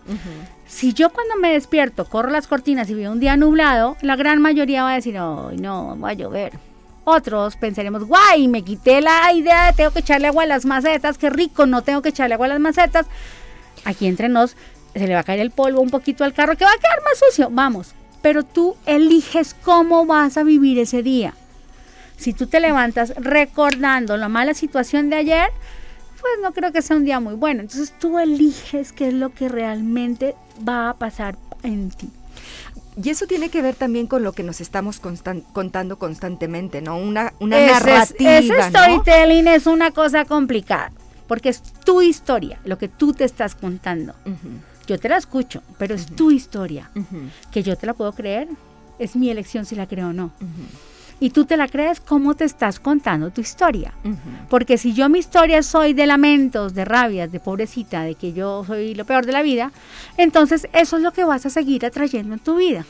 Si 0.67 0.93
yo 0.93 1.09
cuando 1.11 1.37
me 1.37 1.53
despierto 1.53 2.05
corro 2.05 2.29
las 2.29 2.47
cortinas 2.47 2.89
y 2.89 2.93
veo 2.93 3.11
un 3.11 3.19
día 3.19 3.37
nublado, 3.37 3.95
la 4.01 4.15
gran 4.15 4.41
mayoría 4.41 4.83
va 4.83 4.91
a 4.91 4.95
decir, 4.95 5.17
ay, 5.17 5.57
no, 5.57 5.97
va 5.99 6.09
a 6.09 6.13
llover. 6.13 6.53
Otros 7.05 7.55
pensaremos, 7.55 8.03
guay, 8.03 8.47
me 8.47 8.63
quité 8.63 9.01
la 9.01 9.33
idea 9.33 9.67
de 9.67 9.73
tengo 9.73 9.91
que 9.91 9.99
echarle 9.99 10.27
agua 10.27 10.43
a 10.43 10.47
las 10.47 10.65
macetas, 10.65 11.17
qué 11.17 11.29
rico, 11.29 11.65
no 11.65 11.81
tengo 11.81 12.01
que 12.01 12.09
echarle 12.09 12.35
agua 12.35 12.47
a 12.47 12.49
las 12.49 12.59
macetas. 12.59 13.07
Aquí 13.85 14.07
entre 14.07 14.29
nos 14.29 14.55
se 14.93 15.07
le 15.07 15.13
va 15.13 15.21
a 15.21 15.23
caer 15.23 15.39
el 15.39 15.51
polvo 15.51 15.81
un 15.81 15.89
poquito 15.89 16.23
al 16.23 16.33
carro, 16.33 16.57
que 16.57 16.65
va 16.65 16.71
a 16.71 16.77
quedar 16.77 17.01
más 17.03 17.19
sucio, 17.27 17.49
vamos. 17.51 17.93
Pero 18.21 18.43
tú 18.43 18.75
eliges 18.85 19.55
cómo 19.63 20.05
vas 20.05 20.37
a 20.37 20.43
vivir 20.43 20.77
ese 20.79 21.01
día. 21.01 21.33
Si 22.19 22.33
tú 22.33 22.47
te 22.47 22.59
levantas 22.59 23.13
recordando 23.15 24.17
la 24.17 24.27
mala 24.27 24.53
situación 24.53 25.09
de 25.09 25.15
ayer, 25.15 25.49
pues 26.19 26.33
no 26.43 26.51
creo 26.51 26.73
que 26.73 26.81
sea 26.81 26.97
un 26.97 27.05
día 27.05 27.21
muy 27.21 27.35
bueno. 27.35 27.61
Entonces 27.61 27.93
tú 27.97 28.19
eliges 28.19 28.91
qué 28.91 29.07
es 29.07 29.13
lo 29.13 29.33
que 29.33 29.47
realmente 29.47 30.35
va 30.67 30.89
a 30.89 30.93
pasar 30.95 31.37
en 31.63 31.89
ti. 31.91 32.09
Y 33.01 33.09
eso 33.09 33.25
tiene 33.25 33.47
que 33.47 33.61
ver 33.61 33.75
también 33.75 34.07
con 34.07 34.23
lo 34.23 34.33
que 34.33 34.43
nos 34.43 34.59
estamos 34.59 34.99
contando 34.99 35.97
constantemente, 35.97 36.81
¿no? 36.81 36.97
Una, 36.97 37.31
una 37.39 37.57
narrativa. 37.65 38.37
ese 38.37 38.63
storytelling 38.63 39.47
es 39.47 39.65
una 39.65 39.91
cosa 39.91 40.25
complicada, 40.25 40.91
porque 41.25 41.47
es 41.47 41.61
tu 41.61 42.01
historia, 42.01 42.59
lo 42.65 42.77
que 42.77 42.89
tú 42.89 43.13
te 43.13 43.23
estás 43.23 43.55
contando. 43.55 44.13
Yo 44.87 44.99
te 44.99 45.07
la 45.07 45.15
escucho, 45.15 45.63
pero 45.77 45.95
es 45.95 46.07
tu 46.07 46.31
historia. 46.31 46.91
Que 47.51 47.63
yo 47.63 47.77
te 47.77 47.87
la 47.87 47.93
puedo 47.93 48.11
creer, 48.11 48.49
es 48.97 49.15
mi 49.15 49.29
elección 49.29 49.63
si 49.63 49.75
la 49.75 49.87
creo 49.87 50.09
o 50.09 50.13
no 50.13 50.33
y 51.19 51.31
tú 51.31 51.45
te 51.45 51.57
la 51.57 51.67
crees 51.67 51.99
cómo 51.99 52.35
te 52.35 52.45
estás 52.45 52.79
contando 52.79 53.31
tu 53.31 53.41
historia. 53.41 53.93
Porque 54.49 54.77
si 54.77 54.93
yo 54.93 55.09
mi 55.09 55.19
historia 55.19 55.61
soy 55.63 55.93
de 55.93 56.07
lamentos, 56.07 56.73
de 56.73 56.85
rabias, 56.85 57.31
de 57.31 57.39
pobrecita, 57.39 58.03
de 58.03 58.15
que 58.15 58.33
yo 58.33 58.63
soy 58.65 58.95
lo 58.95 59.05
peor 59.05 59.25
de 59.25 59.33
la 59.33 59.41
vida, 59.41 59.71
entonces 60.17 60.67
eso 60.73 60.97
es 60.97 61.03
lo 61.03 61.11
que 61.11 61.25
vas 61.25 61.45
a 61.45 61.49
seguir 61.49 61.85
atrayendo 61.85 62.33
en 62.33 62.39
tu 62.39 62.55
vida. 62.55 62.85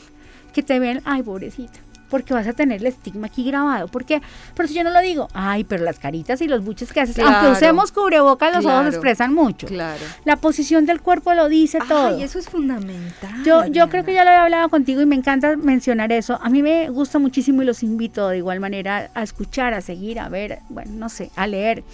Que 0.52 0.62
te 0.62 0.78
ven, 0.78 1.00
ay, 1.04 1.22
pobrecita 1.22 1.80
porque 2.10 2.34
vas 2.34 2.46
a 2.46 2.52
tener 2.52 2.80
el 2.80 2.86
estigma 2.86 3.28
aquí 3.28 3.44
grabado. 3.44 3.88
Porque, 3.88 4.20
pero 4.54 4.68
si 4.68 4.74
yo 4.74 4.84
no 4.84 4.90
lo 4.90 5.00
digo, 5.00 5.28
ay, 5.32 5.64
pero 5.64 5.84
las 5.84 5.98
caritas 5.98 6.40
y 6.42 6.48
los 6.48 6.62
buches 6.62 6.92
que 6.92 7.00
haces, 7.00 7.18
aunque 7.18 7.52
usemos 7.52 7.92
cubrebocas, 7.92 8.54
los 8.54 8.66
ojos 8.66 8.86
expresan 8.88 9.32
mucho. 9.32 9.66
Claro. 9.66 10.00
La 10.24 10.36
posición 10.36 10.84
del 10.84 11.00
cuerpo 11.00 11.32
lo 11.32 11.48
dice 11.48 11.78
todo. 11.88 12.18
Y 12.18 12.22
eso 12.22 12.38
es 12.38 12.48
fundamental. 12.48 13.44
Yo, 13.44 13.66
yo 13.66 13.88
creo 13.88 14.04
que 14.04 14.12
ya 14.12 14.24
lo 14.24 14.30
he 14.30 14.34
hablado 14.34 14.68
contigo 14.68 15.00
y 15.00 15.06
me 15.06 15.16
encanta 15.16 15.56
mencionar 15.56 16.12
eso. 16.12 16.38
A 16.42 16.50
mí 16.50 16.62
me 16.62 16.90
gusta 16.90 17.18
muchísimo 17.18 17.62
y 17.62 17.64
los 17.64 17.82
invito 17.82 18.28
de 18.28 18.38
igual 18.38 18.60
manera 18.60 19.10
a 19.14 19.22
escuchar, 19.22 19.74
a 19.74 19.80
seguir, 19.80 20.18
a 20.18 20.28
ver, 20.28 20.58
bueno, 20.68 20.90
no 20.94 21.08
sé, 21.08 21.30
a 21.36 21.46
leer 21.46 21.84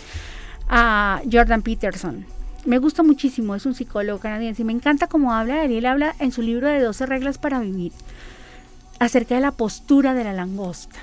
a 0.68 1.20
Jordan 1.30 1.62
Peterson. 1.62 2.24
Me 2.64 2.78
gusta 2.78 3.04
muchísimo, 3.04 3.54
es 3.54 3.64
un 3.64 3.74
psicólogo 3.74 4.18
canadiense 4.18 4.62
y 4.62 4.64
me 4.64 4.72
encanta 4.72 5.06
cómo 5.06 5.32
habla. 5.32 5.64
Él 5.64 5.86
habla 5.86 6.16
en 6.18 6.32
su 6.32 6.42
libro 6.42 6.68
de 6.68 6.80
12 6.80 7.06
reglas 7.06 7.38
para 7.38 7.60
vivir 7.60 7.92
acerca 8.98 9.34
de 9.34 9.40
la 9.40 9.52
postura 9.52 10.14
de 10.14 10.24
la 10.24 10.32
langosta, 10.32 10.98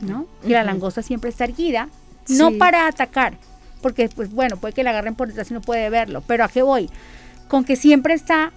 ¿no? 0.00 0.26
Y 0.44 0.50
la 0.50 0.64
langosta 0.64 1.02
siempre 1.02 1.30
está 1.30 1.44
erguida, 1.44 1.88
no 2.28 2.52
para 2.52 2.86
atacar, 2.86 3.36
porque 3.82 4.08
pues 4.08 4.30
bueno, 4.30 4.56
puede 4.56 4.74
que 4.74 4.82
la 4.82 4.90
agarren 4.90 5.14
por 5.14 5.28
detrás 5.28 5.50
y 5.50 5.54
no 5.54 5.60
puede 5.60 5.90
verlo, 5.90 6.22
pero 6.26 6.44
¿a 6.44 6.48
qué 6.48 6.62
voy? 6.62 6.88
Con 7.48 7.64
que 7.64 7.76
siempre 7.76 8.14
está 8.14 8.52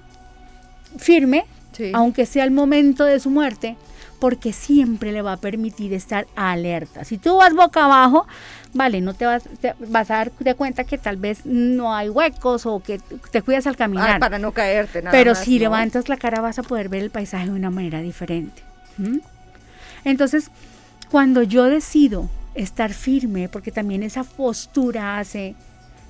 firme, 0.98 1.46
aunque 1.94 2.26
sea 2.26 2.44
el 2.44 2.52
momento 2.52 3.04
de 3.04 3.20
su 3.20 3.30
muerte, 3.30 3.78
porque 4.20 4.52
siempre 4.54 5.12
le 5.12 5.22
va 5.22 5.34
a 5.34 5.38
permitir 5.38 5.94
estar 5.94 6.28
alerta. 6.36 7.04
Si 7.06 7.18
tú 7.18 7.38
vas 7.38 7.54
boca 7.54 7.86
abajo, 7.86 8.26
vale, 8.74 9.02
no 9.02 9.14
te 9.14 9.26
vas, 9.26 9.44
vas 9.80 10.10
a 10.12 10.16
dar 10.16 10.32
de 10.32 10.56
cuenta 10.56 10.84
que 10.84 10.98
tal 10.98 11.18
vez 11.18 11.46
no 11.46 11.96
hay 11.96 12.10
huecos 12.10 12.66
o 12.66 12.82
que 12.82 13.00
te 13.32 13.42
cuidas 13.42 13.68
al 13.68 13.76
caminar. 13.76 14.20
Para 14.20 14.40
no 14.40 14.52
caerte, 14.52 15.02
nada 15.02 15.12
Pero 15.12 15.36
si 15.36 15.60
levantas 15.60 16.10
la 16.10 16.18
cara 16.18 16.42
vas 16.42 16.58
a 16.58 16.64
poder 16.64 16.90
ver 16.90 17.04
el 17.04 17.10
paisaje 17.12 17.46
de 17.46 17.52
una 17.52 17.70
manera 17.70 18.02
diferente. 18.02 18.64
Entonces, 20.04 20.50
cuando 21.12 21.44
yo 21.44 21.66
decido 21.66 22.30
estar 22.56 22.94
firme, 22.94 23.50
porque 23.50 23.72
también 23.72 24.02
esa 24.02 24.24
postura 24.24 25.20
hace 25.20 25.56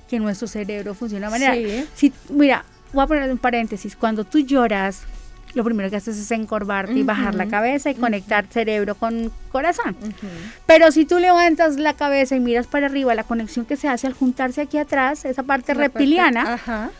que 0.08 0.18
nuestro 0.18 0.48
cerebro 0.48 0.94
funcione 0.94 1.26
de 1.26 1.30
manera. 1.30 1.84
Si, 1.94 2.12
mira, 2.30 2.64
voy 2.92 3.04
a 3.04 3.06
poner 3.06 3.30
un 3.30 3.38
paréntesis. 3.38 3.94
Cuando 3.94 4.24
tú 4.24 4.38
lloras, 4.38 5.02
lo 5.58 5.64
primero 5.64 5.90
que 5.90 5.96
haces 5.96 6.16
es 6.16 6.30
encorvarte 6.30 6.94
y 6.94 7.02
bajar 7.02 7.34
la 7.34 7.46
cabeza 7.48 7.90
y 7.90 7.94
conectar 7.94 8.46
cerebro 8.46 8.94
con 8.94 9.30
corazón. 9.52 9.96
Pero 10.66 10.90
si 10.92 11.04
tú 11.04 11.18
levantas 11.18 11.76
la 11.76 11.94
cabeza 11.94 12.36
y 12.36 12.40
miras 12.40 12.66
para 12.66 12.86
arriba, 12.86 13.14
la 13.14 13.24
conexión 13.24 13.66
que 13.66 13.76
se 13.76 13.88
hace 13.88 14.06
al 14.06 14.14
juntarse 14.14 14.60
aquí 14.62 14.78
atrás, 14.78 15.24
esa 15.24 15.42
parte 15.42 15.74
reptiliana, 15.74 16.90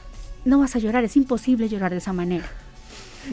no 0.45 0.59
vas 0.59 0.77
a 0.77 0.79
llorar. 0.81 1.05
Es 1.05 1.17
imposible 1.17 1.69
llorar 1.69 1.93
de 1.93 1.99
esa 1.99 2.13
manera. 2.13 2.45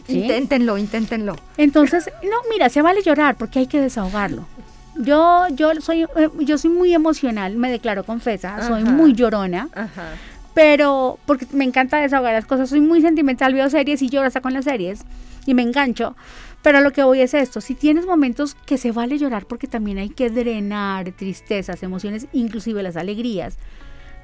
Inténtenlo, 0.07 0.78
inténtenlo. 0.78 1.36
Entonces, 1.57 2.09
no, 2.23 2.38
mira, 2.49 2.69
se 2.69 2.82
vale 2.82 3.01
llorar 3.01 3.36
porque 3.36 3.59
hay 3.59 3.67
que 3.67 3.82
desahogarlo. 3.82 4.45
Yo, 4.97 5.47
yo 5.49 5.71
soy, 5.82 6.03
eh, 6.03 6.30
yo 6.39 6.57
soy 6.57 6.69
muy 6.69 6.93
emocional, 6.93 7.57
me 7.57 7.69
declaro 7.69 8.03
confesa, 8.05 8.65
soy 8.65 8.84
muy 8.84 9.13
llorona. 9.13 9.69
Pero, 10.55 11.19
porque 11.27 11.45
me 11.51 11.65
encanta 11.65 11.97
desahogar 11.97 12.33
las 12.33 12.45
cosas, 12.45 12.69
soy 12.69 12.81
muy 12.81 13.01
sentimental, 13.01 13.53
veo 13.53 13.69
series 13.69 14.01
y 14.01 14.09
lloro 14.09 14.25
hasta 14.25 14.41
con 14.41 14.53
las 14.53 14.65
series 14.65 15.05
y 15.45 15.53
me 15.53 15.61
engancho. 15.61 16.15
Pero 16.63 16.81
lo 16.81 16.91
que 16.91 17.03
voy 17.03 17.21
es 17.21 17.35
esto, 17.35 17.61
si 17.61 17.75
tienes 17.75 18.07
momentos 18.07 18.55
que 18.65 18.79
se 18.79 18.91
vale 18.91 19.19
llorar 19.19 19.45
porque 19.45 19.67
también 19.67 19.99
hay 19.99 20.09
que 20.09 20.31
drenar 20.31 21.11
tristezas, 21.11 21.83
emociones, 21.83 22.25
inclusive 22.33 22.81
las 22.81 22.95
alegrías, 22.95 23.59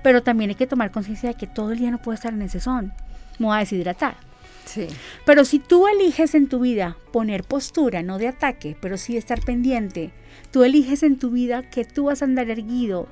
pero 0.01 0.23
también 0.23 0.49
hay 0.49 0.55
que 0.55 0.65
tomar 0.65 0.89
conciencia 0.89 1.29
de 1.29 1.35
que 1.35 1.45
todo 1.45 1.73
el 1.73 1.77
día 1.77 1.91
no 1.91 2.01
puede 2.01 2.15
estar 2.15 2.33
en 2.33 2.41
ese 2.41 2.59
son, 2.59 2.93
me 3.37 3.45
voy 3.45 3.57
a 3.57 3.59
deshidratar. 3.59 4.15
Pero 5.25 5.43
si 5.45 5.59
tú 5.59 5.87
eliges 5.87 6.33
en 6.33 6.47
tu 6.47 6.61
vida 6.61 6.97
poner 7.11 7.43
postura, 7.43 8.03
no 8.03 8.17
de 8.17 8.29
ataque, 8.29 8.77
pero 8.81 8.97
sí 8.97 9.17
estar 9.17 9.41
pendiente, 9.41 10.11
tú 10.51 10.63
eliges 10.63 11.03
en 11.03 11.19
tu 11.19 11.29
vida 11.29 11.69
que 11.69 11.83
tú 11.83 12.05
vas 12.05 12.21
a 12.21 12.25
andar 12.25 12.49
erguido, 12.49 13.07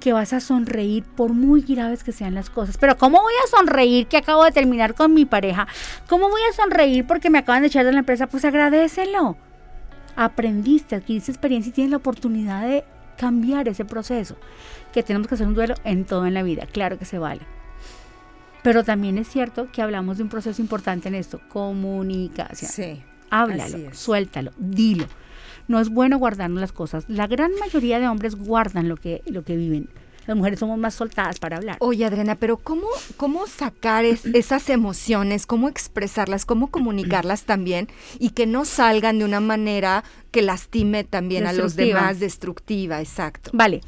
que 0.00 0.12
vas 0.12 0.32
a 0.32 0.40
sonreír 0.40 1.04
por 1.04 1.32
muy 1.32 1.62
graves 1.62 2.04
que 2.04 2.12
sean 2.12 2.34
las 2.34 2.50
cosas. 2.50 2.78
Pero 2.78 2.96
¿cómo 2.96 3.20
voy 3.20 3.32
a 3.44 3.56
sonreír 3.56 4.06
que 4.06 4.16
acabo 4.16 4.44
de 4.44 4.52
terminar 4.52 4.94
con 4.94 5.14
mi 5.14 5.24
pareja? 5.24 5.66
¿Cómo 6.08 6.28
voy 6.28 6.40
a 6.50 6.54
sonreír 6.54 7.06
porque 7.06 7.30
me 7.30 7.38
acaban 7.38 7.62
de 7.62 7.68
echar 7.68 7.84
de 7.84 7.92
la 7.92 8.00
empresa? 8.00 8.26
Pues 8.26 8.44
agradecelo. 8.44 9.36
Aprendiste, 10.16 10.96
adquiriste 10.96 11.32
experiencia 11.32 11.70
y 11.70 11.72
tienes 11.72 11.90
la 11.90 11.98
oportunidad 11.98 12.62
de 12.66 12.84
cambiar 13.16 13.68
ese 13.68 13.84
proceso. 13.84 14.36
Que 14.92 15.02
tenemos 15.02 15.28
que 15.28 15.34
hacer 15.34 15.46
un 15.46 15.54
duelo 15.54 15.74
en 15.84 16.04
todo 16.04 16.26
en 16.26 16.34
la 16.34 16.42
vida. 16.42 16.66
Claro 16.66 16.98
que 16.98 17.04
se 17.04 17.18
vale. 17.18 17.42
Pero 18.62 18.82
también 18.82 19.18
es 19.18 19.28
cierto 19.28 19.70
que 19.70 19.82
hablamos 19.82 20.16
de 20.16 20.24
un 20.24 20.28
proceso 20.28 20.60
importante 20.60 21.08
en 21.08 21.14
esto, 21.14 21.40
comunicación. 21.48 22.70
Sí. 22.70 23.02
Háblalo, 23.30 23.92
suéltalo, 23.92 24.52
dilo. 24.56 25.06
No 25.68 25.80
es 25.80 25.88
bueno 25.88 26.18
guardarnos 26.18 26.60
las 26.60 26.72
cosas. 26.72 27.04
La 27.08 27.26
gran 27.26 27.52
mayoría 27.58 27.98
de 28.00 28.08
hombres 28.08 28.34
guardan 28.34 28.88
lo 28.88 28.96
que, 28.96 29.22
lo 29.26 29.44
que 29.44 29.56
viven. 29.56 29.88
Las 30.26 30.36
mujeres 30.36 30.58
somos 30.58 30.78
más 30.78 30.94
soltadas 30.94 31.38
para 31.38 31.56
hablar. 31.56 31.76
Oye, 31.80 32.04
Adriana, 32.04 32.34
pero 32.34 32.56
¿cómo, 32.56 32.88
cómo 33.16 33.46
sacar 33.46 34.04
esas 34.04 34.68
emociones? 34.70 35.46
¿Cómo 35.46 35.68
expresarlas? 35.68 36.44
¿Cómo 36.44 36.68
comunicarlas 36.68 37.44
también? 37.44 37.88
Y 38.18 38.30
que 38.30 38.46
no 38.46 38.64
salgan 38.64 39.20
de 39.20 39.24
una 39.24 39.40
manera 39.40 40.02
que 40.32 40.42
lastime 40.42 41.04
también 41.04 41.46
a 41.46 41.52
los 41.52 41.76
demás, 41.76 42.18
destructiva, 42.18 43.00
exacto. 43.00 43.50
Vale. 43.54 43.82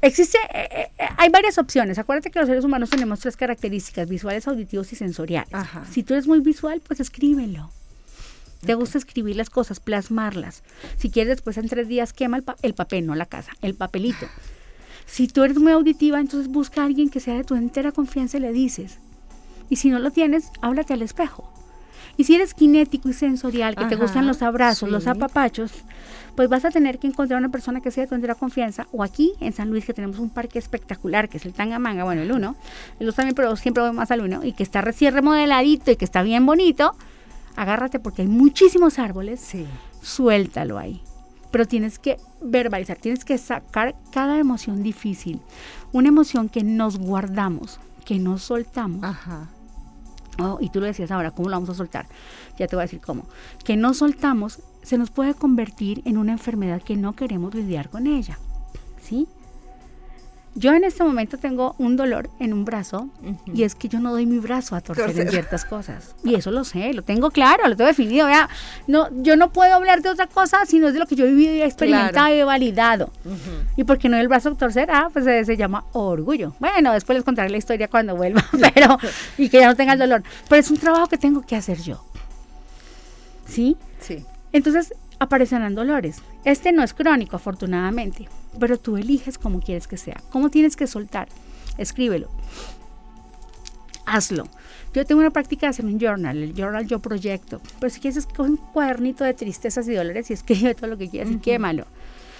Existe, 0.00 0.38
eh, 0.54 0.90
eh, 0.98 1.04
hay 1.16 1.28
varias 1.28 1.58
opciones. 1.58 1.98
Acuérdate 1.98 2.30
que 2.30 2.38
los 2.38 2.48
seres 2.48 2.64
humanos 2.64 2.88
tenemos 2.90 3.20
tres 3.20 3.36
características, 3.36 4.08
visuales, 4.08 4.48
auditivos 4.48 4.90
y 4.92 4.96
sensoriales. 4.96 5.50
Si 5.90 6.02
tú 6.02 6.14
eres 6.14 6.26
muy 6.26 6.40
visual, 6.40 6.80
pues 6.86 7.00
escríbelo. 7.00 7.70
Te 8.64 8.74
gusta 8.74 8.98
escribir 8.98 9.36
las 9.36 9.50
cosas, 9.50 9.80
plasmarlas. 9.80 10.62
Si 10.96 11.10
quieres, 11.10 11.36
después 11.36 11.56
en 11.58 11.68
tres 11.68 11.88
días 11.88 12.12
quema 12.12 12.36
el, 12.36 12.44
el 12.62 12.74
papel, 12.74 13.06
no 13.06 13.14
la 13.14 13.26
casa, 13.26 13.52
el 13.62 13.74
papelito. 13.74 14.26
Si 15.06 15.28
tú 15.28 15.42
eres 15.42 15.58
muy 15.58 15.72
auditiva, 15.72 16.20
entonces 16.20 16.50
busca 16.50 16.82
a 16.82 16.86
alguien 16.86 17.10
que 17.10 17.20
sea 17.20 17.36
de 17.36 17.44
tu 17.44 17.54
entera 17.54 17.92
confianza 17.92 18.38
y 18.38 18.40
le 18.40 18.52
dices. 18.52 18.98
Y 19.68 19.76
si 19.76 19.90
no 19.90 19.98
lo 19.98 20.10
tienes, 20.10 20.50
háblate 20.60 20.94
al 20.94 21.02
espejo. 21.02 21.50
Y 22.16 22.24
si 22.24 22.34
eres 22.36 22.54
kinético 22.54 23.08
y 23.08 23.12
sensorial, 23.12 23.74
que 23.74 23.86
te 23.86 23.96
gustan 23.96 24.26
los 24.26 24.40
abrazos, 24.42 24.88
los 24.88 25.06
apapachos, 25.08 25.72
pues 26.36 26.48
vas 26.48 26.64
a 26.64 26.70
tener 26.70 26.98
que 26.98 27.06
encontrar 27.06 27.38
una 27.38 27.50
persona 27.50 27.80
que 27.80 27.90
sea 27.90 28.06
de 28.06 28.16
tu 28.16 28.34
confianza. 28.36 28.86
O 28.92 29.02
aquí 29.02 29.32
en 29.40 29.52
San 29.52 29.70
Luis, 29.70 29.84
que 29.84 29.94
tenemos 29.94 30.18
un 30.18 30.30
parque 30.30 30.58
espectacular, 30.58 31.28
que 31.28 31.38
es 31.38 31.46
el 31.46 31.52
Tangamanga, 31.52 32.04
bueno, 32.04 32.22
el 32.22 32.30
uno, 32.30 32.56
el 33.00 33.06
dos 33.06 33.16
también, 33.16 33.34
pero 33.34 33.56
siempre 33.56 33.82
voy 33.82 33.92
más 33.92 34.10
al 34.10 34.20
uno, 34.20 34.44
y 34.44 34.52
que 34.52 34.62
está 34.62 34.80
recién 34.80 35.12
remodeladito 35.12 35.90
y 35.90 35.96
que 35.96 36.04
está 36.04 36.22
bien 36.22 36.46
bonito, 36.46 36.94
agárrate 37.56 37.98
porque 37.98 38.22
hay 38.22 38.28
muchísimos 38.28 38.98
árboles, 38.98 39.40
sí. 39.40 39.66
suéltalo 40.02 40.78
ahí. 40.78 41.02
Pero 41.50 41.66
tienes 41.66 41.98
que 41.98 42.18
verbalizar, 42.42 42.98
tienes 42.98 43.24
que 43.24 43.38
sacar 43.38 43.94
cada 44.10 44.38
emoción 44.38 44.82
difícil, 44.82 45.40
una 45.92 46.08
emoción 46.08 46.48
que 46.48 46.64
nos 46.64 46.98
guardamos, 46.98 47.78
que 48.04 48.18
no 48.18 48.38
soltamos. 48.38 49.04
Ajá. 49.04 49.48
Oh, 50.38 50.58
y 50.60 50.68
tú 50.70 50.80
lo 50.80 50.86
decías 50.86 51.12
ahora, 51.12 51.30
¿cómo 51.30 51.48
lo 51.48 51.56
vamos 51.56 51.70
a 51.70 51.74
soltar? 51.74 52.06
Ya 52.58 52.66
te 52.66 52.74
voy 52.74 52.82
a 52.82 52.86
decir 52.86 53.00
cómo. 53.00 53.24
Que 53.64 53.76
no 53.76 53.94
soltamos 53.94 54.60
se 54.82 54.98
nos 54.98 55.10
puede 55.10 55.34
convertir 55.34 56.02
en 56.04 56.18
una 56.18 56.32
enfermedad 56.32 56.82
que 56.82 56.96
no 56.96 57.14
queremos 57.14 57.54
lidiar 57.54 57.88
con 57.88 58.06
ella. 58.06 58.38
¿Sí? 59.00 59.26
Yo 60.56 60.72
en 60.72 60.84
este 60.84 61.02
momento 61.02 61.36
tengo 61.36 61.74
un 61.78 61.96
dolor 61.96 62.30
en 62.38 62.52
un 62.52 62.64
brazo 62.64 63.08
y 63.52 63.64
es 63.64 63.74
que 63.74 63.88
yo 63.88 63.98
no 63.98 64.12
doy 64.12 64.24
mi 64.24 64.38
brazo 64.38 64.76
a 64.76 64.80
torcer, 64.80 65.10
en 65.18 65.28
ciertas 65.28 65.64
cosas. 65.64 66.14
Y 66.22 66.36
eso 66.36 66.52
lo 66.52 66.62
sé, 66.62 66.92
lo 66.92 67.02
tengo 67.02 67.30
claro, 67.30 67.66
lo 67.68 67.76
tengo 67.76 67.88
definido. 67.88 68.28
no, 68.86 69.08
yo 69.22 69.36
no 69.36 69.52
puedo 69.52 69.74
hablar 69.74 70.00
de 70.02 70.10
otra 70.10 70.28
cosa 70.28 70.64
sino 70.66 70.92
de 70.92 70.98
lo 71.00 71.06
que 71.06 71.16
yo 71.16 71.26
he 71.26 71.30
vivido 71.30 71.54
y 71.54 71.62
he 71.62 71.64
experimentado 71.64 72.34
y 72.34 72.38
he 72.38 72.44
validado. 72.44 73.10
Y 73.76 73.84
porque 73.84 74.08
no 74.08 74.16
doy 74.16 74.22
el 74.22 74.28
brazo 74.28 74.50
a 74.50 74.54
torcer, 74.54 74.90
ah, 74.92 75.08
pues 75.12 75.24
se, 75.24 75.56
llama 75.56 75.84
orgullo. 75.92 76.54
Bueno, 76.60 76.92
después 76.92 77.16
les 77.16 77.24
contaré 77.24 77.50
la 77.50 77.58
historia 77.58 77.88
cuando 77.88 78.14
vuelva, 78.14 78.44
pero 78.74 78.98
y 79.36 79.48
que 79.48 79.58
ya 79.58 79.66
no 79.66 79.74
tenga 79.74 79.94
el 79.94 79.98
dolor. 79.98 80.22
Pero 80.48 80.60
es 80.60 80.70
un 80.70 80.78
trabajo 80.78 81.08
que 81.08 81.18
tengo 81.18 81.42
que 81.42 81.56
hacer 81.56 81.80
yo. 81.80 82.04
¿Sí? 83.46 83.76
Sí. 83.98 84.24
Entonces 84.52 84.94
aparecerán 85.24 85.74
dolores. 85.74 86.22
Este 86.44 86.72
no 86.72 86.82
es 86.82 86.94
crónico, 86.94 87.36
afortunadamente, 87.36 88.28
pero 88.58 88.78
tú 88.78 88.96
eliges 88.96 89.38
cómo 89.38 89.60
quieres 89.60 89.88
que 89.88 89.96
sea, 89.96 90.22
cómo 90.30 90.50
tienes 90.50 90.76
que 90.76 90.86
soltar. 90.86 91.28
Escríbelo. 91.78 92.28
hazlo. 94.06 94.44
Yo 94.92 95.04
tengo 95.04 95.20
una 95.20 95.30
práctica 95.30 95.66
de 95.66 95.70
hacer 95.70 95.86
un 95.86 95.98
journal, 95.98 96.40
el 96.40 96.54
journal 96.54 96.86
yo 96.86 97.00
proyecto, 97.00 97.60
pero 97.80 97.90
si 97.90 97.98
quieres 98.00 98.26
coge 98.26 98.50
un 98.50 98.56
cuadernito 98.56 99.24
de 99.24 99.34
tristezas 99.34 99.88
y 99.88 99.94
dolores 99.94 100.30
y 100.30 100.34
escribe 100.34 100.74
todo 100.74 100.86
lo 100.86 100.96
que 100.96 101.08
quieras 101.08 101.32
y 101.32 101.38
quémalo. 101.38 101.86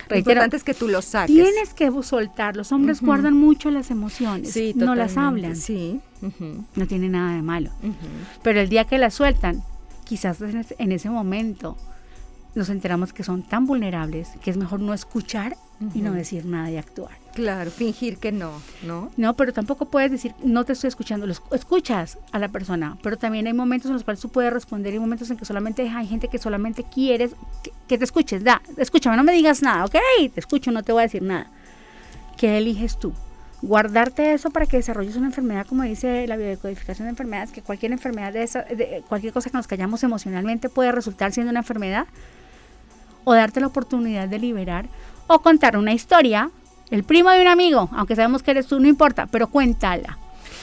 Lo 0.09 0.19
importante 0.19 0.57
es 0.57 0.63
que 0.63 0.75
tú 0.75 0.87
lo 0.89 1.01
saques. 1.03 1.35
Tienes 1.35 1.73
que 1.73 1.91
soltar. 2.03 2.57
Los 2.57 2.73
hombres 2.73 3.01
guardan 3.01 3.35
mucho 3.35 3.71
las 3.71 3.91
emociones. 3.91 4.55
no 4.77 4.95
las 4.95 5.17
hablan. 5.17 5.57
Sí. 5.57 6.01
No 6.77 6.87
tiene 6.87 7.09
nada 7.09 7.35
de 7.35 7.43
malo. 7.43 7.71
Pero 8.43 8.61
el 8.61 8.69
día 8.69 8.85
que 8.85 8.99
las 8.99 9.15
sueltan, 9.15 9.63
quizás 10.05 10.39
en 10.43 10.93
ese 10.93 11.11
momento 11.11 11.77
nos 12.55 12.69
enteramos 12.69 13.13
que 13.13 13.25
son 13.25 13.43
tan 13.43 13.67
vulnerables 13.67 14.31
que 14.43 14.51
es 14.51 14.57
mejor 14.57 14.81
no 14.81 14.95
escuchar 14.95 15.57
y 15.93 16.01
no 16.01 16.13
decir 16.13 16.47
nada 16.47 16.71
y 16.71 16.77
actuar. 16.77 17.13
Claro, 17.35 17.71
fingir 17.71 18.19
que 18.19 18.31
no, 18.31 18.53
¿no? 18.85 19.11
No, 19.17 19.35
pero 19.35 19.53
tampoco 19.53 19.87
puedes 19.87 20.11
decir, 20.11 20.35
no 20.43 20.65
te 20.65 20.73
estoy 20.73 20.89
escuchando, 20.89 21.27
lo 21.27 21.35
escuchas 21.53 22.19
a 22.31 22.39
la 22.39 22.49
persona, 22.49 22.97
pero 23.03 23.17
también 23.17 23.47
hay 23.49 23.53
momentos 23.53 23.89
en 23.89 23.95
los 23.95 24.05
cuales 24.05 24.21
tú 24.21 24.29
puedes 24.29 24.53
responder 24.53 24.95
y 24.95 25.01
momentos 25.01 25.31
en 25.31 25.37
que 25.37 25.45
solamente 25.45 25.89
hay 25.89 26.07
gente 26.07 26.29
que 26.29 26.39
solamente 26.39 26.85
quieres 26.85 27.35
que, 27.89 27.99
te 27.99 28.05
escuches, 28.05 28.45
da, 28.45 28.63
escúchame, 28.77 29.17
no 29.17 29.25
me 29.25 29.33
digas 29.33 29.63
nada, 29.63 29.85
ok, 29.85 29.97
te 30.33 30.41
escucho, 30.41 30.71
no 30.71 30.83
te 30.85 30.93
voy 30.93 31.01
a 31.01 31.07
decir 31.07 31.23
nada. 31.23 31.51
¿Qué 32.37 32.59
eliges 32.59 32.99
tú? 32.99 33.13
Guardarte 33.63 34.33
eso 34.33 34.51
para 34.51 34.67
que 34.67 34.77
desarrolles 34.77 35.17
una 35.17 35.27
enfermedad, 35.27 35.67
como 35.67 35.83
dice 35.83 36.27
la 36.29 36.37
biodecodificación 36.37 37.07
de 37.07 37.11
enfermedades, 37.11 37.51
que 37.51 37.63
cualquier 37.63 37.93
enfermedad 37.93 38.33
de 38.33 38.43
esa, 38.43 38.63
de 38.63 39.03
cualquier 39.09 39.33
cosa 39.33 39.51
que 39.51 39.57
nos 39.57 39.67
callamos 39.67 40.03
emocionalmente 40.05 40.69
puede 40.69 40.93
resultar 40.93 41.33
siendo 41.33 41.51
una 41.51 41.61
enfermedad, 41.61 42.07
o 43.25 43.35
darte 43.35 43.61
la 43.61 43.67
oportunidad 43.67 44.29
de 44.29 44.39
liberar, 44.39 44.89
o 45.27 45.41
contar 45.41 45.77
una 45.77 45.93
historia 45.93 46.51
el 46.91 47.03
primo 47.03 47.31
de 47.31 47.41
un 47.41 47.49
amigo, 47.49 47.89
aunque 47.93 48.15
sabemos 48.15 48.43
que 48.43 48.51
eres 48.51 48.67
tú, 48.67 48.79
no 48.79 48.87
importa, 48.87 49.27
pero 49.27 49.49
cuéntala. 49.49 50.19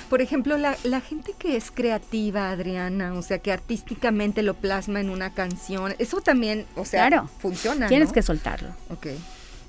Por 0.09 0.21
ejemplo, 0.21 0.57
la, 0.57 1.01
gente 1.01 1.33
que 1.37 1.55
es 1.55 1.71
creativa, 1.71 2.51
Adriana, 2.51 3.13
o 3.13 3.21
sea, 3.21 3.39
que 3.39 3.51
artísticamente 3.51 4.43
lo 4.43 4.53
plasma 4.53 4.99
en 4.99 5.09
una 5.09 5.33
canción, 5.33 5.93
eso 5.99 6.21
también, 6.21 6.65
o 6.75 6.85
sea, 6.85 7.07
claro, 7.07 7.29
funciona. 7.39 7.87
Tienes 7.87 8.11
que 8.11 8.21
soltarlo. 8.21 8.69
Ok. 8.89 9.07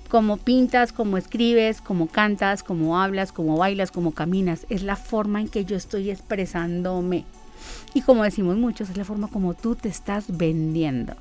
Como 0.09 0.37
pintas, 0.37 0.93
como 0.93 1.17
escribes, 1.17 1.81
como 1.81 2.09
cantas, 2.09 2.63
como 2.63 3.01
hablas, 3.01 3.33
como 3.33 3.57
bailas, 3.57 3.91
como 3.91 4.13
caminas, 4.13 4.67
es 4.69 4.83
la 4.83 4.97
forma 4.97 5.41
en 5.41 5.49
que 5.49 5.65
yo 5.65 5.77
estoy 5.77 6.11
expresándome. 6.11 7.25
Y 7.95 8.03
como 8.03 8.25
decimos 8.25 8.57
muchos, 8.57 8.91
es 8.91 8.97
la 8.97 9.05
forma 9.05 9.29
como 9.29 9.55
tú 9.55 9.75
te 9.77 9.89
estás 9.89 10.37
vendiendo. 10.37 11.15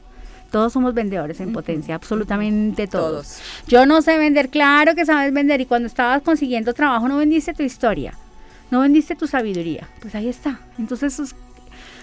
Todos 0.52 0.74
somos 0.74 0.94
vendedores 0.94 1.40
en 1.40 1.54
potencia, 1.54 1.96
absolutamente 1.96 2.86
todos. 2.86 3.40
Yo 3.68 3.86
no 3.86 4.02
sé 4.02 4.18
vender, 4.18 4.50
claro 4.50 4.96
que 4.96 5.06
sabes 5.06 5.34
vender 5.34 5.62
y 5.62 5.66
cuando 5.66 5.88
estabas 5.88 6.22
consiguiendo 6.24 6.74
trabajo 6.74 7.08
no 7.08 7.18
vendiste 7.18 7.54
tu 7.54 7.64
historia, 7.64 8.14
no 8.70 8.82
vendiste 8.82 9.16
tu 9.16 9.28
sabiduría. 9.28 9.88
Pues 10.02 10.14
ahí 10.14 10.28
está. 10.28 10.60
Entonces, 10.78 11.34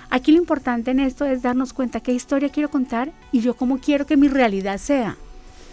aquí 0.08 0.32
lo 0.32 0.38
importante 0.38 0.92
en 0.92 1.00
esto 1.00 1.26
es 1.26 1.42
darnos 1.42 1.74
cuenta 1.74 2.00
qué 2.00 2.12
historia 2.12 2.48
quiero 2.48 2.70
contar 2.70 3.10
y 3.32 3.40
yo 3.40 3.52
cómo 3.52 3.78
quiero 3.78 4.06
que 4.06 4.16
mi 4.16 4.28
realidad 4.28 4.78
sea. 4.78 5.16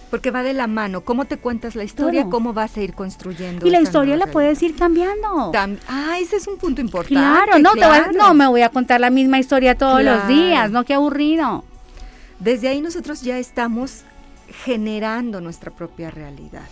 Porque 0.10 0.30
va 0.30 0.44
de 0.44 0.54
la 0.54 0.68
mano, 0.68 1.02
cómo 1.02 1.26
te 1.26 1.38
cuentas 1.38 1.76
la 1.76 1.84
historia, 1.84 2.26
cómo 2.30 2.52
vas 2.54 2.76
a 2.76 2.82
ir 2.82 2.94
construyendo. 2.94 3.66
Y 3.66 3.72
la 3.72 3.80
historia 3.80 4.18
la 4.18 4.28
puedes 4.28 4.62
ir 4.62 4.76
cambiando. 4.76 5.52
ah, 5.88 6.18
ese 6.20 6.36
es 6.36 6.48
un 6.48 6.58
punto 6.58 6.82
importante. 6.82 7.16
Claro, 7.16 7.58
no, 7.60 7.72
no 8.14 8.34
me 8.34 8.48
voy 8.48 8.62
a 8.62 8.70
contar 8.70 9.00
la 9.00 9.10
misma 9.10 9.40
historia 9.40 9.78
todos 9.78 10.04
los 10.04 10.28
días, 10.28 10.72
no, 10.72 10.84
qué 10.84 10.94
aburrido. 10.94 11.64
Desde 12.40 12.68
ahí 12.68 12.82
nosotros 12.82 13.22
ya 13.22 13.38
estamos 13.38 14.04
generando 14.66 15.42
nuestra 15.42 15.72
propia 15.72 16.12
realidad. 16.12 16.68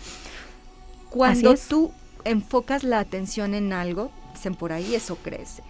Cuando 1.10 1.54
tú 1.68 1.92
enfocas 2.24 2.84
la 2.84 2.98
atención 2.98 3.54
en 3.54 3.72
algo, 3.72 4.10
dicen 4.32 4.54
por 4.54 4.72
ahí, 4.72 4.94
eso 4.94 5.16
crece. 5.16 5.62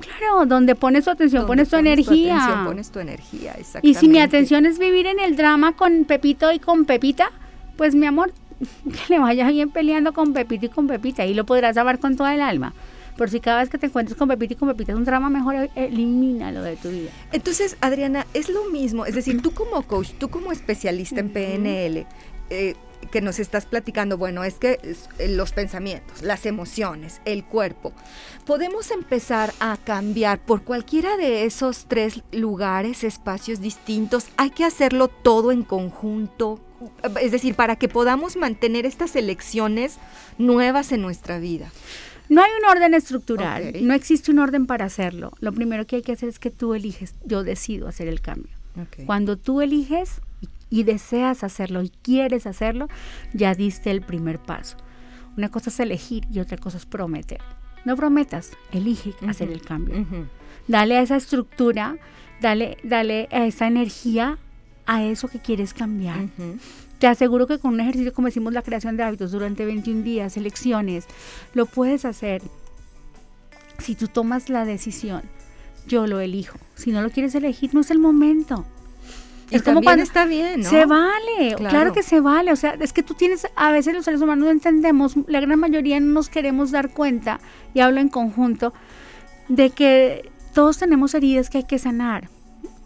Claro, 0.00 0.46
donde 0.46 0.74
pones 0.74 1.04
tu 1.04 1.10
atención, 1.10 1.46
pones 1.46 1.68
tu 1.68 1.76
energía. 1.76 2.34
Tu 2.34 2.40
atención, 2.40 2.64
pones 2.66 2.90
tu 2.90 2.98
energía, 3.00 3.52
exactamente. 3.52 3.88
Y 3.88 3.94
si 3.94 4.08
mi 4.08 4.20
atención 4.20 4.66
es 4.66 4.78
vivir 4.78 5.06
en 5.06 5.18
el 5.18 5.36
drama 5.36 5.74
con 5.76 6.04
Pepito 6.04 6.52
y 6.52 6.58
con 6.58 6.84
Pepita, 6.84 7.30
pues 7.76 7.94
mi 7.94 8.06
amor, 8.06 8.32
que 8.84 9.14
le 9.14 9.18
vaya 9.18 9.48
bien 9.48 9.70
peleando 9.70 10.12
con 10.12 10.32
Pepito 10.32 10.66
y 10.66 10.68
con 10.68 10.86
Pepita, 10.86 11.26
y 11.26 11.34
lo 11.34 11.44
podrás 11.44 11.76
amar 11.76 11.98
con 11.98 12.16
toda 12.16 12.34
el 12.34 12.40
alma. 12.40 12.74
Por 13.18 13.30
si 13.30 13.40
cada 13.40 13.58
vez 13.58 13.68
que 13.68 13.78
te 13.78 13.86
encuentres 13.86 14.16
con 14.16 14.28
Pepita 14.28 14.54
y 14.54 14.56
con 14.56 14.68
Pepita 14.68 14.92
es 14.92 14.98
un 14.98 15.04
drama, 15.04 15.28
mejor 15.28 15.56
e-, 15.56 15.70
elimínalo 15.74 16.62
de 16.62 16.76
tu 16.76 16.88
vida. 16.88 17.10
Entonces, 17.32 17.76
Adriana, 17.80 18.26
es 18.32 18.48
lo 18.48 18.70
mismo. 18.70 19.06
Es 19.06 19.16
decir, 19.16 19.42
tú 19.42 19.50
como 19.50 19.82
coach, 19.82 20.12
tú 20.18 20.30
como 20.30 20.52
especialista 20.52 21.18
en 21.18 21.30
PNL, 21.30 22.06
eh, 22.50 22.74
que 23.10 23.20
nos 23.20 23.40
estás 23.40 23.66
platicando, 23.66 24.18
bueno, 24.18 24.44
es 24.44 24.54
que 24.54 24.78
eh, 25.18 25.28
los 25.28 25.50
pensamientos, 25.50 26.22
las 26.22 26.46
emociones, 26.46 27.20
el 27.24 27.44
cuerpo, 27.44 27.92
podemos 28.46 28.92
empezar 28.92 29.52
a 29.58 29.76
cambiar 29.78 30.38
por 30.38 30.62
cualquiera 30.62 31.16
de 31.16 31.44
esos 31.44 31.86
tres 31.88 32.22
lugares, 32.30 33.02
espacios 33.02 33.60
distintos. 33.60 34.26
Hay 34.36 34.50
que 34.50 34.64
hacerlo 34.64 35.08
todo 35.08 35.50
en 35.50 35.64
conjunto. 35.64 36.60
Es 37.20 37.32
decir, 37.32 37.56
para 37.56 37.74
que 37.74 37.88
podamos 37.88 38.36
mantener 38.36 38.86
estas 38.86 39.16
elecciones 39.16 39.98
nuevas 40.38 40.92
en 40.92 41.02
nuestra 41.02 41.40
vida. 41.40 41.72
No 42.28 42.42
hay 42.42 42.50
un 42.60 42.68
orden 42.68 42.94
estructural, 42.94 43.72
no 43.82 43.94
existe 43.94 44.30
un 44.30 44.38
orden 44.38 44.66
para 44.66 44.84
hacerlo. 44.84 45.32
Lo 45.40 45.52
primero 45.52 45.86
que 45.86 45.96
hay 45.96 46.02
que 46.02 46.12
hacer 46.12 46.28
es 46.28 46.38
que 46.38 46.50
tú 46.50 46.74
eliges, 46.74 47.14
yo 47.24 47.42
decido 47.42 47.88
hacer 47.88 48.08
el 48.08 48.20
cambio. 48.20 48.52
Cuando 49.06 49.36
tú 49.36 49.60
eliges 49.60 50.20
y, 50.70 50.84
deseas 50.84 51.42
hacerlo 51.42 51.82
y 51.82 51.90
quieres 51.90 52.46
hacerlo, 52.46 52.88
ya 53.32 53.54
diste 53.54 53.90
el 53.90 54.02
primer 54.02 54.38
paso. 54.38 54.76
Una 55.36 55.50
cosa 55.50 55.70
es 55.70 55.80
elegir 55.80 56.26
y 56.30 56.40
otra 56.40 56.58
cosa 56.58 56.76
es 56.78 56.86
prometer. 56.86 57.40
No 57.84 57.96
prometas, 57.96 58.52
elige 58.72 59.14
hacer 59.26 59.50
el 59.50 59.62
cambio. 59.62 60.06
Dale 60.68 60.98
a 60.98 61.02
esa 61.02 61.16
estructura, 61.16 61.96
dale, 62.40 62.76
dale 62.82 63.28
a 63.32 63.46
esa 63.46 63.66
energía 63.66 64.38
a 64.86 65.02
eso 65.02 65.28
que 65.28 65.38
quieres 65.40 65.74
cambiar. 65.74 66.28
Te 66.98 67.06
aseguro 67.06 67.46
que 67.46 67.58
con 67.58 67.74
un 67.74 67.80
ejercicio 67.80 68.12
como 68.12 68.26
decimos 68.26 68.52
la 68.52 68.62
creación 68.62 68.96
de 68.96 69.04
hábitos 69.04 69.30
durante 69.30 69.64
21 69.64 70.02
días, 70.02 70.36
elecciones, 70.36 71.06
lo 71.54 71.66
puedes 71.66 72.04
hacer. 72.04 72.42
Si 73.78 73.94
tú 73.94 74.08
tomas 74.08 74.48
la 74.48 74.64
decisión, 74.64 75.22
yo 75.86 76.06
lo 76.06 76.20
elijo. 76.20 76.58
Si 76.74 76.90
no 76.90 77.00
lo 77.02 77.10
quieres 77.10 77.34
elegir, 77.34 77.72
no 77.72 77.80
es 77.80 77.90
el 77.92 78.00
momento. 78.00 78.64
es 79.50 79.62
como 79.62 79.80
cuando 79.80 80.02
está 80.02 80.24
bien, 80.24 80.62
¿no? 80.62 80.70
Se 80.70 80.84
vale, 80.86 81.54
claro. 81.56 81.92
que 81.92 82.02
se 82.02 82.20
vale. 82.20 82.52
O 82.52 82.56
sea, 82.56 82.76
es 82.80 82.92
que 82.92 83.04
tú 83.04 83.14
tienes, 83.14 83.46
a 83.54 83.70
veces 83.70 83.94
los 83.94 84.04
seres 84.04 84.20
humanos 84.20 84.46
no 84.46 84.50
entendemos, 84.50 85.14
la 85.28 85.40
gran 85.40 85.60
mayoría 85.60 86.00
no 86.00 86.12
nos 86.12 86.28
queremos 86.28 86.72
dar 86.72 86.90
cuenta, 86.90 87.38
y 87.74 87.80
hablo 87.80 88.00
en 88.00 88.08
conjunto, 88.08 88.74
de 89.48 89.70
que 89.70 90.30
todos 90.52 90.78
tenemos 90.78 91.14
heridas 91.14 91.48
que 91.48 91.58
hay 91.58 91.64
que 91.64 91.78
sanar 91.78 92.28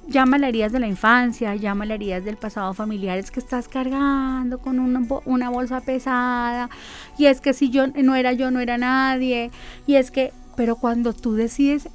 llama 0.09 0.37
heridas 0.37 0.73
de 0.73 0.81
la 0.81 0.87
infancia, 0.87 1.55
llama 1.55 1.85
heridas 1.85 2.25
del 2.25 2.37
pasado 2.37 2.75
familiar, 2.75 3.19
es 3.19 3.31
que 3.31 3.41
estás 3.41 3.69
cargando 3.69 4.59
con 4.59 4.79
una, 4.79 5.03
una, 5.25 5.51
bolsa 5.51 5.81
pesada, 5.81 6.71
y 7.19 7.27
es 7.27 7.41
que 7.41 7.53
si 7.53 7.71
yo 7.71 7.87
no 7.87 8.15
era 8.15 8.33
yo, 8.33 8.51
no 8.51 8.61
era 8.61 8.79
nadie, 8.79 9.51
y 9.87 9.97
es 9.97 10.11
que, 10.11 10.33
pero 10.57 10.77
cuando 10.77 11.13
tú 11.13 11.35
decides 11.35 11.89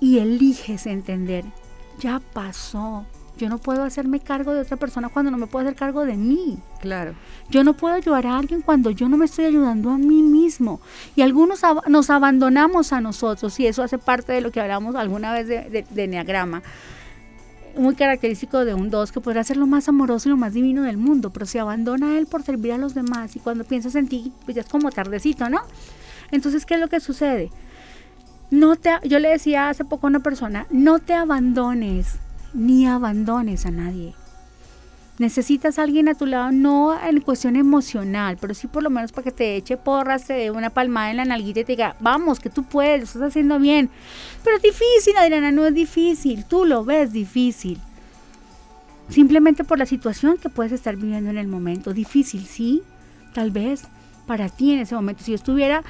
y 0.00 0.18
eliges 0.18 0.86
entender, 0.86 1.44
ya 1.98 2.20
pasó. 2.32 3.06
Yo 3.38 3.48
no 3.48 3.58
puedo 3.58 3.82
hacerme 3.82 4.20
cargo 4.20 4.52
de 4.52 4.60
otra 4.60 4.76
persona 4.76 5.08
cuando 5.08 5.30
no 5.30 5.38
me 5.38 5.46
puedo 5.46 5.64
hacer 5.64 5.76
cargo 5.76 6.04
de 6.04 6.16
mí. 6.16 6.58
Claro. 6.80 7.14
Yo 7.48 7.64
no 7.64 7.72
puedo 7.72 7.94
ayudar 7.94 8.26
a 8.26 8.38
alguien 8.38 8.60
cuando 8.60 8.90
yo 8.90 9.08
no 9.08 9.16
me 9.16 9.24
estoy 9.24 9.46
ayudando 9.46 9.90
a 9.90 9.98
mí 9.98 10.22
mismo. 10.22 10.80
Y 11.16 11.22
algunos 11.22 11.62
nos 11.88 12.10
abandonamos 12.10 12.92
a 12.92 13.00
nosotros, 13.00 13.58
y 13.58 13.66
eso 13.66 13.82
hace 13.82 13.98
parte 13.98 14.32
de 14.32 14.42
lo 14.42 14.52
que 14.52 14.60
hablamos 14.60 14.94
alguna 14.94 15.32
vez 15.32 15.48
de, 15.48 15.70
de, 15.70 15.86
de 15.88 16.04
Enneagrama 16.04 16.62
muy 17.76 17.94
característico 17.94 18.64
de 18.64 18.74
un 18.74 18.90
2 18.90 19.12
que 19.12 19.20
podrá 19.20 19.44
ser 19.44 19.56
lo 19.56 19.66
más 19.66 19.88
amoroso 19.88 20.28
y 20.28 20.30
lo 20.30 20.36
más 20.36 20.54
divino 20.54 20.82
del 20.82 20.96
mundo, 20.96 21.30
pero 21.30 21.46
se 21.46 21.60
abandona 21.60 22.10
a 22.10 22.18
él 22.18 22.26
por 22.26 22.42
servir 22.42 22.72
a 22.72 22.78
los 22.78 22.94
demás 22.94 23.36
y 23.36 23.40
cuando 23.40 23.64
piensas 23.64 23.94
en 23.94 24.08
ti, 24.08 24.32
pues 24.44 24.54
ya 24.54 24.62
es 24.62 24.68
como 24.68 24.90
tardecito, 24.90 25.48
¿no? 25.48 25.60
Entonces, 26.30 26.66
¿qué 26.66 26.74
es 26.74 26.80
lo 26.80 26.88
que 26.88 27.00
sucede? 27.00 27.50
No 28.50 28.76
te, 28.76 28.90
yo 29.04 29.18
le 29.18 29.30
decía 29.30 29.68
hace 29.68 29.84
poco 29.84 30.06
a 30.06 30.10
una 30.10 30.20
persona, 30.20 30.66
no 30.70 30.98
te 30.98 31.14
abandones, 31.14 32.18
ni 32.54 32.86
abandones 32.86 33.66
a 33.66 33.70
nadie. 33.70 34.14
Necesitas 35.18 35.78
a 35.78 35.82
alguien 35.82 36.08
a 36.08 36.14
tu 36.14 36.24
lado, 36.24 36.52
no 36.52 36.98
en 36.98 37.20
cuestión 37.20 37.56
emocional, 37.56 38.38
pero 38.40 38.54
sí 38.54 38.66
por 38.66 38.82
lo 38.82 38.88
menos 38.88 39.12
para 39.12 39.24
que 39.24 39.30
te 39.30 39.56
eche 39.56 39.76
porras, 39.76 40.24
te 40.24 40.32
dé 40.32 40.50
una 40.50 40.70
palmada 40.70 41.10
en 41.10 41.18
la 41.18 41.24
nalguita 41.24 41.60
y 41.60 41.64
te 41.64 41.72
diga, 41.72 41.96
vamos, 42.00 42.40
que 42.40 42.48
tú 42.48 42.64
puedes, 42.64 43.00
lo 43.00 43.04
estás 43.04 43.22
haciendo 43.22 43.58
bien. 43.58 43.90
Pero 44.42 44.56
es 44.56 44.62
difícil, 44.62 45.16
Adriana, 45.18 45.52
no 45.52 45.66
es 45.66 45.74
difícil, 45.74 46.46
tú 46.46 46.64
lo 46.64 46.84
ves 46.84 47.12
difícil. 47.12 47.78
Simplemente 49.10 49.64
por 49.64 49.78
la 49.78 49.84
situación 49.84 50.38
que 50.38 50.48
puedes 50.48 50.72
estar 50.72 50.96
viviendo 50.96 51.28
en 51.28 51.36
el 51.36 51.46
momento. 51.46 51.92
Difícil, 51.92 52.46
sí, 52.46 52.82
tal 53.34 53.50
vez 53.50 53.84
para 54.26 54.48
ti 54.48 54.72
en 54.72 54.80
ese 54.80 54.94
momento. 54.94 55.22
Si 55.22 55.32
yo 55.32 55.36
estuviera 55.36 55.82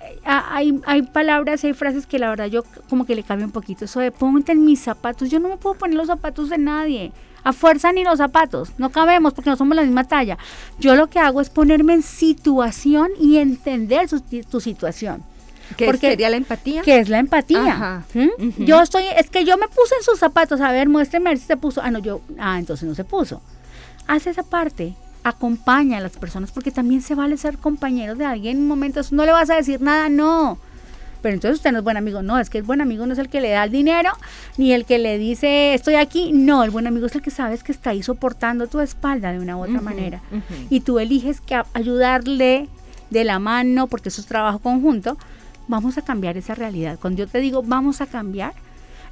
eh, 0.00 0.20
hay, 0.24 0.80
hay, 0.86 1.02
palabras, 1.02 1.64
hay 1.64 1.72
frases 1.72 2.06
que 2.06 2.18
la 2.18 2.30
verdad 2.30 2.46
yo 2.46 2.62
como 2.88 3.04
que 3.04 3.14
le 3.14 3.24
cambio 3.24 3.46
un 3.46 3.52
poquito. 3.52 3.84
Eso 3.84 4.00
de 4.00 4.12
ponte 4.12 4.52
en 4.52 4.64
mis 4.64 4.80
zapatos. 4.80 5.28
Yo 5.30 5.40
no 5.40 5.48
me 5.48 5.56
puedo 5.56 5.76
poner 5.76 5.96
los 5.96 6.06
zapatos 6.06 6.50
de 6.50 6.58
nadie. 6.58 7.12
A 7.44 7.52
fuerza 7.52 7.92
ni 7.92 8.04
los 8.04 8.18
zapatos. 8.18 8.70
No 8.78 8.90
cabemos 8.90 9.32
porque 9.32 9.50
no 9.50 9.56
somos 9.56 9.76
la 9.76 9.82
misma 9.82 10.04
talla. 10.04 10.38
Yo 10.78 10.96
lo 10.96 11.08
que 11.08 11.18
hago 11.18 11.40
es 11.40 11.50
ponerme 11.50 11.94
en 11.94 12.02
situación 12.02 13.10
y 13.20 13.38
entender 13.38 14.08
tu 14.50 14.60
situación. 14.60 15.22
¿Qué 15.76 15.96
sería 15.96 16.30
la 16.30 16.36
empatía? 16.36 16.82
¿Qué 16.82 16.98
es 16.98 17.08
la 17.08 17.18
empatía? 17.18 18.04
¿Mm? 18.14 18.64
Yo 18.64 18.80
estoy, 18.80 19.04
es 19.16 19.28
que 19.30 19.44
yo 19.44 19.56
me 19.58 19.68
puse 19.68 19.94
en 19.96 20.02
sus 20.02 20.18
zapatos, 20.18 20.60
a 20.60 20.72
ver, 20.72 20.88
muéstreme 20.88 21.36
si 21.36 21.44
se 21.44 21.56
puso. 21.56 21.80
Ah, 21.82 21.90
no, 21.90 21.98
yo, 21.98 22.20
ah, 22.38 22.58
entonces 22.58 22.88
no 22.88 22.94
se 22.94 23.04
puso. 23.04 23.42
Haz 24.06 24.26
esa 24.26 24.42
parte, 24.42 24.94
acompaña 25.24 25.98
a 25.98 26.00
las 26.00 26.16
personas, 26.16 26.50
porque 26.52 26.70
también 26.70 27.02
se 27.02 27.14
vale 27.14 27.36
ser 27.36 27.58
compañero 27.58 28.14
de 28.14 28.24
alguien 28.24 28.58
en 28.58 28.68
momentos, 28.68 29.12
no 29.12 29.26
le 29.26 29.32
vas 29.32 29.50
a 29.50 29.56
decir 29.56 29.80
nada, 29.80 30.08
no. 30.08 30.58
Pero 31.20 31.34
entonces 31.34 31.58
usted 31.58 31.72
no 31.72 31.78
es 31.78 31.84
buen 31.84 31.96
amigo. 31.96 32.22
No, 32.22 32.38
es 32.38 32.50
que 32.50 32.58
el 32.58 32.64
buen 32.64 32.80
amigo 32.80 33.06
no 33.06 33.12
es 33.12 33.18
el 33.18 33.28
que 33.28 33.40
le 33.40 33.50
da 33.50 33.64
el 33.64 33.70
dinero, 33.70 34.10
ni 34.56 34.72
el 34.72 34.84
que 34.84 34.98
le 34.98 35.18
dice 35.18 35.74
estoy 35.74 35.96
aquí. 35.96 36.32
No, 36.32 36.64
el 36.64 36.70
buen 36.70 36.86
amigo 36.86 37.06
es 37.06 37.14
el 37.14 37.22
que 37.22 37.30
sabes 37.30 37.62
que 37.62 37.72
está 37.72 37.90
ahí 37.90 38.02
soportando 38.02 38.66
tu 38.66 38.80
espalda 38.80 39.32
de 39.32 39.38
una 39.38 39.56
u 39.56 39.62
otra 39.62 39.80
manera. 39.80 40.20
Y 40.70 40.80
tú 40.80 40.98
eliges 40.98 41.40
que 41.40 41.60
ayudarle 41.74 42.68
de 43.10 43.24
la 43.24 43.38
mano, 43.38 43.86
porque 43.86 44.10
eso 44.10 44.20
es 44.20 44.26
trabajo 44.26 44.58
conjunto, 44.58 45.16
vamos 45.66 45.98
a 45.98 46.02
cambiar 46.02 46.36
esa 46.36 46.54
realidad. 46.54 46.98
Cuando 47.00 47.20
yo 47.20 47.26
te 47.26 47.38
digo 47.40 47.62
vamos 47.62 48.00
a 48.00 48.06
cambiar, 48.06 48.52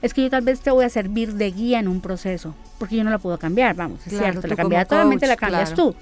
es 0.02 0.12
que 0.12 0.22
yo 0.22 0.30
tal 0.30 0.42
vez 0.42 0.60
te 0.60 0.70
voy 0.70 0.84
a 0.84 0.90
servir 0.90 1.32
de 1.34 1.50
guía 1.50 1.80
en 1.80 1.88
un 1.88 2.00
proceso, 2.02 2.54
porque 2.78 2.96
yo 2.96 3.04
no 3.04 3.10
la 3.10 3.18
puedo 3.18 3.38
cambiar, 3.38 3.74
vamos, 3.74 4.06
es 4.06 4.18
cierto, 4.18 4.46
la 4.46 4.54
cambia 4.54 4.84
totalmente 4.84 5.26
la 5.26 5.36
cambias 5.36 5.74
tú. 5.74 5.94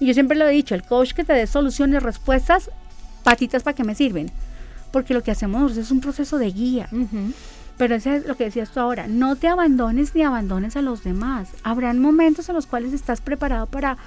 Y 0.00 0.06
yo 0.06 0.14
siempre 0.14 0.36
lo 0.36 0.46
he 0.48 0.50
dicho, 0.50 0.74
el 0.74 0.82
coach 0.82 1.12
que 1.12 1.24
te 1.24 1.32
dé 1.32 1.46
soluciones, 1.46 2.02
respuestas, 2.02 2.70
patitas 3.22 3.62
para 3.62 3.74
qué 3.74 3.84
me 3.84 3.94
sirven 3.94 4.30
porque 4.96 5.12
lo 5.12 5.22
que 5.22 5.30
hacemos 5.30 5.76
es 5.76 5.90
un 5.90 6.00
proceso 6.00 6.38
de 6.38 6.50
guía. 6.50 6.88
Pero 7.76 7.96
eso 7.96 8.12
es 8.12 8.26
lo 8.26 8.34
que 8.34 8.44
decías 8.44 8.70
tú 8.70 8.80
ahora, 8.80 9.06
no 9.06 9.36
te 9.36 9.46
abandones 9.46 10.14
ni 10.14 10.22
abandones 10.22 10.74
a 10.74 10.80
los 10.80 11.04
demás. 11.04 11.50
Habrán 11.62 11.98
momentos 11.98 12.48
en 12.48 12.54
los 12.54 12.64
cuales 12.64 12.94
estás 12.94 13.20
preparado 13.20 13.66
para 13.66 13.98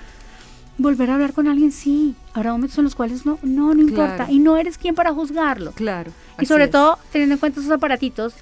volver 0.80 1.12
a 1.12 1.14
hablar 1.14 1.34
con 1.34 1.48
alguien, 1.48 1.72
sí. 1.72 2.16
Habrá 2.34 2.54
momentos 2.54 2.80
en 2.80 2.86
los 2.86 2.96
cuales 2.96 3.24
no, 3.24 3.38
no, 3.44 3.76
no 3.76 3.82
importa. 3.84 4.26
Y 4.32 4.40
no 4.40 4.58
eres 4.58 4.80
quien 4.80 4.96
para 4.96 5.14
juzgarlo. 5.14 5.74
Claro. 5.74 6.12
Y 6.40 6.48
sobre 6.48 6.70
todo, 6.70 6.98
teniendo 7.12 7.36
en 7.36 7.40
cuenta 7.40 7.60
esos 7.60 7.72
aparatitos, 7.72 8.34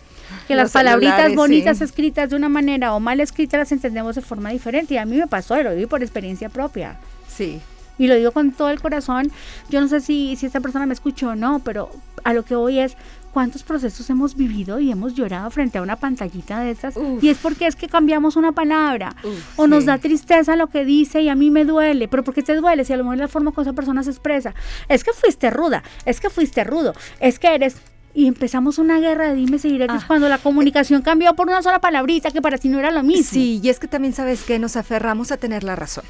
que 0.47 0.55
las 0.55 0.71
palabritas 0.71 1.35
bonitas 1.35 1.81
escritas 1.81 2.29
de 2.29 2.37
una 2.37 2.47
manera 2.47 2.93
o 2.93 3.01
mal 3.01 3.19
escritas 3.19 3.59
las 3.59 3.73
entendemos 3.73 4.15
de 4.15 4.21
forma 4.21 4.51
diferente. 4.51 4.93
Y 4.93 4.97
a 4.99 5.05
mí 5.05 5.17
me 5.17 5.27
pasó, 5.27 5.61
lo 5.61 5.71
viví 5.71 5.85
por 5.85 6.01
experiencia 6.01 6.47
propia. 6.47 6.97
Sí 7.27 7.59
y 7.97 8.07
lo 8.07 8.15
digo 8.15 8.31
con 8.31 8.51
todo 8.51 8.69
el 8.69 8.81
corazón, 8.81 9.31
yo 9.69 9.81
no 9.81 9.87
sé 9.87 10.01
si, 10.01 10.35
si 10.35 10.45
esta 10.45 10.59
persona 10.59 10.85
me 10.85 10.93
escuchó 10.93 11.29
o 11.29 11.35
no, 11.35 11.59
pero 11.59 11.89
a 12.23 12.33
lo 12.33 12.43
que 12.43 12.55
voy 12.55 12.79
es 12.79 12.95
cuántos 13.33 13.63
procesos 13.63 14.09
hemos 14.09 14.35
vivido 14.35 14.79
y 14.79 14.91
hemos 14.91 15.13
llorado 15.13 15.51
frente 15.51 15.77
a 15.77 15.81
una 15.81 15.95
pantallita 15.95 16.59
de 16.59 16.71
esas 16.71 16.95
y 17.21 17.29
es 17.29 17.37
porque 17.37 17.67
es 17.67 17.75
que 17.75 17.87
cambiamos 17.87 18.35
una 18.35 18.51
palabra. 18.51 19.15
O 19.57 19.67
nos 19.67 19.85
da 19.85 19.97
tristeza 19.97 20.55
lo 20.55 20.67
que 20.67 20.85
dice 20.85 21.21
y 21.21 21.29
a 21.29 21.35
mí 21.35 21.51
me 21.51 21.63
duele, 21.63 22.07
pero 22.07 22.23
¿por 22.23 22.33
qué 22.33 22.41
te 22.41 22.55
duele? 22.55 22.83
Si 22.83 22.93
a 22.93 22.97
lo 22.97 23.03
mejor 23.03 23.17
la 23.17 23.27
forma 23.27 23.51
como 23.51 23.61
esa 23.61 23.73
persona 23.73 24.01
se 24.03 24.09
expresa, 24.09 24.55
es 24.89 25.03
que 25.03 25.13
fuiste 25.13 25.49
ruda, 25.51 25.83
es 26.05 26.19
que 26.19 26.29
fuiste 26.29 26.63
rudo, 26.63 26.95
es 27.19 27.37
que 27.37 27.53
eres 27.53 27.75
y 28.17 28.25
empezamos 28.25 28.79
una 28.79 28.99
guerra 28.99 29.27
de 29.27 29.35
dime 29.35 29.59
y 29.63 29.81
es 29.83 30.05
cuando 30.05 30.27
la 30.27 30.39
comunicación 30.39 31.03
cambió 31.03 31.35
por 31.35 31.47
una 31.47 31.61
sola 31.61 31.79
palabrita 31.79 32.31
que 32.31 32.41
para 32.41 32.57
ti 32.57 32.69
no 32.69 32.79
era 32.79 32.89
lo 32.89 33.03
mismo. 33.03 33.23
Sí, 33.23 33.61
y 33.61 33.69
es 33.69 33.79
que 33.79 33.87
también 33.87 34.13
sabes 34.13 34.43
que 34.43 34.57
nos 34.57 34.75
aferramos 34.75 35.31
a 35.31 35.37
tener 35.37 35.63
la 35.63 35.75
razón. 35.75 36.03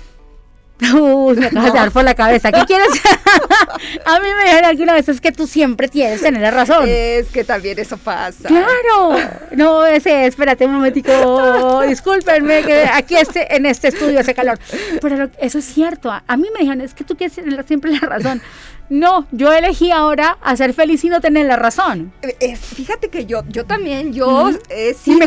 Uy, 0.80 1.36
me 1.38 1.48
acabas 1.48 1.74
de 1.74 1.80
dar 1.80 1.92
por 1.92 2.04
la 2.04 2.14
cabeza. 2.14 2.52
¿Qué 2.52 2.62
quieres? 2.68 2.88
a 4.06 4.20
mí 4.20 4.28
me 4.38 4.44
dijeron 4.44 4.66
alguna 4.66 4.94
vez 4.94 5.10
es 5.10 5.20
que 5.20 5.32
tú 5.32 5.48
siempre 5.48 5.88
tienes 5.88 6.22
tener 6.22 6.42
la 6.42 6.52
razón. 6.52 6.86
Es 6.88 7.28
que 7.28 7.44
también 7.44 7.80
eso 7.80 7.98
pasa. 7.98 8.48
Claro. 8.48 9.18
No, 9.52 9.86
ese, 9.86 10.28
espérate 10.28 10.66
un 10.66 10.74
momentico. 10.74 11.82
Discúlpenme 11.88 12.64
que 12.64 12.86
aquí 12.94 13.16
este, 13.16 13.56
en 13.56 13.66
este 13.66 13.88
estudio 13.90 14.20
hace 14.20 14.34
calor. 14.34 14.60
Pero 15.02 15.30
eso 15.40 15.58
es 15.58 15.66
cierto. 15.66 16.12
A, 16.12 16.38
mí 16.38 16.48
me 16.54 16.60
dijeron, 16.60 16.82
es 16.82 16.94
que 16.94 17.04
tú 17.04 17.16
quieres 17.16 17.36
tener 17.36 17.66
siempre 17.66 17.92
la 17.92 18.00
razón. 18.00 18.42
No, 18.90 19.28
yo 19.32 19.52
elegí 19.52 19.92
ahora 19.92 20.38
a 20.42 20.56
ser 20.56 20.74
feliz 20.74 21.04
y 21.04 21.10
no 21.10 21.20
tener 21.20 21.46
la 21.46 21.58
razón. 21.58 22.14
Eh, 22.22 22.56
fíjate 22.56 23.10
que 23.10 23.26
yo, 23.26 23.44
yo 23.50 23.66
también, 23.66 24.14
yo 24.14 24.50
he 24.70 24.94
sido, 24.94 25.20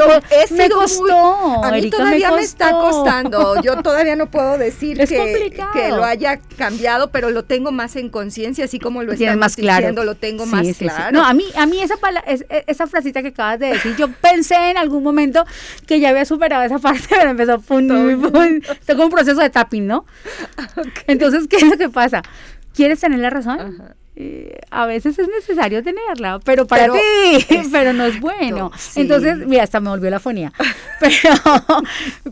me, 0.50 0.70
costó, 0.70 1.64
a 1.64 1.70
mí 1.70 1.90
todavía 1.90 2.32
me, 2.32 2.40
está 2.40 2.70
costando. 2.72 3.60
Yo 3.62 3.82
todavía 3.82 4.16
no 4.16 4.30
puedo 4.30 4.56
decir 4.56 4.96
que, 4.98 5.52
que, 5.72 5.88
lo 5.90 6.04
haya 6.04 6.40
cambiado, 6.56 7.10
pero 7.10 7.30
lo 7.30 7.44
tengo 7.44 7.70
más 7.70 7.96
en 7.96 8.08
conciencia, 8.08 8.64
así 8.64 8.78
como 8.78 9.02
lo 9.02 9.12
estás 9.12 9.36
más 9.36 9.56
diciendo, 9.56 10.04
lo 10.04 10.14
tengo 10.14 10.46
más 10.46 10.66
claro. 10.78 11.12
No, 11.12 11.24
a 11.24 11.34
mí, 11.34 11.44
a 11.54 11.66
mí 11.66 11.80
esa 11.82 11.96
e, 12.26 12.64
esa 12.66 12.86
frasita 12.86 13.20
que 13.22 13.28
acabas 13.28 13.58
de 13.58 13.66
decir, 13.68 13.94
yo 13.96 14.10
pensé 14.10 14.70
en 14.70 14.78
algún 14.78 15.02
momento 15.02 15.44
que 15.86 16.00
ya 16.00 16.10
había 16.10 16.24
superado 16.24 16.62
esa 16.62 16.78
parte, 16.78 17.06
pero 17.10 17.30
empezó 17.30 17.60
pum, 17.60 17.86
pum, 17.86 18.30
pum, 18.30 18.60
Tengo 18.86 19.04
un 19.04 19.10
proceso 19.10 19.40
de 19.40 19.50
tapping, 19.50 19.86
¿no? 19.86 20.06
Entonces, 21.06 21.46
¿qué 21.48 21.56
es 21.56 21.64
lo 21.64 21.76
que 21.76 21.88
pasa? 21.88 22.22
¿Quieres 22.74 23.00
tener 23.00 23.18
la 23.18 23.30
razón? 23.30 23.94
Eh, 24.22 24.58
a 24.70 24.84
veces 24.84 25.18
es 25.18 25.28
necesario 25.28 25.82
tenerla, 25.82 26.40
pero 26.44 26.66
para 26.66 26.92
ti, 26.92 26.98
pero 27.72 27.94
no 27.94 28.04
es 28.04 28.20
bueno. 28.20 28.70
Entonces, 28.94 29.38
mira, 29.46 29.62
hasta 29.62 29.80
me 29.80 29.88
volvió 29.88 30.10
la 30.10 30.20
fonía. 30.20 30.52
Pero, 31.00 31.32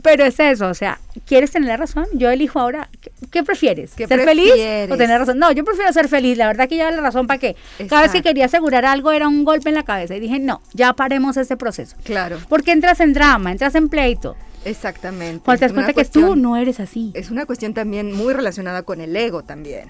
pero 0.03 0.27
es 0.27 0.39
eso, 0.39 0.69
o 0.69 0.75
sea, 0.75 1.01
¿quieres 1.25 1.51
tener 1.51 1.69
la 1.69 1.79
razón? 1.79 2.05
Yo 2.13 2.29
elijo 2.29 2.61
ahora, 2.61 2.91
¿qué, 3.31 3.43
prefieres? 3.43 3.93
¿Ser 3.93 4.21
feliz 4.21 4.53
o 4.91 4.97
tener 4.99 5.19
razón? 5.19 5.39
No, 5.39 5.51
yo 5.53 5.65
prefiero 5.65 5.91
ser 5.91 6.07
feliz, 6.07 6.37
la 6.37 6.49
verdad 6.49 6.69
que 6.69 6.77
ya 6.77 6.91
la 6.91 7.01
razón 7.01 7.27
para 7.27 7.39
qué. 7.39 7.57
Cada 7.89 8.03
vez 8.03 8.13
que 8.13 8.21
quería 8.21 8.45
asegurar 8.45 8.85
algo 8.85 9.11
era 9.11 9.27
un 9.27 9.47
golpe 9.47 9.71
en 9.71 9.75
la 9.75 9.85
cabeza 9.85 10.17
y 10.17 10.21
dije, 10.21 10.39
no, 10.39 10.61
ya 10.75 10.93
paremos 10.93 11.39
ese 11.39 11.57
proceso. 11.57 11.97
Claro. 12.05 12.37
Porque 12.51 12.73
entras 12.73 13.01
en 13.01 13.15
drama, 13.15 13.53
entras 13.53 13.75
en 13.75 13.89
pleito. 13.89 14.37
Exactamente. 14.67 15.43
Cuando 15.43 15.61
te 15.61 15.65
das 15.65 15.73
cuenta 15.73 15.93
que 15.95 16.05
tú 16.05 16.37
no 16.37 16.59
eres 16.59 16.79
así. 16.79 17.11
Es 17.15 17.31
una 17.31 17.47
cuestión 17.47 17.73
también 17.73 18.13
muy 18.13 18.35
relacionada 18.35 18.83
con 18.83 19.01
el 19.01 19.17
ego 19.17 19.45
también. 19.45 19.89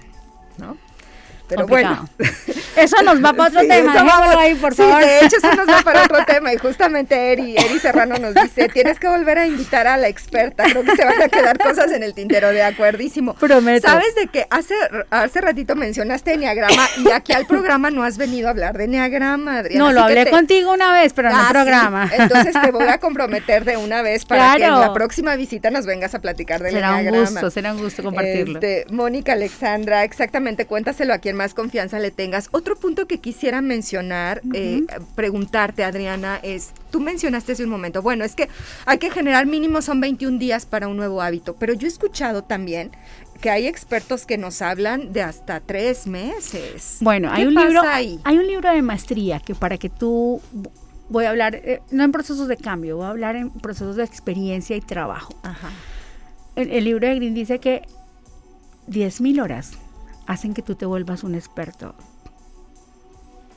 ¿No? 0.59 0.88
Pero 1.49 1.67
bueno, 1.67 2.07
eso 2.75 3.01
nos 3.03 3.23
va 3.23 3.33
para 3.33 3.49
otro 3.49 3.61
tema. 3.67 3.93
ahí, 4.37 4.55
por 4.55 4.75
favor. 4.75 5.03
de 5.03 5.25
hecho, 5.25 5.37
eso 5.37 5.55
nos 5.55 5.67
va 5.67 5.81
para 5.83 6.03
otro 6.03 6.23
tema. 6.25 6.53
Y 6.53 6.57
justamente 6.57 7.31
Eri, 7.31 7.57
Eri 7.57 7.79
Serrano 7.79 8.17
nos 8.17 8.35
dice: 8.35 8.69
Tienes 8.69 8.99
que 8.99 9.07
volver 9.07 9.39
a 9.39 9.47
invitar 9.47 9.87
a 9.87 9.97
la 9.97 10.07
experta. 10.07 10.63
Creo 10.65 10.83
que 10.83 10.95
se 10.95 11.03
van 11.03 11.21
a 11.21 11.27
quedar 11.27 11.57
cosas 11.57 11.91
en 11.91 12.03
el 12.03 12.13
tintero, 12.13 12.49
de 12.49 12.63
acuerdísimo. 12.63 13.33
Prometo. 13.33 13.87
Sabes 13.87 14.13
de 14.15 14.27
que 14.27 14.45
hace, 14.49 14.75
hace 15.09 15.41
ratito 15.41 15.75
mencionaste 15.75 16.33
Enneagrama 16.33 16.87
y 16.97 17.11
aquí 17.11 17.33
al 17.33 17.47
programa 17.47 17.89
no 17.89 18.03
has 18.03 18.17
venido 18.17 18.47
a 18.47 18.51
hablar 18.51 18.77
de 18.77 18.83
Enneagrama, 18.85 19.59
Adriana. 19.59 19.85
No, 19.85 19.91
lo 19.91 20.01
hablé 20.01 20.29
contigo 20.29 20.71
una 20.71 20.93
vez, 20.93 21.13
pero 21.13 21.29
no 21.29 21.37
ah, 21.37 21.47
programa. 21.49 22.09
Entonces 22.15 22.53
te 22.61 22.71
voy 22.71 22.87
a 22.87 22.97
comprometer 22.99 23.65
de 23.65 23.77
una 23.77 24.01
vez 24.01 24.25
para 24.25 24.55
que 24.55 24.65
en 24.65 24.79
la 24.79 24.93
próxima 24.93 25.35
visita 25.35 25.71
nos 25.71 25.85
vengas 25.85 26.13
a 26.13 26.19
platicar 26.19 26.61
del 26.61 26.73
será 26.73 26.99
Enneagrama. 26.99 27.17
Será 27.17 27.29
un 27.29 27.33
gusto, 27.33 27.49
será 27.49 27.73
un 27.73 27.81
gusto 27.81 28.03
compartirlo. 28.03 28.59
Este, 28.59 28.85
Mónica 28.91 29.33
Alexandra, 29.33 30.03
exactamente, 30.03 30.65
cuéntaselo 30.65 31.13
aquí 31.13 31.29
en 31.29 31.38
más 31.39 31.53
confianza 31.53 31.99
le 31.99 32.11
tengas. 32.11 32.49
Otro 32.51 32.75
punto 32.75 33.07
que 33.07 33.19
quisiera 33.19 33.61
mencionar, 33.61 34.41
eh, 34.53 34.83
preguntarte, 35.15 35.85
Adriana, 35.85 36.37
es, 36.43 36.73
tú 36.91 36.99
mencionaste 36.99 37.53
hace 37.53 37.63
un 37.63 37.69
momento, 37.69 38.01
bueno, 38.01 38.25
es 38.25 38.35
que 38.35 38.49
hay 38.85 38.97
que 38.97 39.09
generar 39.09 39.45
mínimo 39.45 39.81
son 39.81 40.01
21 40.01 40.37
días 40.37 40.65
para 40.65 40.89
un 40.89 40.97
nuevo 40.97 41.21
hábito, 41.21 41.55
pero 41.55 41.73
yo 41.73 41.87
he 41.87 41.89
escuchado 41.89 42.43
también 42.43 42.91
que 43.39 43.49
hay 43.49 43.67
expertos 43.67 44.25
que 44.25 44.37
nos 44.37 44.61
hablan 44.61 45.13
de 45.13 45.21
hasta 45.21 45.61
tres 45.61 46.07
meses. 46.07 46.97
Bueno, 46.99 47.31
hay 47.31 47.45
un 47.45 47.55
libro, 47.55 47.83
ahí? 47.83 48.19
hay 48.25 48.37
un 48.37 48.45
libro 48.45 48.69
de 48.69 48.81
maestría 48.81 49.39
que 49.39 49.55
para 49.55 49.77
que 49.77 49.89
tú 49.89 50.41
voy 51.07 51.23
a 51.23 51.29
hablar, 51.29 51.55
eh, 51.55 51.79
no 51.89 52.03
en 52.03 52.11
procesos 52.11 52.49
de 52.49 52.57
cambio, 52.57 52.97
voy 52.97 53.05
a 53.05 53.09
hablar 53.11 53.37
en 53.37 53.49
procesos 53.49 53.95
de 53.95 54.03
experiencia 54.03 54.75
y 54.75 54.81
trabajo. 54.81 55.33
Ajá. 55.43 55.69
El, 56.57 56.69
el 56.71 56.83
libro 56.83 57.07
de 57.07 57.15
Green 57.15 57.33
dice 57.33 57.59
que 57.59 57.83
10.000 58.89 59.41
horas 59.41 59.77
hacen 60.29 60.53
que 60.53 60.61
tú 60.61 60.75
te 60.75 60.85
vuelvas 60.85 61.23
un 61.23 61.33
experto. 61.33 61.95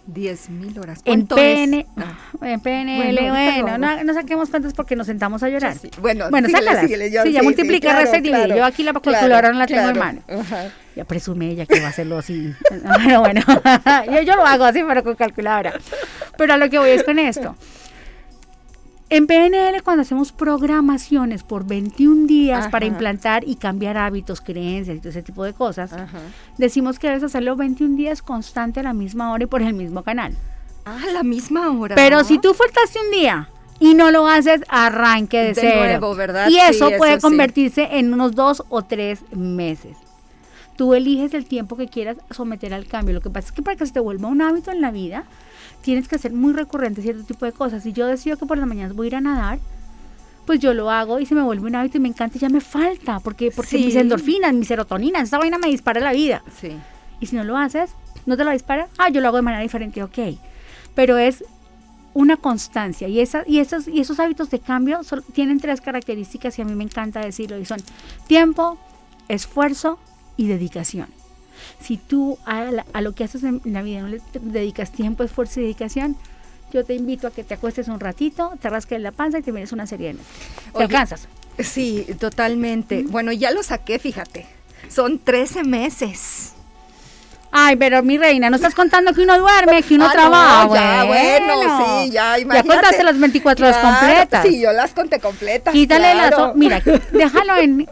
10 0.07 0.51
mil 0.51 0.77
horas. 0.81 1.01
En, 1.05 1.27
PN, 1.27 1.87
ah. 1.97 2.19
en 2.41 2.61
PNL, 2.61 3.31
bueno, 3.31 3.79
no, 3.79 4.15
saquemos 4.15 4.51
cuentas 4.51 4.73
porque 4.73 4.97
nos 4.97 5.07
sentamos 5.07 5.45
a 5.45 5.49
llorar. 5.49 5.77
Bueno, 6.01 6.29
bueno 6.31 6.49
sácala. 6.49 6.89
sí, 6.89 6.97
ya 7.11 7.43
multiplica, 7.43 8.05
sí, 8.07 8.23
Yo 8.49 8.65
aquí 8.65 8.83
la 8.83 8.95
calculadora 8.95 9.53
no 9.53 9.59
la 9.59 9.67
tengo 9.67 9.91
en 9.91 9.99
mano. 9.99 10.23
Ya 10.97 11.05
presume 11.05 11.51
ella 11.51 11.67
que 11.67 11.79
va 11.79 11.87
a 11.87 11.91
hacerlo 11.91 12.19
así. 12.19 12.53
pero 13.05 13.21
bueno, 13.21 13.43
yo, 14.07 14.23
yo, 14.23 14.35
lo 14.35 14.45
hago 14.45 14.65
así, 14.65 14.83
pero 14.87 15.05
con 15.05 15.15
calculadora. 15.15 15.75
Pero 16.37 16.55
a 16.55 16.57
lo 16.57 16.69
que 16.69 16.79
voy 16.79 16.91
es 16.91 17.05
con 17.05 17.19
esto. 17.19 17.55
En 19.13 19.27
PNL, 19.27 19.83
cuando 19.83 20.01
hacemos 20.01 20.33
programaciones 20.33 21.43
por 21.43 21.67
21 21.67 22.27
días 22.27 22.69
para 22.69 22.87
implantar 22.87 23.47
y 23.47 23.57
cambiar 23.57 23.99
hábitos, 23.99 24.41
creencias 24.41 24.97
y 24.97 25.01
todo 25.01 25.11
ese 25.11 25.23
tipo 25.23 25.45
de 25.45 25.53
cosas, 25.53 25.91
decimos 26.57 26.99
que 26.99 27.09
debes 27.09 27.23
hacerlo 27.23 27.55
21 27.55 27.95
días 27.95 28.23
constante 28.23 28.81
a 28.81 28.83
la 28.83 28.95
misma 28.95 29.31
hora 29.31 29.45
y 29.45 29.47
por 29.47 29.61
el 29.61 29.75
mismo 29.75 30.03
canal. 30.03 30.33
Ah, 30.87 30.99
a 31.07 31.13
la 31.13 31.23
misma 31.25 31.71
hora. 31.79 31.95
Pero 31.95 32.25
si 32.25 32.39
tú 32.39 32.55
faltaste 32.55 33.01
un 33.01 33.11
día 33.11 33.51
y 33.79 33.93
no 33.93 34.11
lo 34.11 34.27
haces, 34.27 34.63
arranque 34.69 35.37
de, 35.37 35.49
de 35.49 35.55
cero. 35.57 35.81
Nuevo, 35.81 36.15
¿verdad? 36.15 36.49
Y 36.49 36.57
eso 36.57 36.89
puede 36.97 37.21
convertirse 37.21 37.99
en 37.99 38.15
unos 38.15 38.35
dos 38.35 38.65
o 38.71 38.81
tres 38.81 39.21
meses. 39.31 39.95
Tú 40.77 40.95
eliges 40.95 41.35
el 41.35 41.45
tiempo 41.45 41.77
que 41.77 41.87
quieras 41.87 42.17
someter 42.31 42.73
al 42.73 42.87
cambio. 42.87 43.13
Lo 43.13 43.21
que 43.21 43.29
pasa 43.29 43.49
es 43.49 43.53
que 43.53 43.61
para 43.61 43.77
que 43.77 43.85
se 43.85 43.93
te 43.93 44.01
vuelva 44.01 44.29
un 44.29 44.41
hábito 44.41 44.71
en 44.71 44.81
la 44.81 44.91
vida, 44.91 45.27
tienes 45.83 46.09
que 46.09 46.17
hacer 46.17 46.33
muy 46.33 46.53
recurrente 46.53 47.03
cierto 47.03 47.25
tipo 47.25 47.45
de 47.45 47.53
cosas. 47.53 47.83
Si 47.83 47.93
yo 47.93 48.07
decido 48.07 48.37
que 48.37 48.47
por 48.47 48.59
las 48.59 48.67
mañanas 48.67 48.95
voy 48.95 49.07
a 49.07 49.09
ir 49.09 49.17
a 49.17 49.21
nadar, 49.21 49.59
pues 50.47 50.59
yo 50.59 50.75
lo 50.75 50.91
hago 50.91 51.21
y 51.21 51.27
se 51.27 51.35
me 51.35 51.43
vuelve 51.43 51.67
un 51.67 51.77
hábito 51.77 51.99
y 51.99 52.01
me 52.01 52.09
encanta 52.09 52.39
y 52.39 52.41
ya 52.41 52.49
me 52.49 52.61
falta, 52.61 53.21
porque, 53.21 53.51
porque 53.51 53.79
mis 53.79 53.95
endorfinas, 53.95 54.53
mis 54.55 54.69
serotoninas, 54.69 55.25
esa 55.25 55.39
vaina 55.39 55.59
me 55.59 55.69
dispara 55.69 56.01
la 56.01 56.13
vida. 56.13 56.43
Sí. 56.61 56.73
Y 57.21 57.27
si 57.27 57.37
no 57.37 57.45
lo 57.45 57.57
haces, 57.57 57.91
¿No 58.27 58.37
te 58.37 58.45
lo 58.45 58.51
dispara? 58.51 58.89
Ah, 58.99 59.09
yo 59.09 59.21
lo 59.21 59.29
hago 59.29 59.37
de 59.39 59.43
manera 59.43 59.63
diferente, 59.63 60.03
ok. 60.03 60.19
Pero 60.95 61.19
es 61.19 61.45
una 62.15 62.37
constancia 62.37 63.09
y, 63.09 63.21
esa, 63.21 63.43
y, 63.47 63.59
esos, 63.59 63.89
y 63.89 64.01
esos 64.01 64.21
hábitos 64.21 64.51
de 64.51 64.61
cambio 64.61 65.01
tienen 65.33 65.59
tres 65.59 65.81
características 65.81 66.59
y 66.59 66.63
a 66.63 66.65
mí 66.67 66.75
me 66.75 66.85
encanta 66.85 67.21
decirlo 67.21 67.59
y 67.59 67.65
son 67.65 67.81
tiempo, 68.27 68.79
esfuerzo 69.29 69.99
y 70.37 70.47
dedicación. 70.47 71.09
Si 71.81 71.97
tú 71.97 72.39
a, 72.45 72.71
lo 73.01 73.13
que 73.13 73.25
haces 73.25 73.45
en 73.45 73.61
la 73.65 73.83
vida 73.83 74.03
no 74.03 74.09
le 74.09 74.21
dedicas 74.41 74.93
tiempo, 74.93 75.25
esfuerzo 75.25 75.61
y 75.61 75.65
dedicación, 75.65 76.17
yo 76.73 76.85
te 76.85 76.95
invito 76.95 77.27
a 77.27 77.31
que 77.31 77.45
te 77.45 77.55
acuestes 77.55 77.89
un 77.89 78.01
ratito, 78.01 78.53
te 78.61 78.71
rasques 78.71 79.01
la 79.01 79.13
panza 79.13 79.39
y 79.39 79.43
te 79.43 79.53
vienes 79.53 79.73
una 79.73 79.87
serie 79.87 80.15
de 80.15 80.19
¿Te 80.77 80.83
alcanzas? 80.83 81.29
Sí, 81.59 82.07
totalmente. 82.19 83.05
Bueno, 83.07 83.33
ya 83.33 83.51
lo 83.51 83.63
saqué, 83.63 83.99
fíjate. 83.99 84.47
Son 84.89 85.19
13 85.19 85.65
meses. 85.65 86.55
Ay, 87.55 87.77
pero 87.77 88.03
mi 88.03 88.17
reina, 88.17 88.49
no 88.49 88.57
estás 88.57 88.75
contando 88.75 89.13
que 89.13 89.21
uno 89.21 89.39
duerme, 89.39 89.83
que 89.83 89.95
uno 89.95 90.07
ah, 90.07 90.13
trabaja. 90.13 90.65
No, 90.65 90.75
ya, 90.75 91.05
bueno, 91.05 92.03
sí, 92.03 92.11
ya, 92.11 92.39
imagínate. 92.39 92.69
Ya 92.69 92.75
contaste 92.75 93.05
las 93.05 93.19
24 93.21 93.67
horas 93.67 93.79
completas. 93.79 94.47
Sí, 94.47 94.59
yo 94.59 94.73
las 94.73 94.93
conté 94.95 95.21
completas. 95.21 95.75
Quítale 95.75 96.15
las, 96.15 96.33
mira, 96.55 96.83
déjalo 97.13 97.59
en 97.59 97.87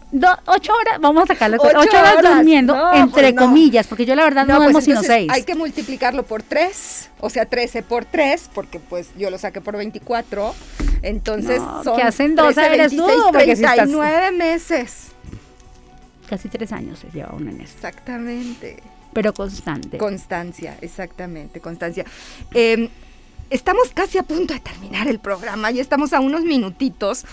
8 0.46 0.72
horas, 0.72 0.98
vamos 0.98 1.24
a 1.24 1.26
sacarlo, 1.26 1.58
8 1.60 1.78
horas, 1.78 2.22
durmiendo, 2.22 2.74
entre 2.94 3.34
pues 3.34 3.34
comillas, 3.34 3.86
porque 3.86 4.06
yo 4.06 4.14
la 4.14 4.24
verdad 4.24 4.46
no, 4.46 4.56
duermo 4.56 4.72
pues 4.72 4.86
sino 4.86 5.02
6. 5.02 5.30
Hay 5.30 5.42
que 5.42 5.54
multiplicarlo 5.54 6.22
por 6.22 6.42
3, 6.42 7.10
o 7.20 7.28
sea, 7.28 7.44
13 7.44 7.82
por 7.82 8.06
3, 8.06 8.48
porque 8.54 8.80
pues 8.80 9.10
yo 9.18 9.28
lo 9.28 9.36
saqué 9.36 9.60
por 9.60 9.76
24, 9.76 10.54
entonces 11.02 11.60
son 11.84 11.96
que 11.96 12.02
hacen 12.02 12.34
12 12.34 12.64
eres 12.64 12.96
26, 12.96 13.06
tú, 13.06 13.30
39 13.30 14.30
meses. 14.32 15.08
Casi 16.30 16.48
3 16.48 16.72
años 16.72 16.98
se 16.98 17.10
lleva 17.10 17.34
uno 17.36 17.50
en 17.50 17.60
eso. 17.60 17.74
Exactamente 17.74 18.78
pero 19.12 19.32
constante. 19.32 19.98
Constancia, 19.98 20.76
exactamente, 20.80 21.60
constancia. 21.60 22.04
Em, 22.54 22.88
estamos 23.50 23.90
casi 23.92 24.18
a 24.18 24.22
punto 24.22 24.54
de 24.54 24.60
terminar 24.60 25.08
el 25.08 25.18
programa, 25.18 25.70
ya 25.70 25.82
estamos 25.82 26.12
a 26.12 26.20
unos 26.20 26.42
minutitos. 26.42 27.24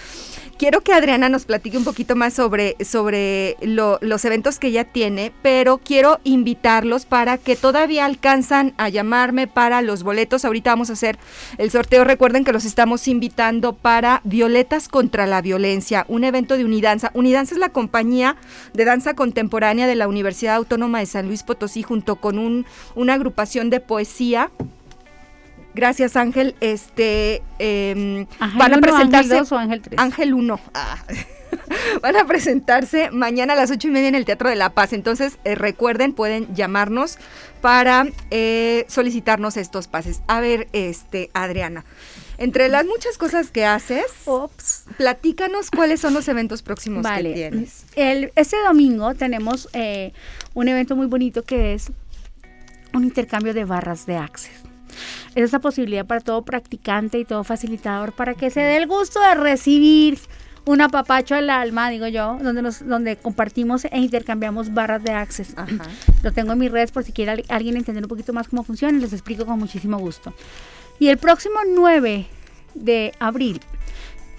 Quiero 0.57 0.81
que 0.81 0.91
Adriana 0.91 1.29
nos 1.29 1.45
platique 1.45 1.77
un 1.77 1.83
poquito 1.83 2.15
más 2.15 2.33
sobre, 2.33 2.75
sobre 2.83 3.57
los 3.61 4.25
eventos 4.25 4.57
que 4.57 4.67
ella 4.67 4.85
tiene, 4.85 5.31
pero 5.43 5.77
quiero 5.77 6.19
invitarlos 6.23 7.05
para 7.05 7.37
que 7.37 7.55
todavía 7.55 8.05
alcanzan 8.05 8.73
a 8.77 8.89
llamarme 8.89 9.45
para 9.45 9.83
los 9.83 10.01
boletos. 10.01 10.45
Ahorita 10.45 10.71
vamos 10.71 10.89
a 10.89 10.93
hacer 10.93 11.19
el 11.59 11.69
sorteo. 11.69 12.03
Recuerden 12.05 12.43
que 12.43 12.53
los 12.53 12.65
estamos 12.65 13.07
invitando 13.07 13.73
para 13.73 14.21
Violetas 14.23 14.89
contra 14.89 15.27
la 15.27 15.43
Violencia, 15.43 16.05
un 16.07 16.23
evento 16.23 16.57
de 16.57 16.65
Unidanza. 16.65 17.11
Unidanza 17.13 17.53
es 17.53 17.59
la 17.59 17.69
compañía 17.69 18.35
de 18.73 18.83
danza 18.83 19.13
contemporánea 19.13 19.85
de 19.85 19.95
la 19.95 20.07
Universidad 20.07 20.55
Autónoma 20.55 20.99
de 20.99 21.05
San 21.05 21.27
Luis 21.27 21.43
Potosí 21.43 21.83
junto 21.83 22.15
con 22.15 22.39
un, 22.39 22.65
una 22.95 23.13
agrupación 23.13 23.69
de 23.69 23.79
poesía 23.79 24.49
Gracias, 25.77 26.15
Ángel. 26.15 26.55
Este 26.59 27.43
eh, 27.59 28.25
van 28.55 28.73
a 28.73 28.79
presentarse. 28.79 29.33
Ángel 29.33 29.39
2 29.43 29.51
o 29.51 29.57
Ángel 29.57 29.81
3? 29.83 29.99
Ángel 29.99 30.33
1. 30.33 30.59
Ah. 30.73 30.97
van 32.01 32.15
a 32.15 32.25
presentarse 32.25 33.11
mañana 33.11 33.53
a 33.53 33.55
las 33.55 33.69
ocho 33.69 33.87
y 33.87 33.91
media 33.91 34.07
en 34.07 34.15
el 34.15 34.25
Teatro 34.25 34.49
de 34.49 34.55
la 34.55 34.71
Paz. 34.71 34.91
Entonces, 34.91 35.37
eh, 35.43 35.53
recuerden, 35.53 36.13
pueden 36.13 36.53
llamarnos 36.55 37.19
para 37.61 38.07
eh, 38.31 38.85
solicitarnos 38.87 39.55
estos 39.55 39.87
pases. 39.87 40.21
A 40.27 40.39
ver, 40.39 40.67
este, 40.73 41.29
Adriana. 41.35 41.85
Entre 42.39 42.69
las 42.69 42.85
muchas 42.85 43.19
cosas 43.19 43.51
que 43.51 43.65
haces, 43.65 44.05
platícanos 44.97 45.69
cuáles 45.69 45.99
son 45.99 46.15
los 46.15 46.27
eventos 46.27 46.63
próximos 46.63 47.05
que 47.05 47.33
tienes. 47.33 47.85
El, 47.95 48.31
este 48.35 48.57
domingo 48.63 49.13
tenemos 49.13 49.69
eh, 49.73 50.11
un 50.55 50.67
evento 50.69 50.95
muy 50.95 51.05
bonito 51.05 51.43
que 51.43 51.75
es 51.75 51.91
un 52.93 53.03
intercambio 53.03 53.53
de 53.53 53.65
barras 53.65 54.07
de 54.07 54.17
Access 54.17 54.66
es 55.35 55.43
esa 55.43 55.59
posibilidad 55.59 56.05
para 56.05 56.21
todo 56.21 56.43
practicante 56.43 57.19
y 57.19 57.25
todo 57.25 57.43
facilitador 57.43 58.13
para 58.13 58.33
que 58.33 58.49
se 58.49 58.61
dé 58.61 58.77
el 58.77 58.87
gusto 58.87 59.19
de 59.19 59.35
recibir 59.35 60.19
un 60.67 60.81
apapacho 60.81 61.35
al 61.35 61.49
alma, 61.49 61.89
digo 61.89 62.07
yo, 62.07 62.37
donde 62.41 62.61
nos, 62.61 62.85
donde 62.85 63.15
compartimos 63.15 63.85
e 63.85 63.99
intercambiamos 63.99 64.73
barras 64.73 65.03
de 65.03 65.11
access. 65.11 65.55
Lo 66.23 66.33
tengo 66.33 66.51
en 66.51 66.59
mis 66.59 66.71
redes 66.71 66.91
por 66.91 67.03
si 67.03 67.13
quiere 67.13 67.43
alguien 67.47 67.77
entender 67.77 68.03
un 68.03 68.09
poquito 68.09 68.33
más 68.33 68.47
cómo 68.49 68.63
funciona 68.63 68.97
y 68.97 69.01
les 69.01 69.13
explico 69.13 69.45
con 69.45 69.59
muchísimo 69.59 69.97
gusto. 69.97 70.33
Y 70.99 71.07
el 71.07 71.17
próximo 71.17 71.55
9 71.67 72.27
de 72.73 73.13
abril 73.19 73.61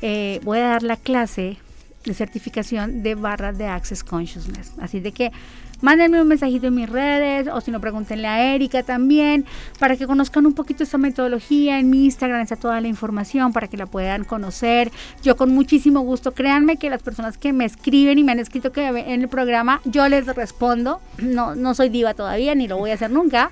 eh, 0.02 0.40
voy 0.44 0.58
a 0.58 0.68
dar 0.68 0.82
la 0.82 0.96
clase 0.96 1.56
de 2.04 2.14
certificación 2.14 3.02
de 3.02 3.14
barras 3.14 3.56
de 3.58 3.66
Access 3.66 4.04
Consciousness. 4.04 4.72
Así 4.80 5.00
de 5.00 5.12
que 5.12 5.32
Mándenme 5.80 6.20
un 6.20 6.28
mensajito 6.28 6.66
en 6.66 6.74
mis 6.74 6.88
redes 6.88 7.48
o 7.52 7.60
si 7.60 7.70
no, 7.70 7.80
pregúntenle 7.80 8.26
a 8.26 8.54
Erika 8.54 8.82
también 8.82 9.46
para 9.78 9.96
que 9.96 10.06
conozcan 10.06 10.44
un 10.46 10.54
poquito 10.54 10.82
esta 10.82 10.98
metodología. 10.98 11.78
En 11.78 11.88
mi 11.90 12.04
Instagram 12.04 12.40
está 12.40 12.56
toda 12.56 12.80
la 12.80 12.88
información 12.88 13.52
para 13.52 13.68
que 13.68 13.76
la 13.76 13.86
puedan 13.86 14.24
conocer. 14.24 14.90
Yo 15.22 15.36
con 15.36 15.54
muchísimo 15.54 16.00
gusto, 16.00 16.32
créanme 16.32 16.76
que 16.76 16.90
las 16.90 17.02
personas 17.02 17.38
que 17.38 17.52
me 17.52 17.64
escriben 17.64 18.18
y 18.18 18.24
me 18.24 18.32
han 18.32 18.40
escrito 18.40 18.72
que 18.72 18.86
en 18.86 19.22
el 19.22 19.28
programa, 19.28 19.80
yo 19.84 20.08
les 20.08 20.26
respondo. 20.26 21.00
No, 21.18 21.54
no 21.54 21.74
soy 21.74 21.88
diva 21.88 22.14
todavía 22.14 22.54
ni 22.54 22.66
lo 22.66 22.78
voy 22.78 22.90
a 22.90 22.94
hacer 22.94 23.10
nunca. 23.10 23.50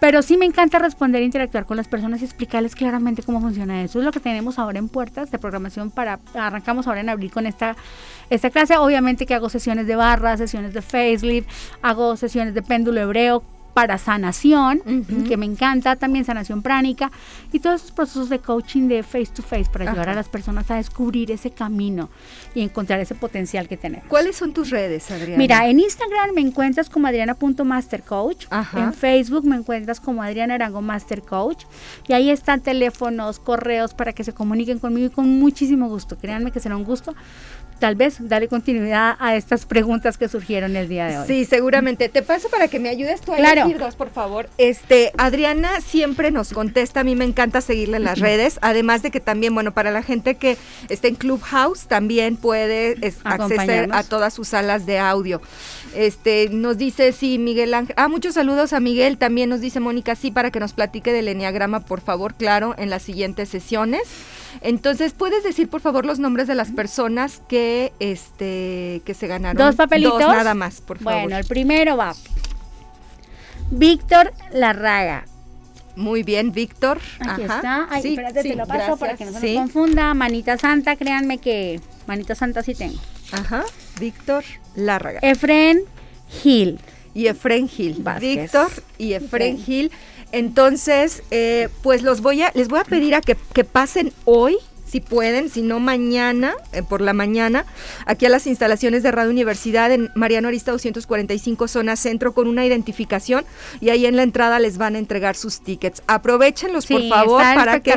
Pero 0.00 0.22
sí 0.22 0.38
me 0.38 0.46
encanta 0.46 0.78
responder 0.78 1.20
e 1.20 1.26
interactuar 1.26 1.66
con 1.66 1.76
las 1.76 1.86
personas 1.86 2.22
y 2.22 2.24
explicarles 2.24 2.74
claramente 2.74 3.22
cómo 3.22 3.40
funciona 3.40 3.82
eso. 3.82 3.98
Es 3.98 4.04
lo 4.04 4.12
que 4.12 4.20
tenemos 4.20 4.58
ahora 4.58 4.78
en 4.78 4.88
puertas 4.88 5.30
de 5.30 5.38
programación 5.38 5.90
para, 5.90 6.18
arrancamos 6.34 6.86
ahora 6.86 7.00
en 7.00 7.10
abril 7.10 7.30
con 7.30 7.46
esta, 7.46 7.76
esta 8.30 8.48
clase. 8.48 8.78
Obviamente 8.78 9.26
que 9.26 9.34
hago 9.34 9.50
sesiones 9.50 9.86
de 9.86 9.96
barra, 9.96 10.38
sesiones 10.38 10.72
de 10.72 10.80
facelift, 10.80 11.48
hago 11.82 12.16
sesiones 12.16 12.54
de 12.54 12.62
péndulo 12.62 12.98
hebreo, 13.00 13.42
para 13.74 13.98
sanación, 13.98 14.82
que 15.28 15.36
me 15.36 15.46
encanta, 15.46 15.96
también 15.96 16.24
sanación 16.24 16.62
pránica 16.62 17.10
y 17.52 17.60
todos 17.60 17.80
esos 17.80 17.92
procesos 17.92 18.28
de 18.28 18.38
coaching 18.38 18.88
de 18.88 19.02
face 19.02 19.26
to 19.34 19.42
face 19.42 19.66
para 19.70 19.90
ayudar 19.90 20.08
a 20.08 20.14
las 20.14 20.28
personas 20.28 20.70
a 20.70 20.76
descubrir 20.76 21.30
ese 21.30 21.50
camino 21.50 22.08
y 22.54 22.62
encontrar 22.62 23.00
ese 23.00 23.14
potencial 23.14 23.68
que 23.68 23.76
tenemos. 23.76 24.06
¿Cuáles 24.08 24.36
son 24.36 24.52
tus 24.52 24.70
redes, 24.70 25.10
Adriana? 25.10 25.38
Mira, 25.38 25.68
en 25.68 25.80
Instagram 25.80 26.34
me 26.34 26.40
encuentras 26.40 26.90
como 26.90 27.06
adriana.mastercoach, 27.06 28.46
en 28.76 28.92
Facebook 28.92 29.44
me 29.44 29.56
encuentras 29.56 30.00
como 30.00 30.22
Adriana 30.22 30.54
Arango 30.54 30.82
Master 30.82 31.22
Coach 31.22 31.64
y 32.08 32.12
ahí 32.12 32.30
están 32.30 32.60
teléfonos, 32.60 33.38
correos 33.38 33.94
para 33.94 34.12
que 34.12 34.24
se 34.24 34.32
comuniquen 34.32 34.78
conmigo 34.78 35.06
y 35.06 35.10
con 35.10 35.28
muchísimo 35.38 35.88
gusto. 35.88 36.16
Créanme 36.18 36.50
que 36.50 36.60
será 36.60 36.76
un 36.76 36.84
gusto 36.84 37.14
tal 37.80 37.96
vez 37.96 38.16
darle 38.20 38.46
continuidad 38.46 39.16
a 39.18 39.34
estas 39.34 39.66
preguntas 39.66 40.16
que 40.18 40.28
surgieron 40.28 40.76
el 40.76 40.88
día 40.88 41.08
de 41.08 41.18
hoy. 41.18 41.26
Sí, 41.26 41.44
seguramente. 41.44 42.08
Te 42.08 42.22
paso 42.22 42.48
para 42.48 42.68
que 42.68 42.78
me 42.78 42.88
ayudes 42.88 43.20
tú 43.22 43.32
a 43.32 43.38
elegir 43.38 43.78
dos, 43.78 43.96
por 43.96 44.10
favor. 44.10 44.48
Este, 44.58 45.10
Adriana 45.18 45.80
siempre 45.80 46.30
nos 46.30 46.52
contesta, 46.52 47.00
a 47.00 47.04
mí 47.04 47.16
me 47.16 47.24
encanta 47.24 47.60
seguirle 47.60 47.96
en 47.96 48.04
las 48.04 48.20
redes, 48.20 48.58
además 48.62 49.02
de 49.02 49.10
que 49.10 49.18
también, 49.18 49.54
bueno, 49.54 49.72
para 49.72 49.90
la 49.90 50.02
gente 50.02 50.36
que 50.36 50.56
está 50.88 51.08
en 51.08 51.16
Clubhouse, 51.16 51.86
también 51.86 52.36
puede 52.36 52.96
acceder 53.24 53.88
a 53.92 54.04
todas 54.04 54.34
sus 54.34 54.48
salas 54.48 54.86
de 54.86 54.98
audio. 54.98 55.40
Este, 55.94 56.48
nos 56.50 56.78
dice, 56.78 57.12
sí, 57.12 57.38
Miguel 57.38 57.74
Ángel. 57.74 57.94
Ah, 57.98 58.08
muchos 58.08 58.34
saludos 58.34 58.72
a 58.72 58.80
Miguel. 58.80 59.18
También 59.18 59.50
nos 59.50 59.60
dice 59.60 59.80
Mónica, 59.80 60.14
sí, 60.14 60.30
para 60.30 60.50
que 60.50 60.60
nos 60.60 60.72
platique 60.72 61.12
del 61.12 61.28
Enneagrama, 61.28 61.80
por 61.80 62.00
favor, 62.00 62.34
claro, 62.34 62.74
en 62.78 62.90
las 62.90 63.02
siguientes 63.02 63.48
sesiones. 63.48 64.02
Entonces, 64.60 65.12
¿puedes 65.12 65.42
decir, 65.44 65.68
por 65.68 65.80
favor, 65.80 66.06
los 66.06 66.18
nombres 66.18 66.48
de 66.48 66.54
las 66.54 66.70
personas 66.70 67.42
que, 67.48 67.92
este, 68.00 69.02
que 69.04 69.14
se 69.14 69.26
ganaron? 69.26 69.56
Dos 69.56 69.76
papelitos. 69.76 70.18
Dos 70.18 70.28
nada 70.28 70.54
más, 70.54 70.80
por 70.80 70.98
favor. 70.98 71.22
Bueno, 71.22 71.36
el 71.36 71.44
primero 71.44 71.96
va. 71.96 72.14
Víctor 73.70 74.32
Larraga. 74.52 75.26
Muy 75.96 76.22
bien, 76.22 76.52
Víctor. 76.52 76.98
Aquí 77.20 77.42
está. 77.42 77.86
Ay, 77.90 78.02
sí, 78.02 78.08
espérate, 78.10 78.42
te 78.42 78.54
lo 78.54 78.66
paso 78.66 78.96
para 78.96 79.16
que 79.16 79.24
no 79.24 79.32
se 79.32 79.54
nos 79.54 79.62
confunda. 79.62 80.14
Manita 80.14 80.56
Santa, 80.56 80.96
créanme 80.96 81.38
que 81.38 81.80
Manita 82.06 82.34
Santa 82.34 82.62
sí 82.62 82.74
tengo. 82.74 82.98
Ajá. 83.32 83.64
Víctor 83.98 84.44
Larraga. 84.76 85.20
Efren 85.22 85.82
Gil. 86.42 86.78
Y 87.12 87.26
Efren 87.26 87.68
Gil. 87.68 88.04
Víctor 88.20 88.70
y 88.98 89.12
Efren 89.14 89.58
Gil. 89.58 89.90
Entonces, 90.32 91.22
eh, 91.30 91.68
pues 91.82 92.02
los 92.02 92.20
voy 92.20 92.42
a, 92.42 92.50
les 92.54 92.68
voy 92.68 92.80
a 92.80 92.84
pedir 92.84 93.14
a 93.14 93.20
que, 93.20 93.36
que 93.52 93.64
pasen 93.64 94.12
hoy 94.24 94.56
si 94.90 95.00
pueden, 95.00 95.48
si 95.48 95.62
no 95.62 95.78
mañana, 95.78 96.54
eh, 96.72 96.82
por 96.82 97.00
la 97.00 97.12
mañana, 97.12 97.64
aquí 98.06 98.26
a 98.26 98.28
las 98.28 98.46
instalaciones 98.46 99.02
de 99.02 99.12
Radio 99.12 99.30
Universidad 99.30 99.92
en 99.92 100.10
Mariano 100.14 100.48
Arista 100.48 100.72
245, 100.72 101.68
zona 101.68 101.94
centro, 101.94 102.32
con 102.32 102.48
una 102.48 102.66
identificación 102.66 103.44
y 103.80 103.90
ahí 103.90 104.06
en 104.06 104.16
la 104.16 104.24
entrada 104.24 104.58
les 104.58 104.78
van 104.78 104.96
a 104.96 104.98
entregar 104.98 105.36
sus 105.36 105.60
tickets. 105.60 106.02
Aprovechenlos, 106.08 106.86
por 106.86 107.08
favor, 107.08 107.40
para 107.40 107.80
que... 107.80 107.92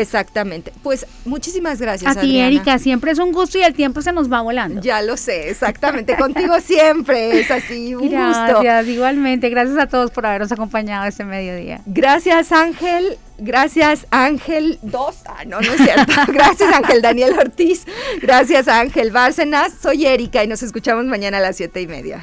Exactamente. 0.00 0.72
Pues 0.82 1.06
muchísimas 1.26 1.80
gracias. 1.80 2.16
A 2.16 2.20
ti, 2.20 2.38
Erika, 2.38 2.78
siempre 2.78 3.12
es 3.12 3.18
un 3.18 3.32
gusto 3.32 3.58
y 3.58 3.62
el 3.62 3.74
tiempo 3.74 4.00
se 4.00 4.12
nos 4.12 4.32
va 4.32 4.40
volando. 4.40 4.80
Ya 4.80 5.02
lo 5.02 5.16
sé, 5.16 5.50
exactamente. 5.50 6.16
Contigo 6.16 6.58
siempre 6.64 7.38
es 7.38 7.50
así, 7.50 7.94
un 7.94 8.08
gusto. 8.08 8.60
Gracias, 8.62 8.86
igualmente. 8.86 9.50
Gracias 9.50 9.78
a 9.78 9.86
todos 9.86 10.10
por 10.10 10.24
habernos 10.24 10.50
acompañado 10.52 11.06
este 11.06 11.24
mediodía. 11.24 11.82
Gracias, 11.86 12.52
Ángel. 12.52 13.18
Gracias 13.42 14.06
Ángel 14.10 14.78
Dos, 14.82 15.16
ah, 15.24 15.44
no, 15.46 15.60
no 15.62 15.72
es 15.72 15.82
cierto. 15.82 16.12
Gracias 16.32 16.72
Ángel 16.74 17.00
Daniel 17.00 17.38
Ortiz, 17.38 17.86
gracias 18.20 18.68
Ángel 18.68 19.10
Bárcenas, 19.10 19.72
soy 19.80 20.06
Erika 20.06 20.44
y 20.44 20.46
nos 20.46 20.62
escuchamos 20.62 21.06
mañana 21.06 21.38
a 21.38 21.40
las 21.40 21.56
siete 21.56 21.80
y 21.80 21.86
media. 21.86 22.22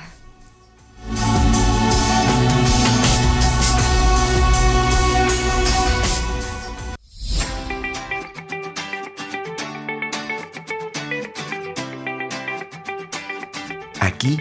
Aquí 14.00 14.40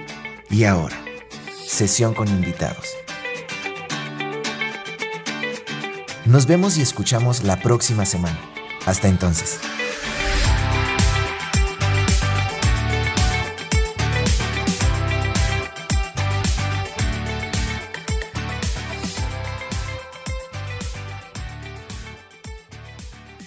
y 0.51 0.65
ahora, 0.65 0.97
sesión 1.67 2.13
con 2.13 2.29
invitados. 2.29 3.06
Nos 6.27 6.47
vemos 6.47 6.77
y 6.77 6.83
escuchamos 6.83 7.45
la 7.45 7.61
próxima 7.61 8.05
semana. 8.05 8.39
Hasta 8.85 9.07
entonces. 9.07 9.61